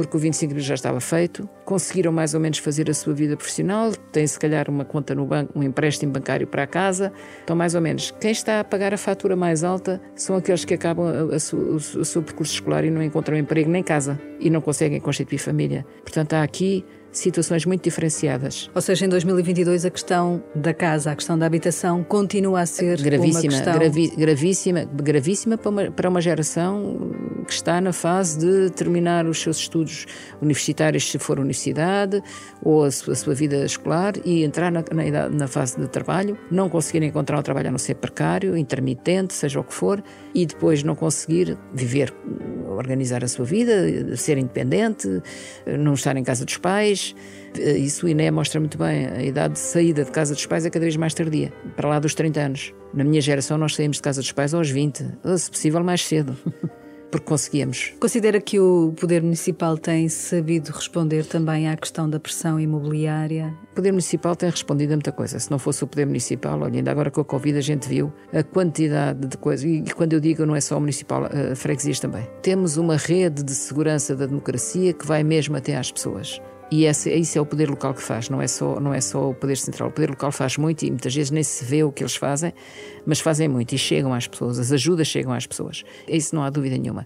porque 0.03 0.17
o 0.17 0.19
25 0.19 0.59
já 0.59 0.73
estava 0.73 0.99
feito, 0.99 1.47
conseguiram 1.65 2.11
mais 2.11 2.33
ou 2.33 2.39
menos 2.39 2.57
fazer 2.57 2.89
a 2.89 2.93
sua 2.93 3.13
vida 3.13 3.35
profissional, 3.35 3.91
têm 4.11 4.25
se 4.25 4.39
calhar 4.39 4.69
uma 4.69 4.85
conta 4.85 5.15
no 5.15 5.25
banco, 5.25 5.57
um 5.57 5.63
empréstimo 5.63 6.11
bancário 6.11 6.47
para 6.47 6.63
a 6.63 6.67
casa, 6.67 7.11
então 7.43 7.55
mais 7.55 7.75
ou 7.75 7.81
menos. 7.81 8.11
Quem 8.19 8.31
está 8.31 8.59
a 8.59 8.63
pagar 8.63 8.93
a 8.93 8.97
fatura 8.97 9.35
mais 9.35 9.63
alta 9.63 10.01
são 10.15 10.35
aqueles 10.35 10.65
que 10.65 10.73
acabam 10.73 11.07
a, 11.07 11.35
a, 11.35 11.55
o, 11.55 11.75
o 11.75 12.05
seu 12.05 12.21
percurso 12.21 12.53
escolar 12.53 12.83
e 12.83 12.91
não 12.91 13.01
encontram 13.01 13.37
emprego 13.37 13.69
nem 13.69 13.83
casa 13.83 14.19
e 14.39 14.49
não 14.49 14.61
conseguem 14.61 14.99
constituir 14.99 15.37
família. 15.37 15.85
Portanto, 16.03 16.33
há 16.33 16.43
aqui 16.43 16.85
situações 17.11 17.65
muito 17.65 17.83
diferenciadas. 17.83 18.69
Ou 18.73 18.81
seja, 18.81 19.05
em 19.05 19.09
2022 19.09 19.85
a 19.85 19.89
questão 19.89 20.43
da 20.55 20.73
casa, 20.73 21.11
a 21.11 21.15
questão 21.15 21.37
da 21.37 21.45
habitação 21.45 22.03
continua 22.03 22.61
a 22.61 22.65
ser 22.65 23.01
gravíssima, 23.01 23.39
uma 23.39 23.49
questão... 23.49 23.73
gravi, 23.73 24.07
gravíssima, 24.15 24.85
gravíssima 24.85 25.57
para 25.57 25.69
uma, 25.69 25.91
para 25.91 26.09
uma 26.09 26.21
geração 26.21 27.11
que 27.45 27.53
está 27.53 27.81
na 27.81 27.91
fase 27.91 28.39
de 28.39 28.69
terminar 28.71 29.25
os 29.25 29.41
seus 29.41 29.57
estudos 29.57 30.05
universitários, 30.41 31.09
se 31.09 31.19
for 31.19 31.39
universidade, 31.39 32.21
ou 32.63 32.83
a 32.83 32.91
sua, 32.91 33.13
a 33.13 33.15
sua 33.15 33.33
vida 33.33 33.65
escolar 33.65 34.13
e 34.23 34.43
entrar 34.43 34.71
na, 34.71 34.83
na, 34.91 35.29
na, 35.29 35.47
fase 35.47 35.79
de 35.79 35.87
trabalho, 35.87 36.37
não 36.49 36.69
conseguir 36.69 37.03
encontrar 37.03 37.39
um 37.39 37.41
trabalho 37.41 37.67
a 37.69 37.71
não 37.71 37.77
ser 37.77 37.95
precário, 37.95 38.55
intermitente, 38.55 39.33
seja 39.33 39.59
o 39.59 39.63
que 39.63 39.73
for, 39.73 40.03
e 40.33 40.45
depois 40.45 40.83
não 40.83 40.95
conseguir 40.95 41.57
viver, 41.73 42.13
organizar 42.69 43.23
a 43.23 43.27
sua 43.27 43.45
vida, 43.45 44.15
ser 44.15 44.37
independente, 44.37 45.21
não 45.79 45.93
estar 45.93 46.15
em 46.15 46.23
casa 46.23 46.45
dos 46.45 46.57
pais. 46.57 47.00
Isso 47.77 48.05
o 48.05 48.09
INE 48.09 48.31
mostra 48.31 48.59
muito 48.59 48.77
bem. 48.77 49.07
A 49.07 49.23
idade 49.23 49.53
de 49.55 49.59
saída 49.59 50.05
de 50.05 50.11
casa 50.11 50.33
dos 50.33 50.45
pais 50.45 50.65
é 50.65 50.69
cada 50.69 50.85
vez 50.85 50.95
mais 50.95 51.13
tardia, 51.13 51.51
para 51.75 51.89
lá 51.89 51.99
dos 51.99 52.15
30 52.15 52.39
anos. 52.39 52.73
Na 52.93 53.03
minha 53.03 53.21
geração, 53.21 53.57
nós 53.57 53.75
saímos 53.75 53.97
de 53.97 54.03
casa 54.03 54.21
dos 54.21 54.31
pais 54.31 54.53
aos 54.53 54.69
20, 54.69 55.05
se 55.37 55.51
possível 55.51 55.83
mais 55.83 56.05
cedo. 56.05 56.37
porque 57.11 57.25
conseguíamos. 57.25 57.93
Considera 57.99 58.39
que 58.39 58.59
o 58.59 58.93
Poder 58.99 59.21
Municipal 59.21 59.77
tem 59.77 60.07
sabido 60.07 60.71
responder 60.71 61.25
também 61.25 61.69
à 61.69 61.75
questão 61.75 62.09
da 62.09 62.19
pressão 62.19 62.59
imobiliária? 62.59 63.53
O 63.73 63.75
Poder 63.75 63.91
Municipal 63.91 64.35
tem 64.35 64.49
respondido 64.49 64.93
a 64.93 64.95
muita 64.95 65.11
coisa. 65.11 65.37
Se 65.37 65.51
não 65.51 65.59
fosse 65.59 65.83
o 65.83 65.87
Poder 65.87 66.05
Municipal, 66.05 66.59
olha, 66.59 66.77
ainda 66.77 66.89
agora 66.89 67.11
com 67.11 67.21
a 67.21 67.25
Covid 67.25 67.57
a 67.57 67.61
gente 67.61 67.87
viu 67.87 68.11
a 68.33 68.41
quantidade 68.41 69.27
de 69.27 69.37
coisas, 69.37 69.65
e 69.65 69.83
quando 69.93 70.13
eu 70.13 70.19
digo 70.19 70.45
não 70.45 70.55
é 70.55 70.61
só 70.61 70.77
o 70.77 70.79
Municipal, 70.79 71.25
a 71.25 71.55
freguesias 71.55 71.99
também. 71.99 72.25
Temos 72.41 72.77
uma 72.77 72.95
rede 72.95 73.43
de 73.43 73.53
segurança 73.53 74.15
da 74.15 74.25
democracia 74.25 74.93
que 74.93 75.05
vai 75.05 75.23
mesmo 75.23 75.57
até 75.57 75.75
às 75.75 75.91
pessoas. 75.91 76.41
E 76.71 76.85
esse, 76.85 77.13
isso 77.13 77.37
é 77.37 77.41
o 77.41 77.45
poder 77.45 77.69
local 77.69 77.93
que 77.93 78.01
faz, 78.01 78.29
não 78.29 78.41
é, 78.41 78.47
só, 78.47 78.79
não 78.79 78.93
é 78.93 79.01
só 79.01 79.29
o 79.29 79.35
poder 79.35 79.57
central. 79.57 79.89
O 79.89 79.91
poder 79.91 80.09
local 80.09 80.31
faz 80.31 80.55
muito 80.55 80.85
e 80.85 80.89
muitas 80.89 81.13
vezes 81.13 81.29
nem 81.29 81.43
se 81.43 81.65
vê 81.65 81.83
o 81.83 81.91
que 81.91 82.01
eles 82.01 82.15
fazem, 82.15 82.53
mas 83.05 83.19
fazem 83.19 83.49
muito 83.49 83.75
e 83.75 83.77
chegam 83.77 84.13
às 84.13 84.25
pessoas, 84.25 84.57
as 84.57 84.71
ajudas 84.71 85.07
chegam 85.07 85.33
às 85.33 85.45
pessoas. 85.45 85.83
Isso 86.07 86.33
não 86.33 86.43
há 86.43 86.49
dúvida 86.49 86.77
nenhuma. 86.77 87.05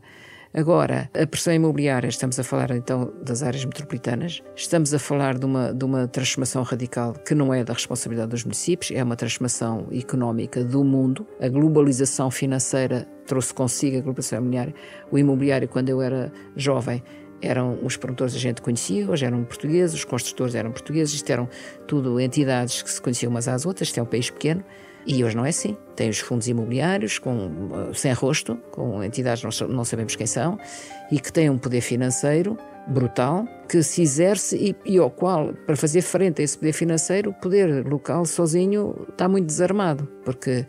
Agora, 0.53 1.09
a 1.13 1.27
pressão 1.27 1.53
imobiliária, 1.53 2.07
estamos 2.07 2.39
a 2.39 2.43
falar 2.43 2.71
então 2.71 3.11
das 3.21 3.43
áreas 3.43 3.65
metropolitanas, 3.65 4.41
estamos 4.55 4.93
a 4.93 4.99
falar 4.99 5.37
de 5.37 5.45
uma, 5.45 5.73
de 5.73 5.83
uma 5.83 6.07
transformação 6.07 6.63
radical 6.63 7.11
que 7.13 7.35
não 7.35 7.53
é 7.53 7.61
da 7.61 7.73
responsabilidade 7.73 8.29
dos 8.29 8.45
municípios, 8.45 8.91
é 8.91 9.03
uma 9.03 9.17
transformação 9.17 9.87
económica 9.91 10.63
do 10.63 10.81
mundo. 10.81 11.27
A 11.41 11.49
globalização 11.49 12.31
financeira 12.31 13.05
trouxe 13.25 13.53
consigo 13.53 13.97
a 13.97 13.99
globalização 13.99 14.37
imobiliária. 14.37 14.73
O 15.11 15.17
imobiliário, 15.17 15.67
quando 15.67 15.89
eu 15.89 16.01
era 16.01 16.31
jovem, 16.55 17.03
eram 17.45 17.79
os 17.83 17.95
promotores 17.97 18.35
a 18.35 18.39
gente 18.39 18.61
conhecia, 18.61 19.09
hoje 19.09 19.25
eram 19.25 19.43
portugueses, 19.43 19.95
os 19.95 20.03
construtores 20.03 20.55
eram 20.55 20.71
portugueses, 20.71 21.13
isto 21.13 21.29
eram 21.29 21.47
tudo 21.87 22.19
entidades 22.19 22.81
que 22.81 22.91
se 22.91 23.01
conheciam 23.01 23.29
umas 23.29 23.47
às 23.47 23.65
outras, 23.65 23.89
isto 23.89 23.99
é 23.99 24.03
um 24.03 24.05
país 24.05 24.29
pequeno, 24.29 24.63
e 25.05 25.23
hoje 25.23 25.35
não 25.35 25.45
é 25.45 25.49
assim. 25.49 25.77
Tem 25.95 26.09
os 26.09 26.19
fundos 26.19 26.47
imobiliários 26.47 27.19
com, 27.19 27.49
sem 27.93 28.11
rosto, 28.13 28.57
com 28.71 29.03
entidades 29.03 29.43
não, 29.43 29.67
não 29.67 29.85
sabemos 29.85 30.15
quem 30.15 30.27
são, 30.27 30.57
e 31.11 31.19
que 31.19 31.31
têm 31.31 31.49
um 31.49 31.57
poder 31.57 31.81
financeiro 31.81 32.57
brutal 32.87 33.47
que 33.67 33.81
se 33.81 34.01
exerce 34.01 34.55
e, 34.55 34.75
e, 34.93 34.97
ao 34.97 35.09
qual, 35.09 35.53
para 35.65 35.75
fazer 35.75 36.01
frente 36.01 36.41
a 36.41 36.43
esse 36.43 36.57
poder 36.57 36.73
financeiro, 36.73 37.31
o 37.31 37.33
poder 37.33 37.85
local 37.85 38.25
sozinho 38.25 39.07
está 39.09 39.27
muito 39.27 39.47
desarmado, 39.47 40.07
porque 40.23 40.67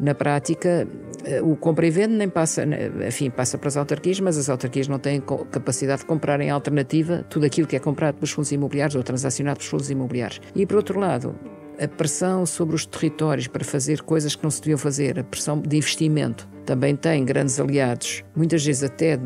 na 0.00 0.14
prática 0.14 0.88
eh, 1.24 1.42
o 1.42 1.56
compra 1.56 1.86
e 1.86 1.90
vende 1.90 2.14
nem 2.14 2.28
passa, 2.28 2.64
enfim, 3.06 3.30
passa 3.30 3.58
para 3.58 3.68
as 3.68 3.76
autarquias, 3.76 4.18
mas 4.20 4.38
as 4.38 4.48
autarquias 4.48 4.88
não 4.88 4.98
têm 4.98 5.22
capacidade 5.50 6.00
de 6.00 6.06
comprar 6.06 6.40
em 6.40 6.50
alternativa 6.50 7.24
tudo 7.28 7.44
aquilo 7.44 7.66
que 7.66 7.76
é 7.76 7.78
comprado 7.78 8.14
pelos 8.14 8.30
fundos 8.30 8.50
imobiliários 8.50 8.94
ou 8.96 9.02
transacionado 9.02 9.58
pelos 9.58 9.70
fundos 9.70 9.90
imobiliários. 9.90 10.40
E 10.54 10.64
por 10.64 10.76
outro 10.76 10.98
lado, 10.98 11.34
a 11.80 11.86
pressão 11.86 12.44
sobre 12.44 12.74
os 12.74 12.84
territórios 12.84 13.46
para 13.46 13.64
fazer 13.64 14.02
coisas 14.02 14.34
que 14.34 14.42
não 14.42 14.50
se 14.50 14.60
deviam 14.60 14.78
fazer, 14.78 15.18
a 15.18 15.24
pressão 15.24 15.60
de 15.60 15.76
investimento, 15.76 16.48
também 16.68 16.94
tem 16.94 17.24
grandes 17.24 17.58
aliados, 17.58 18.22
muitas 18.36 18.62
vezes 18.62 18.84
até 18.84 19.16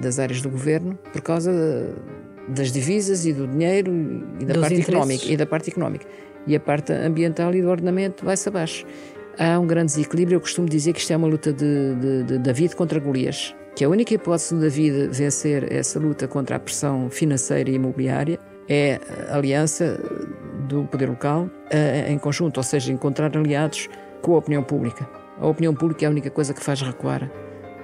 das 0.00 0.18
áreas 0.18 0.40
do 0.40 0.48
governo, 0.48 0.98
por 1.12 1.20
causa 1.20 1.52
das 2.48 2.72
divisas 2.72 3.26
e 3.26 3.34
do 3.34 3.46
dinheiro 3.46 3.92
e 4.40 4.46
da 4.46 4.58
parte 4.58 4.80
económica 4.80 5.24
e 5.26 5.36
da 5.36 5.44
parte 5.44 5.70
económica. 5.70 6.06
E 6.46 6.56
a 6.56 6.60
parte 6.60 6.90
ambiental 6.94 7.54
e 7.54 7.60
do 7.60 7.68
ordenamento 7.68 8.24
vai-se 8.24 8.48
abaixo. 8.48 8.86
Há 9.38 9.58
um 9.58 9.66
grande 9.66 9.92
desequilíbrio. 9.92 10.36
Eu 10.36 10.40
costumo 10.40 10.66
dizer 10.66 10.94
que 10.94 11.00
isto 11.00 11.12
é 11.12 11.16
uma 11.18 11.28
luta 11.28 11.52
de, 11.52 11.94
de, 11.96 12.22
de 12.24 12.38
David 12.38 12.74
contra 12.74 12.98
Golias, 12.98 13.54
que 13.76 13.84
a 13.84 13.88
única 13.90 14.14
hipótese 14.14 14.54
de 14.54 14.62
David 14.62 15.08
vencer 15.12 15.70
essa 15.70 15.98
luta 15.98 16.26
contra 16.26 16.56
a 16.56 16.58
pressão 16.58 17.10
financeira 17.10 17.68
e 17.68 17.74
imobiliária 17.74 18.38
é 18.66 18.98
a 19.28 19.36
aliança 19.36 20.00
do 20.66 20.84
poder 20.84 21.10
local 21.10 21.50
em 22.08 22.16
conjunto, 22.16 22.56
ou 22.56 22.64
seja, 22.64 22.90
encontrar 22.90 23.36
aliados 23.36 23.86
com 24.22 24.34
a 24.34 24.38
opinião 24.38 24.62
pública. 24.62 25.19
A 25.40 25.46
opinião 25.46 25.74
pública 25.74 26.04
é 26.04 26.08
a 26.08 26.10
única 26.10 26.30
coisa 26.30 26.52
que 26.52 26.62
faz 26.62 26.82
recuar 26.82 27.30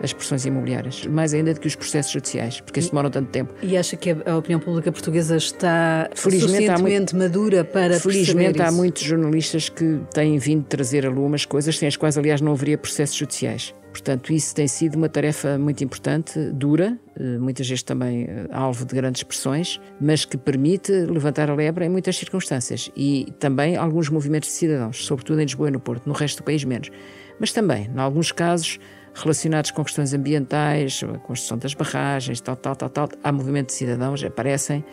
as 0.02 0.12
pressões 0.12 0.44
imobiliárias, 0.44 1.06
mais 1.06 1.32
ainda 1.32 1.54
do 1.54 1.60
que 1.60 1.66
os 1.66 1.74
processos 1.74 2.12
judiciais, 2.12 2.60
porque 2.60 2.80
isso 2.80 2.90
demora 2.90 3.08
tanto 3.08 3.30
tempo. 3.30 3.54
E 3.62 3.78
acha 3.78 3.96
que 3.96 4.10
a 4.10 4.36
opinião 4.36 4.60
pública 4.60 4.92
portuguesa 4.92 5.36
está 5.36 6.10
felizmente 6.14 6.52
suficientemente 6.52 7.14
muito, 7.14 7.16
madura 7.16 7.64
para 7.64 7.98
Felizmente 7.98 8.60
há 8.60 8.66
isso? 8.66 8.76
muitos 8.76 9.02
jornalistas 9.02 9.70
que 9.70 10.00
têm 10.12 10.36
vindo 10.38 10.64
trazer 10.64 11.06
algumas 11.06 11.46
coisas 11.46 11.78
sem 11.78 11.88
as 11.88 11.96
quais, 11.96 12.18
aliás, 12.18 12.42
não 12.42 12.52
haveria 12.52 12.76
processos 12.76 13.16
judiciais. 13.16 13.74
Portanto, 13.90 14.30
isso 14.30 14.54
tem 14.54 14.68
sido 14.68 14.96
uma 14.96 15.08
tarefa 15.08 15.56
muito 15.56 15.82
importante, 15.82 16.38
dura, 16.50 16.98
eh, 17.18 17.38
muitas 17.38 17.66
vezes 17.66 17.82
também 17.82 18.24
eh, 18.24 18.46
alvo 18.52 18.84
de 18.84 18.94
grandes 18.94 19.22
pressões, 19.22 19.80
mas 19.98 20.26
que 20.26 20.36
permite 20.36 20.92
levantar 20.92 21.48
a 21.48 21.54
lebre 21.54 21.86
em 21.86 21.88
muitas 21.88 22.18
circunstâncias 22.18 22.90
e 22.94 23.32
também 23.38 23.74
alguns 23.74 24.10
movimentos 24.10 24.50
de 24.50 24.54
cidadãos, 24.54 25.06
sobretudo 25.06 25.40
em 25.40 25.44
Lisboa 25.44 25.70
e 25.70 25.72
no 25.72 25.80
Porto, 25.80 26.06
no 26.06 26.12
resto 26.12 26.42
do 26.42 26.44
país 26.44 26.62
menos. 26.62 26.90
Mas 27.38 27.52
também, 27.52 27.90
em 27.94 27.98
alguns 27.98 28.32
casos, 28.32 28.78
relacionados 29.14 29.70
com 29.70 29.82
questões 29.84 30.12
ambientais, 30.12 31.02
a 31.02 31.18
construção 31.18 31.58
das 31.58 31.74
barragens, 31.74 32.40
tal, 32.40 32.56
tal, 32.56 32.76
tal, 32.76 32.88
tal, 32.88 33.08
há 33.22 33.32
movimentos 33.32 33.74
de 33.74 33.78
cidadãos, 33.78 34.22
aparecem 34.22 34.84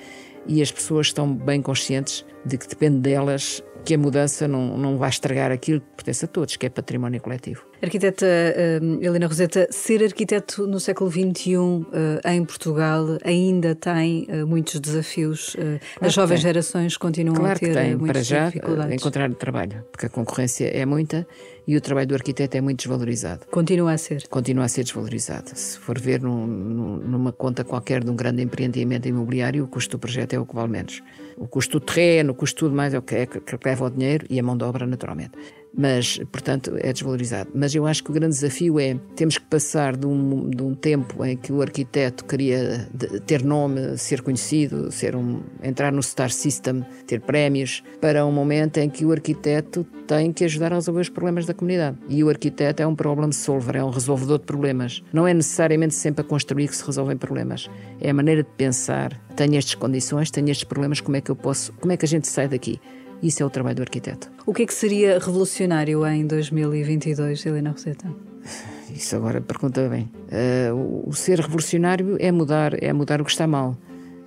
e 0.48 0.62
as 0.62 0.72
pessoas 0.72 1.08
estão 1.08 1.34
bem 1.34 1.62
conscientes 1.62 2.26
de 2.46 2.58
que 2.58 2.68
depende 2.68 3.00
delas 3.00 3.64
que 3.86 3.96
a 3.96 3.98
mudança 3.98 4.48
não, 4.48 4.78
não 4.78 4.98
vai 4.98 5.10
estragar 5.10 5.52
aquilo 5.52 5.82
que 5.82 5.88
pertence 5.98 6.24
a 6.24 6.28
todos, 6.28 6.56
que 6.56 6.66
é 6.66 6.70
património 6.70 7.22
coletivo. 7.22 7.66
Arquiteta 7.82 8.26
uh, 8.26 9.04
Helena 9.04 9.28
Roseta, 9.28 9.68
ser 9.72 10.02
arquiteto 10.04 10.66
no 10.66 10.80
século 10.80 11.12
XXI 11.12 11.58
uh, 11.58 11.86
eh, 12.24 12.34
em 12.36 12.46
Portugal 12.46 13.18
ainda 13.26 13.76
tem 13.76 14.26
uh, 14.30 14.48
muitos 14.48 14.80
desafios. 14.80 15.54
Claro 15.58 15.80
as 16.00 16.14
jovens 16.14 16.40
gerações 16.40 16.96
continuam 16.96 17.36
claro 17.36 17.58
a 17.58 17.60
ter 17.60 17.68
que 17.68 17.74
tem. 17.74 17.96
muitas 17.96 18.30
Para 18.30 18.38
já, 18.38 18.46
dificuldades. 18.46 18.96
encontrar 18.96 19.34
trabalho, 19.34 19.84
porque 19.92 20.06
a 20.06 20.10
concorrência 20.10 20.66
é 20.66 20.86
muita 20.86 21.28
e 21.68 21.78
o 21.78 21.82
trabalho 21.82 22.08
do 22.08 22.16
arquiteto 22.16 22.58
é 22.58 22.62
muito 22.62 22.80
desvalorizado. 22.80 23.46
Continua 23.48 23.94
a 23.94 23.98
ser? 23.98 24.28
Continua 24.28 24.66
a 24.66 24.68
ser 24.68 24.84
desvalorizado. 24.84 25.52
Se 25.56 25.78
for 25.78 26.00
ver 26.00 26.22
num, 26.22 26.46
numa 26.46 27.32
conta 27.32 27.64
qualquer 27.64 28.04
de 28.04 28.10
um 28.10 28.16
grande 28.16 28.42
empreendimento 28.42 29.08
imobiliário, 29.08 29.64
o 29.64 29.68
custo 29.68 29.98
do 29.98 30.00
projeto 30.00 30.34
é 30.34 30.40
o 30.40 30.46
que 30.46 30.56
vale 30.56 30.70
menos. 30.70 31.02
O 31.44 31.48
custo 31.48 31.78
do 31.78 31.86
terreno, 31.86 32.32
o 32.32 32.36
custo 32.36 32.60
tudo 32.60 32.74
mais 32.74 32.94
é 32.94 32.98
o 32.98 33.02
que, 33.02 33.16
é 33.16 33.26
que 33.26 33.58
leva 33.66 33.86
o 33.86 33.90
dinheiro 33.90 34.26
e 34.30 34.40
a 34.40 34.44
mão 34.44 34.56
de 34.56 34.64
obra, 34.64 34.88
naturalmente 34.88 35.34
mas, 35.76 36.20
portanto, 36.32 36.76
é 36.80 36.94
desvalorizado. 36.94 37.50
Mas 37.54 37.74
eu 37.74 37.88
acho 37.88 38.04
que 38.04 38.12
o 38.12 38.14
grande 38.14 38.36
desafio 38.36 38.80
é 38.80 38.96
temos 39.16 39.38
que 39.38 39.46
passar 39.46 39.98
de 39.98 40.06
um, 40.06 40.50
de 40.50 40.62
um 40.62 40.76
tempo 40.76 41.26
em 41.26 41.36
que 41.36 41.52
o 41.52 41.62
arquiteto 41.62 42.24
queria 42.26 42.88
ter 43.26 43.44
nome, 43.44 43.98
ser 43.98 44.22
conhecido, 44.22 44.92
ser 44.92 45.16
um, 45.16 45.42
entrar 45.64 45.92
no 45.92 46.04
Star 46.04 46.30
System, 46.30 46.86
ter 47.08 47.22
prémios, 47.22 47.84
para 48.00 48.26
um 48.26 48.32
momento 48.32 48.78
em 48.78 48.90
que 48.90 49.04
o 49.04 49.12
arquiteto 49.12 49.86
tem 50.06 50.32
que 50.32 50.44
ajudar 50.44 50.72
a 50.72 50.76
resolver 50.76 51.02
os 51.02 51.10
problemas 51.10 51.46
da 51.46 51.54
comunidade. 51.54 51.98
E 52.08 52.24
o 52.24 52.30
arquiteto 52.30 52.84
é 52.84 52.88
um 52.88 52.96
problem 52.96 53.32
solver, 53.32 53.78
é 53.78 53.84
um 53.84 53.90
resolvedor 53.90 54.38
de 54.40 54.46
problemas. 54.46 55.02
Não 55.12 55.28
é 55.28 55.34
necessariamente 55.34 55.96
sempre 55.96 56.22
a 56.22 56.24
construir 56.24 56.68
que 56.68 56.76
se 56.76 56.86
resolvem 56.86 57.18
problemas. 57.18 57.70
É 58.00 58.12
a 58.12 58.14
maneira 58.14 58.44
de 58.44 58.50
pensar. 58.50 59.20
Tenho 59.36 59.56
estas 59.56 59.76
condições, 59.76 60.30
tenho 60.30 60.50
estes 60.50 60.64
problemas, 60.64 61.02
como 61.02 61.18
é 61.18 61.22
que 61.22 61.32
eu 61.32 61.36
posso, 61.36 61.74
como 61.74 61.92
é 61.92 61.98
que 61.98 62.06
a 62.06 62.08
gente 62.08 62.28
sai 62.28 62.48
daqui? 62.48 62.80
Isso 63.22 63.42
é 63.42 63.46
o 63.46 63.50
trabalho 63.50 63.78
do 63.78 63.82
arquiteto. 63.82 64.30
O 64.46 64.54
que 64.54 64.64
é 64.64 64.66
que 64.66 64.74
seria 64.74 65.18
revolucionário 65.18 66.06
em 66.06 66.28
2022, 66.28 67.46
Helena 67.46 67.72
Roseta? 67.72 68.14
Isso 68.94 69.16
agora 69.16 69.42
pergunta 69.42 69.88
bem. 69.90 70.12
Uh, 70.28 71.10
o 71.10 71.14
ser 71.14 71.40
revolucionário 71.40 72.18
é 72.20 72.32
mudar, 72.32 72.84
é 72.84 72.92
mudar 72.94 73.22
o 73.22 73.26
que 73.26 73.32
está 73.32 73.48
mal. 73.48 73.78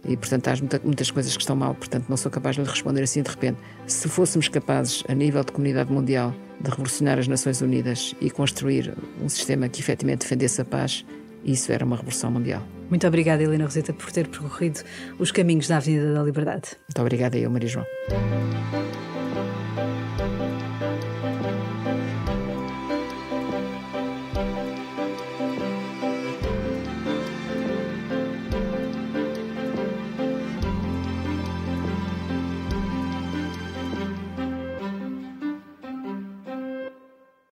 E, 0.09 0.17
portanto, 0.17 0.49
há 0.49 0.55
muitas 0.85 1.11
coisas 1.11 1.37
que 1.37 1.43
estão 1.43 1.55
mal, 1.55 1.75
portanto, 1.75 2.07
não 2.09 2.17
sou 2.17 2.31
capaz 2.31 2.57
de 2.57 2.63
lhe 2.63 2.69
responder 2.69 3.03
assim 3.03 3.23
de 3.23 3.31
repente. 3.31 3.59
Se 3.87 4.09
fôssemos 4.09 4.49
capazes, 4.49 5.05
a 5.09 5.15
nível 5.15 5.45
de 5.45 5.53
comunidade 5.53 5.93
mundial, 5.93 6.33
de 6.61 6.71
revolucionar 6.71 7.19
as 7.19 7.29
Nações 7.29 7.61
Unidas 7.61 8.15
e 8.21 8.31
construir 8.31 8.95
um 9.23 9.29
sistema 9.29 9.69
que 9.69 9.81
efetivamente 9.81 10.21
defendesse 10.21 10.61
a 10.61 10.65
paz, 10.65 11.05
isso 11.45 11.71
era 11.71 11.85
uma 11.85 11.97
revolução 11.97 12.31
mundial. 12.31 12.63
Muito 12.89 13.07
obrigada, 13.07 13.43
Helena 13.43 13.65
Roseta, 13.65 13.93
por 13.93 14.11
ter 14.13 14.29
percorrido 14.29 14.81
os 15.19 15.33
caminhos 15.33 15.69
da 15.69 15.79
Avenida 15.79 16.15
da 16.15 16.23
Liberdade. 16.23 16.71
Muito 16.89 17.01
obrigada 17.01 17.37
eu, 17.37 17.51
Maria 17.51 17.69
João. 17.69 17.87